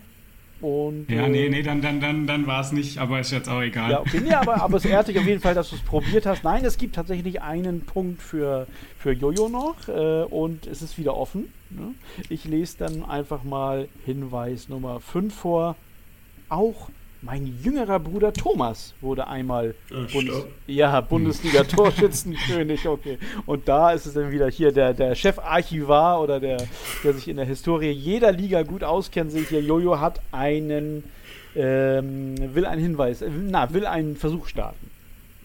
und, 0.66 1.12
ja, 1.12 1.28
nee, 1.28 1.46
äh, 1.46 1.50
nee, 1.50 1.62
dann, 1.62 1.84
dann, 1.84 2.02
dann, 2.02 2.26
dann 2.26 2.48
war 2.48 2.62
es 2.62 2.72
nicht, 2.72 2.98
aber 2.98 3.20
ist 3.20 3.32
jetzt 3.32 3.48
auch 3.48 3.62
egal. 3.62 3.92
Ja, 3.92 4.00
okay, 4.00 4.20
nee, 4.20 4.34
aber, 4.34 4.64
aber 4.64 4.78
es 4.78 4.86
ehrt 4.86 5.08
dich 5.08 5.20
auf 5.20 5.28
jeden 5.28 5.40
Fall, 5.40 5.54
dass 5.54 5.70
du 5.70 5.76
es 5.76 5.84
probiert 5.84 6.26
hast. 6.26 6.44
Nein, 6.44 6.66
es 6.66 6.80
gibt 6.80 6.96
tatsächlich 6.96 7.44
einen 7.44 7.82
Punkt 7.82 8.20
für, 8.20 8.66
für 8.98 9.12
Jojo 9.12 9.48
noch 9.48 9.88
äh, 9.88 10.24
und 10.24 10.66
es 10.66 10.82
ist 10.82 10.98
wieder 10.98 11.16
offen. 11.16 11.54
Ne? 11.70 11.94
Ich 12.30 12.46
lese 12.46 12.80
dann 12.80 13.06
einfach 13.06 13.44
mal 13.44 13.88
Hinweis 14.06 14.68
Nummer 14.68 15.02
5 15.02 15.36
vor. 15.36 15.76
Auch 16.50 16.90
mein 17.26 17.58
jüngerer 17.64 18.00
Bruder 18.00 18.32
Thomas 18.32 18.94
wurde 19.02 19.28
einmal 19.28 19.74
Ach, 19.92 20.12
Bundes 20.12 20.46
ja, 20.68 21.02
Bundesliga-Torschützenkönig. 21.02 22.86
Okay. 22.96 23.18
Und 23.46 23.68
da 23.68 23.92
ist 23.92 24.06
es 24.06 24.14
dann 24.14 24.32
wieder 24.32 24.48
hier 24.50 24.72
der, 24.72 24.94
der 24.94 25.16
Chefarchivar 25.16 26.22
oder 26.22 26.40
der, 26.40 26.58
der 27.04 27.14
sich 27.14 27.28
in 27.28 27.38
der 27.38 27.46
Historie 27.46 27.90
jeder 27.90 28.32
Liga 28.32 28.62
gut 28.62 28.84
auskennt, 28.84 29.32
sehe 29.32 29.42
ich 29.42 29.50
hier. 29.50 29.62
Jojo 29.62 30.00
hat 30.00 30.22
einen, 30.32 31.04
ähm, 31.56 32.36
will 32.54 32.66
einen 32.66 32.82
Hinweis, 32.82 33.22
äh, 33.22 33.30
na, 33.30 33.74
will 33.74 33.86
einen 33.86 34.16
Versuch 34.16 34.48
starten. 34.48 34.92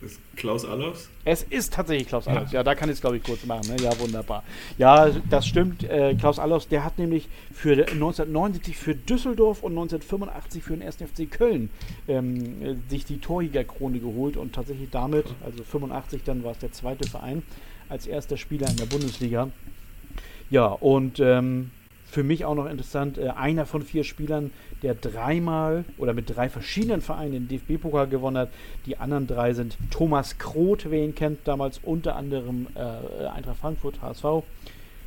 Ist 0.03 0.19
Klaus 0.35 0.65
Allofs? 0.65 1.11
Es 1.27 1.43
ist 1.43 1.75
tatsächlich 1.75 2.09
Klaus 2.09 2.27
Allofs. 2.27 2.53
Ja, 2.53 2.63
da 2.63 2.75
kann 2.75 2.89
ich 2.89 2.95
es, 2.95 3.01
glaube 3.03 3.19
ich, 3.19 3.23
kurz 3.23 3.45
machen. 3.45 3.69
Ne? 3.69 3.83
Ja, 3.83 3.99
wunderbar. 4.01 4.45
Ja, 4.79 5.11
das 5.29 5.47
stimmt. 5.47 5.85
Äh, 5.85 6.15
Klaus 6.15 6.39
Allofs, 6.39 6.69
der 6.69 6.85
hat 6.85 6.99
nämlich 6.99 7.29
für 7.53 7.73
1979 7.73 8.79
für 8.79 8.95
Düsseldorf 8.95 9.63
und 9.63 9.73
1985 9.73 10.63
für 10.63 10.73
den 10.75 10.83
1. 10.83 10.97
FC 10.97 11.31
Köln 11.31 11.69
ähm, 12.09 12.63
äh, 12.63 12.77
sich 12.89 13.05
die 13.05 13.19
Torjägerkrone 13.19 13.99
geholt 13.99 14.39
und 14.39 14.55
tatsächlich 14.55 14.89
damit, 14.91 15.27
also 15.45 15.63
85 15.63 16.23
dann 16.25 16.45
war 16.45 16.53
es 16.53 16.59
der 16.59 16.73
zweite 16.73 17.07
Verein, 17.07 17.43
als 17.91 18.07
erster 18.07 18.39
Spieler 18.39 18.71
in 18.71 18.77
der 18.77 18.87
Bundesliga. 18.87 19.51
Ja, 20.49 20.67
und 20.67 21.21
ähm, 21.21 21.73
für 22.11 22.23
mich 22.23 22.45
auch 22.45 22.55
noch 22.55 22.67
interessant, 22.67 23.19
äh, 23.19 23.29
einer 23.29 23.67
von 23.67 23.83
vier 23.83 24.05
Spielern, 24.05 24.51
der 24.83 24.95
dreimal 24.95 25.85
oder 25.97 26.13
mit 26.13 26.35
drei 26.35 26.49
verschiedenen 26.49 27.01
Vereinen 27.01 27.33
den 27.33 27.49
DFB-Pokal 27.49 28.09
gewonnen 28.09 28.39
hat. 28.39 28.51
Die 28.87 28.99
anderen 28.99 29.27
drei 29.27 29.55
sind 29.55 29.77
Thomas 29.91 30.39
Kroth, 30.39 30.91
wer 30.91 31.05
ihn 31.05 31.15
kennt, 31.15 31.47
damals 31.47 31.81
unter 31.83 32.17
anderem 32.17 32.67
äh, 32.75 33.27
Eintracht 33.27 33.59
Frankfurt, 33.59 34.03
HSV. 34.03 34.43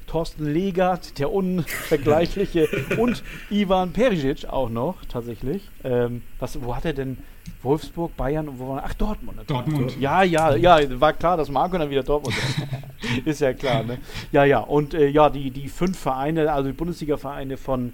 Thorsten 0.08 0.51
Legert, 0.51 1.20
der 1.20 1.32
unvergleichliche, 1.32 2.68
und 2.97 3.24
Ivan 3.49 3.93
Perisic 3.93 4.45
auch 4.45 4.70
noch 4.70 5.04
tatsächlich. 5.06 5.70
Ähm, 5.84 6.22
was, 6.39 6.62
wo 6.62 6.76
hat 6.76 6.86
er 6.86 6.93
denn 6.93 7.18
Wolfsburg, 7.62 8.16
Bayern 8.16 8.49
und 8.49 8.60
wo 8.60 8.70
war? 8.70 8.84
Ach, 8.86 8.93
Dortmund. 8.93 9.39
Dortmund. 9.47 9.99
Ja, 9.99 10.24
ja, 10.24 10.56
ja, 10.56 10.80
war 10.99 11.14
klar, 11.14 11.38
dass 11.38 11.49
Marco 11.49 11.78
dann 11.78 11.89
wieder 11.89 12.04
Dortmund 12.04 12.36
ist. 12.38 13.26
ist 13.26 13.41
ja 13.41 13.54
klar, 13.54 13.84
ne? 13.84 13.99
Ja, 14.32 14.43
ja, 14.43 14.60
und 14.60 14.93
äh, 14.93 15.08
ja, 15.08 15.30
die, 15.30 15.51
die 15.51 15.68
fünf 15.70 15.97
Vereine, 15.97 16.51
also 16.51 16.70
die 16.70 16.76
Bundesliga-Vereine 16.76 17.58
von, 17.58 17.93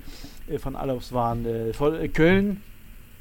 äh, 0.50 0.58
von 0.58 0.76
Alofs 0.76 1.14
waren 1.14 1.46
äh, 1.46 1.70
äh, 1.70 2.08
Köln, 2.10 2.62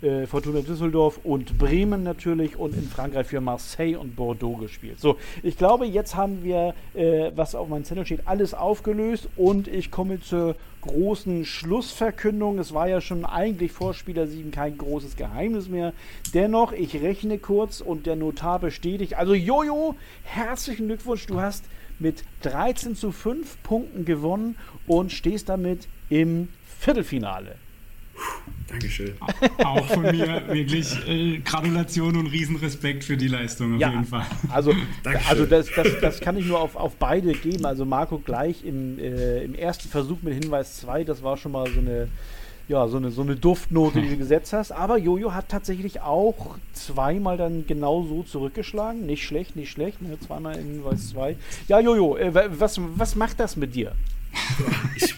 äh, 0.02 0.26
Fortuna 0.26 0.60
Düsseldorf 0.60 1.20
und 1.24 1.58
Bremen 1.58 2.02
natürlich 2.02 2.56
und 2.56 2.74
in 2.74 2.84
Frankreich 2.88 3.26
für 3.26 3.40
Marseille 3.40 3.96
und 3.96 4.14
Bordeaux 4.14 4.56
gespielt. 4.56 5.00
So, 5.00 5.16
ich 5.42 5.58
glaube, 5.58 5.86
jetzt 5.86 6.14
haben 6.14 6.44
wir, 6.44 6.74
äh, 6.94 7.32
was 7.34 7.54
auf 7.54 7.68
meinem 7.68 7.84
Zettel 7.84 8.06
steht, 8.06 8.26
alles 8.26 8.54
aufgelöst 8.54 9.28
und 9.36 9.66
ich 9.68 9.90
komme 9.90 10.20
zur 10.20 10.54
großen 10.82 11.44
Schlussverkündung. 11.44 12.58
Es 12.58 12.72
war 12.72 12.88
ja 12.88 13.00
schon 13.00 13.24
eigentlich 13.24 13.72
vor 13.72 13.94
Spieler 13.94 14.26
7 14.26 14.50
kein 14.50 14.78
großes 14.78 15.16
Geheimnis 15.16 15.68
mehr. 15.68 15.92
Dennoch, 16.32 16.72
ich 16.72 17.02
rechne 17.02 17.38
kurz 17.38 17.80
und 17.80 18.06
der 18.06 18.16
Notar 18.16 18.60
bestätigt. 18.60 19.14
Also 19.14 19.34
Jojo, 19.34 19.96
herzlichen 20.22 20.86
Glückwunsch, 20.86 21.26
du 21.26 21.40
hast 21.40 21.64
mit 21.98 22.22
13 22.42 22.94
zu 22.94 23.10
5 23.10 23.62
Punkten 23.62 24.04
gewonnen 24.04 24.56
und 24.86 25.10
stehst 25.10 25.48
damit 25.48 25.88
im 26.08 26.48
Viertelfinale. 26.78 27.56
Dankeschön. 28.68 29.14
Auch 29.64 29.86
von 29.86 30.02
mir 30.02 30.42
wirklich 30.48 30.94
äh, 31.08 31.38
Gratulation 31.38 32.16
und 32.16 32.26
Riesenrespekt 32.26 33.02
für 33.02 33.16
die 33.16 33.28
Leistung 33.28 33.74
auf 33.74 33.80
ja, 33.80 33.90
jeden 33.90 34.04
Fall. 34.04 34.26
Also, 34.50 34.74
also 35.28 35.46
das, 35.46 35.68
das, 35.74 35.88
das 36.00 36.20
kann 36.20 36.36
ich 36.36 36.44
nur 36.44 36.60
auf, 36.60 36.76
auf 36.76 36.96
beide 36.96 37.32
geben. 37.32 37.64
Also 37.64 37.86
Marco 37.86 38.18
gleich 38.18 38.64
im, 38.64 38.98
äh, 38.98 39.42
im 39.42 39.54
ersten 39.54 39.88
Versuch 39.88 40.18
mit 40.22 40.34
Hinweis 40.34 40.76
2, 40.80 41.04
das 41.04 41.22
war 41.22 41.38
schon 41.38 41.52
mal 41.52 41.66
so 41.70 41.80
eine, 41.80 42.08
ja, 42.68 42.86
so 42.88 42.98
eine, 42.98 43.10
so 43.10 43.22
eine 43.22 43.36
Duftnote, 43.36 44.02
die 44.02 44.10
du 44.10 44.16
gesetzt 44.18 44.52
hast. 44.52 44.70
Aber 44.70 44.98
Jojo 44.98 45.32
hat 45.32 45.48
tatsächlich 45.48 46.02
auch 46.02 46.56
zweimal 46.74 47.38
dann 47.38 47.66
genau 47.66 48.04
so 48.04 48.22
zurückgeschlagen. 48.22 49.06
Nicht 49.06 49.24
schlecht, 49.24 49.56
nicht 49.56 49.70
schlecht. 49.70 50.02
Ne? 50.02 50.18
Zweimal 50.20 50.56
in 50.58 50.66
Hinweis 50.66 51.08
2. 51.08 51.36
Ja, 51.68 51.80
Jojo, 51.80 52.18
äh, 52.18 52.32
was, 52.60 52.78
was 52.96 53.16
macht 53.16 53.40
das 53.40 53.56
mit 53.56 53.74
dir? 53.74 53.92
Ich, 54.96 55.14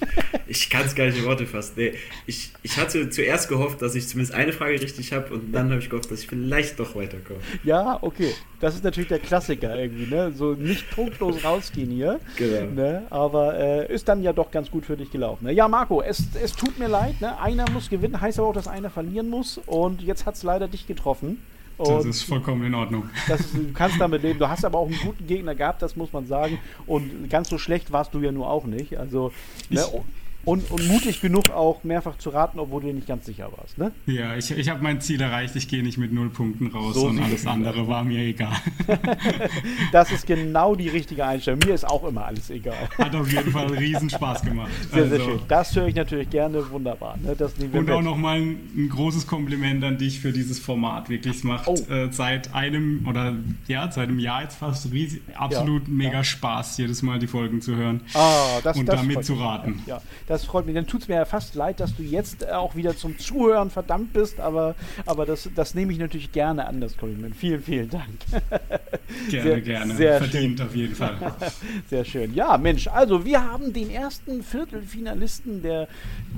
ich 0.46 0.70
kann 0.70 0.84
es 0.84 0.94
gar 0.94 1.06
nicht 1.06 1.18
in 1.18 1.24
Worte 1.24 1.46
fassen. 1.46 1.74
Nee, 1.76 1.94
ich, 2.26 2.52
ich 2.62 2.76
hatte 2.76 3.08
zuerst 3.10 3.48
gehofft, 3.48 3.82
dass 3.82 3.94
ich 3.94 4.08
zumindest 4.08 4.34
eine 4.34 4.52
Frage 4.52 4.80
richtig 4.80 5.12
habe 5.12 5.34
und 5.34 5.52
dann 5.52 5.70
habe 5.70 5.80
ich 5.80 5.88
gehofft, 5.88 6.10
dass 6.10 6.20
ich 6.20 6.26
vielleicht 6.26 6.78
doch 6.80 6.94
weiterkomme. 6.96 7.40
Ja, 7.64 7.98
okay. 8.02 8.34
Das 8.60 8.74
ist 8.74 8.84
natürlich 8.84 9.08
der 9.08 9.20
Klassiker 9.20 9.76
irgendwie, 9.76 10.12
ne? 10.12 10.32
So 10.32 10.52
nicht 10.52 10.90
punktlos 10.90 11.44
rausgehen 11.44 11.90
hier. 11.90 12.20
Genau. 12.36 12.70
Ne? 12.72 13.02
Aber 13.10 13.58
äh, 13.58 13.92
ist 13.92 14.08
dann 14.08 14.22
ja 14.22 14.32
doch 14.32 14.50
ganz 14.50 14.70
gut 14.70 14.84
für 14.84 14.96
dich 14.96 15.10
gelaufen. 15.10 15.46
Ne? 15.46 15.52
Ja, 15.52 15.66
Marco, 15.68 16.02
es, 16.02 16.24
es 16.42 16.52
tut 16.52 16.78
mir 16.78 16.88
leid. 16.88 17.20
Ne? 17.20 17.40
Einer 17.40 17.70
muss 17.70 17.88
gewinnen, 17.88 18.20
heißt 18.20 18.38
aber 18.38 18.48
auch, 18.48 18.54
dass 18.54 18.68
einer 18.68 18.90
verlieren 18.90 19.30
muss. 19.30 19.58
Und 19.66 20.02
jetzt 20.02 20.26
hat 20.26 20.34
es 20.34 20.42
leider 20.42 20.68
dich 20.68 20.86
getroffen. 20.86 21.38
Das 21.84 22.04
ist 22.04 22.22
vollkommen 22.22 22.64
in 22.64 22.74
Ordnung. 22.74 23.08
das 23.28 23.40
ist, 23.40 23.54
du 23.54 23.72
kannst 23.72 24.00
damit 24.00 24.22
leben. 24.22 24.38
Du 24.38 24.48
hast 24.48 24.64
aber 24.64 24.78
auch 24.78 24.86
einen 24.86 24.98
guten 24.98 25.26
Gegner 25.26 25.54
gehabt, 25.54 25.82
das 25.82 25.96
muss 25.96 26.12
man 26.12 26.26
sagen. 26.26 26.58
Und 26.86 27.28
ganz 27.30 27.48
so 27.48 27.58
schlecht 27.58 27.92
warst 27.92 28.14
du 28.14 28.20
ja 28.20 28.32
nur 28.32 28.50
auch 28.50 28.64
nicht. 28.64 28.98
Also, 28.98 29.32
ne? 29.68 29.84
Und, 30.44 30.70
und 30.70 30.88
mutig 30.88 31.20
genug 31.20 31.50
auch 31.50 31.84
mehrfach 31.84 32.16
zu 32.18 32.30
raten, 32.30 32.58
obwohl 32.58 32.80
du 32.80 32.86
dir 32.88 32.94
nicht 32.94 33.06
ganz 33.06 33.26
sicher 33.26 33.50
warst. 33.56 33.76
Ne? 33.76 33.92
Ja, 34.06 34.36
ich, 34.36 34.50
ich 34.50 34.68
habe 34.70 34.82
mein 34.82 35.00
Ziel 35.00 35.20
erreicht. 35.20 35.54
Ich 35.56 35.68
gehe 35.68 35.82
nicht 35.82 35.98
mit 35.98 36.12
null 36.12 36.30
Punkten 36.30 36.68
raus 36.68 36.94
So 36.94 37.06
und 37.08 37.20
alles 37.20 37.40
es 37.40 37.46
andere 37.46 37.86
war 37.88 38.04
mir 38.04 38.20
egal. 38.20 38.56
Das 39.92 40.10
ist 40.12 40.26
genau 40.26 40.74
die 40.74 40.88
richtige 40.88 41.24
Einstellung. 41.26 41.60
Mir 41.64 41.74
ist 41.74 41.86
auch 41.86 42.04
immer 42.06 42.24
alles 42.26 42.50
egal. 42.50 42.88
Hat 42.98 43.14
auf 43.14 43.30
jeden 43.32 43.50
Fall 43.50 43.66
riesen 43.74 44.08
Spaß 44.10 44.42
gemacht. 44.42 44.70
Sehr, 44.92 45.08
sehr 45.08 45.18
Also, 45.20 45.30
schön. 45.30 45.40
Das 45.48 45.76
höre 45.76 45.86
ich 45.88 45.94
natürlich 45.94 46.30
gerne. 46.30 46.70
Wunderbar. 46.70 47.16
Ne? 47.18 47.34
Das 47.36 47.52
Und 47.54 47.90
auch 47.90 48.02
nochmal 48.02 48.36
ein, 48.38 48.58
ein 48.76 48.88
großes 48.88 49.26
Kompliment 49.26 49.82
an 49.84 49.98
dich 49.98 50.20
für 50.20 50.32
dieses 50.32 50.58
Format. 50.58 51.08
Wirklich, 51.08 51.36
es 51.36 51.44
macht 51.44 51.68
Oh. 51.68 51.74
äh, 51.92 52.10
seit 52.10 52.54
einem 52.54 53.06
oder 53.06 53.34
ja, 53.68 53.90
seit 53.92 54.08
einem 54.08 54.18
Jahr 54.18 54.42
jetzt 54.42 54.56
fast 54.56 54.90
riesig, 54.92 55.22
absolut 55.34 55.86
Ja, 55.86 55.92
mega 55.92 56.12
ja. 56.14 56.24
Spaß, 56.24 56.78
jedes 56.78 57.02
Mal 57.02 57.18
die 57.18 57.26
Folgen 57.26 57.60
zu 57.60 57.76
hören. 57.76 58.00
Ah, 58.14 58.60
das, 58.62 58.76
und 58.76 58.86
das 58.86 58.96
damit 59.00 59.24
zu 59.24 59.34
raten. 59.34 59.82
Ja, 59.86 60.00
das 60.30 60.44
freut 60.44 60.64
mich. 60.64 60.76
Dann 60.76 60.86
tut 60.86 61.02
es 61.02 61.08
mir 61.08 61.16
ja 61.16 61.24
fast 61.24 61.56
leid, 61.56 61.80
dass 61.80 61.96
du 61.96 62.04
jetzt 62.04 62.44
äh, 62.44 62.52
auch 62.52 62.76
wieder 62.76 62.96
zum 62.96 63.18
Zuhören 63.18 63.68
verdammt 63.68 64.12
bist, 64.12 64.38
aber, 64.38 64.76
aber 65.04 65.26
das, 65.26 65.50
das 65.56 65.74
nehme 65.74 65.92
ich 65.92 65.98
natürlich 65.98 66.30
gerne 66.30 66.68
an, 66.68 66.80
das 66.80 66.96
Kompliment. 66.96 67.34
Vielen, 67.34 67.60
vielen 67.62 67.90
Dank. 67.90 68.06
Gerne, 69.28 69.42
Sehr- 69.50 69.60
gerne. 69.60 69.94
sehr 69.96 70.18
Verdient 70.18 70.60
auf 70.62 70.74
jeden 70.74 70.94
Fall. 70.94 71.16
Sehr 71.90 72.04
schön. 72.04 72.32
Ja, 72.32 72.56
Mensch, 72.58 72.86
also 72.86 73.24
wir 73.24 73.44
haben 73.44 73.72
den 73.72 73.90
ersten 73.90 74.44
Viertelfinalisten 74.44 75.62
der 75.62 75.88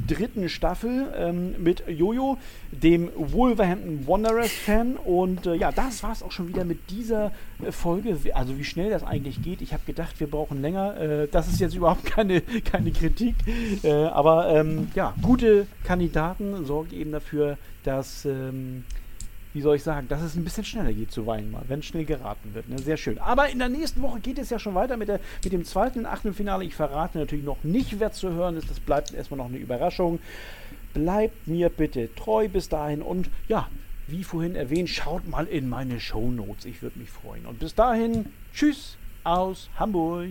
dritten 0.08 0.48
Staffel 0.48 1.12
ähm, 1.14 1.54
mit 1.62 1.84
Jojo, 1.86 2.38
dem 2.70 3.10
Wolverhampton 3.14 4.06
Wanderers-Fan. 4.06 4.96
Und 4.96 5.46
äh, 5.46 5.54
ja, 5.54 5.70
das 5.70 6.02
war 6.02 6.12
es 6.12 6.22
auch 6.22 6.32
schon 6.32 6.48
wieder 6.48 6.64
mit 6.64 6.90
dieser 6.90 7.30
äh, 7.62 7.70
Folge. 7.72 8.16
Also 8.34 8.56
wie 8.58 8.64
schnell 8.64 8.88
das 8.90 9.04
eigentlich 9.04 9.42
geht. 9.42 9.60
Ich 9.60 9.74
habe 9.74 9.82
gedacht, 9.86 10.18
wir 10.18 10.26
brauchen 10.28 10.62
länger. 10.62 10.96
Äh, 10.98 11.28
das 11.30 11.48
ist 11.48 11.60
jetzt 11.60 11.74
überhaupt 11.74 12.06
keine, 12.06 12.40
keine 12.40 12.90
Kritik. 12.90 13.34
Äh, 13.82 13.92
aber 13.92 14.48
ähm, 14.48 14.90
ja, 14.94 15.14
gute 15.22 15.66
Kandidaten 15.84 16.64
sorgt 16.64 16.92
eben 16.92 17.12
dafür, 17.12 17.58
dass... 17.84 18.24
Ähm, 18.24 18.84
wie 19.54 19.60
soll 19.60 19.76
ich 19.76 19.82
sagen, 19.82 20.08
dass 20.08 20.22
es 20.22 20.34
ein 20.34 20.44
bisschen 20.44 20.64
schneller 20.64 20.92
geht 20.92 21.12
zuweilen 21.12 21.50
mal, 21.50 21.62
wenn 21.68 21.82
schnell 21.82 22.04
geraten 22.04 22.54
wird. 22.54 22.68
Ne? 22.68 22.78
Sehr 22.78 22.96
schön. 22.96 23.18
Aber 23.18 23.50
in 23.50 23.58
der 23.58 23.68
nächsten 23.68 24.00
Woche 24.02 24.20
geht 24.20 24.38
es 24.38 24.50
ja 24.50 24.58
schon 24.58 24.74
weiter 24.74 24.96
mit, 24.96 25.08
der, 25.08 25.20
mit 25.44 25.52
dem 25.52 25.64
zweiten 25.64 26.06
Achtelfinale. 26.06 26.64
Ich 26.64 26.74
verrate 26.74 27.18
natürlich 27.18 27.44
noch 27.44 27.62
nicht, 27.62 28.00
wer 28.00 28.12
zu 28.12 28.30
hören 28.30 28.56
ist. 28.56 28.70
Das 28.70 28.80
bleibt 28.80 29.12
erstmal 29.12 29.38
noch 29.38 29.46
eine 29.46 29.58
Überraschung. 29.58 30.20
Bleibt 30.94 31.46
mir 31.46 31.68
bitte 31.68 32.14
treu 32.14 32.48
bis 32.48 32.68
dahin 32.68 33.02
und 33.02 33.30
ja, 33.48 33.68
wie 34.06 34.24
vorhin 34.24 34.56
erwähnt, 34.56 34.88
schaut 34.88 35.28
mal 35.28 35.46
in 35.46 35.68
meine 35.68 36.00
Shownotes. 36.00 36.64
Ich 36.64 36.82
würde 36.82 36.98
mich 36.98 37.10
freuen. 37.10 37.46
Und 37.46 37.58
bis 37.60 37.74
dahin, 37.74 38.26
tschüss 38.52 38.96
aus 39.24 39.70
Hamburg. 39.78 40.30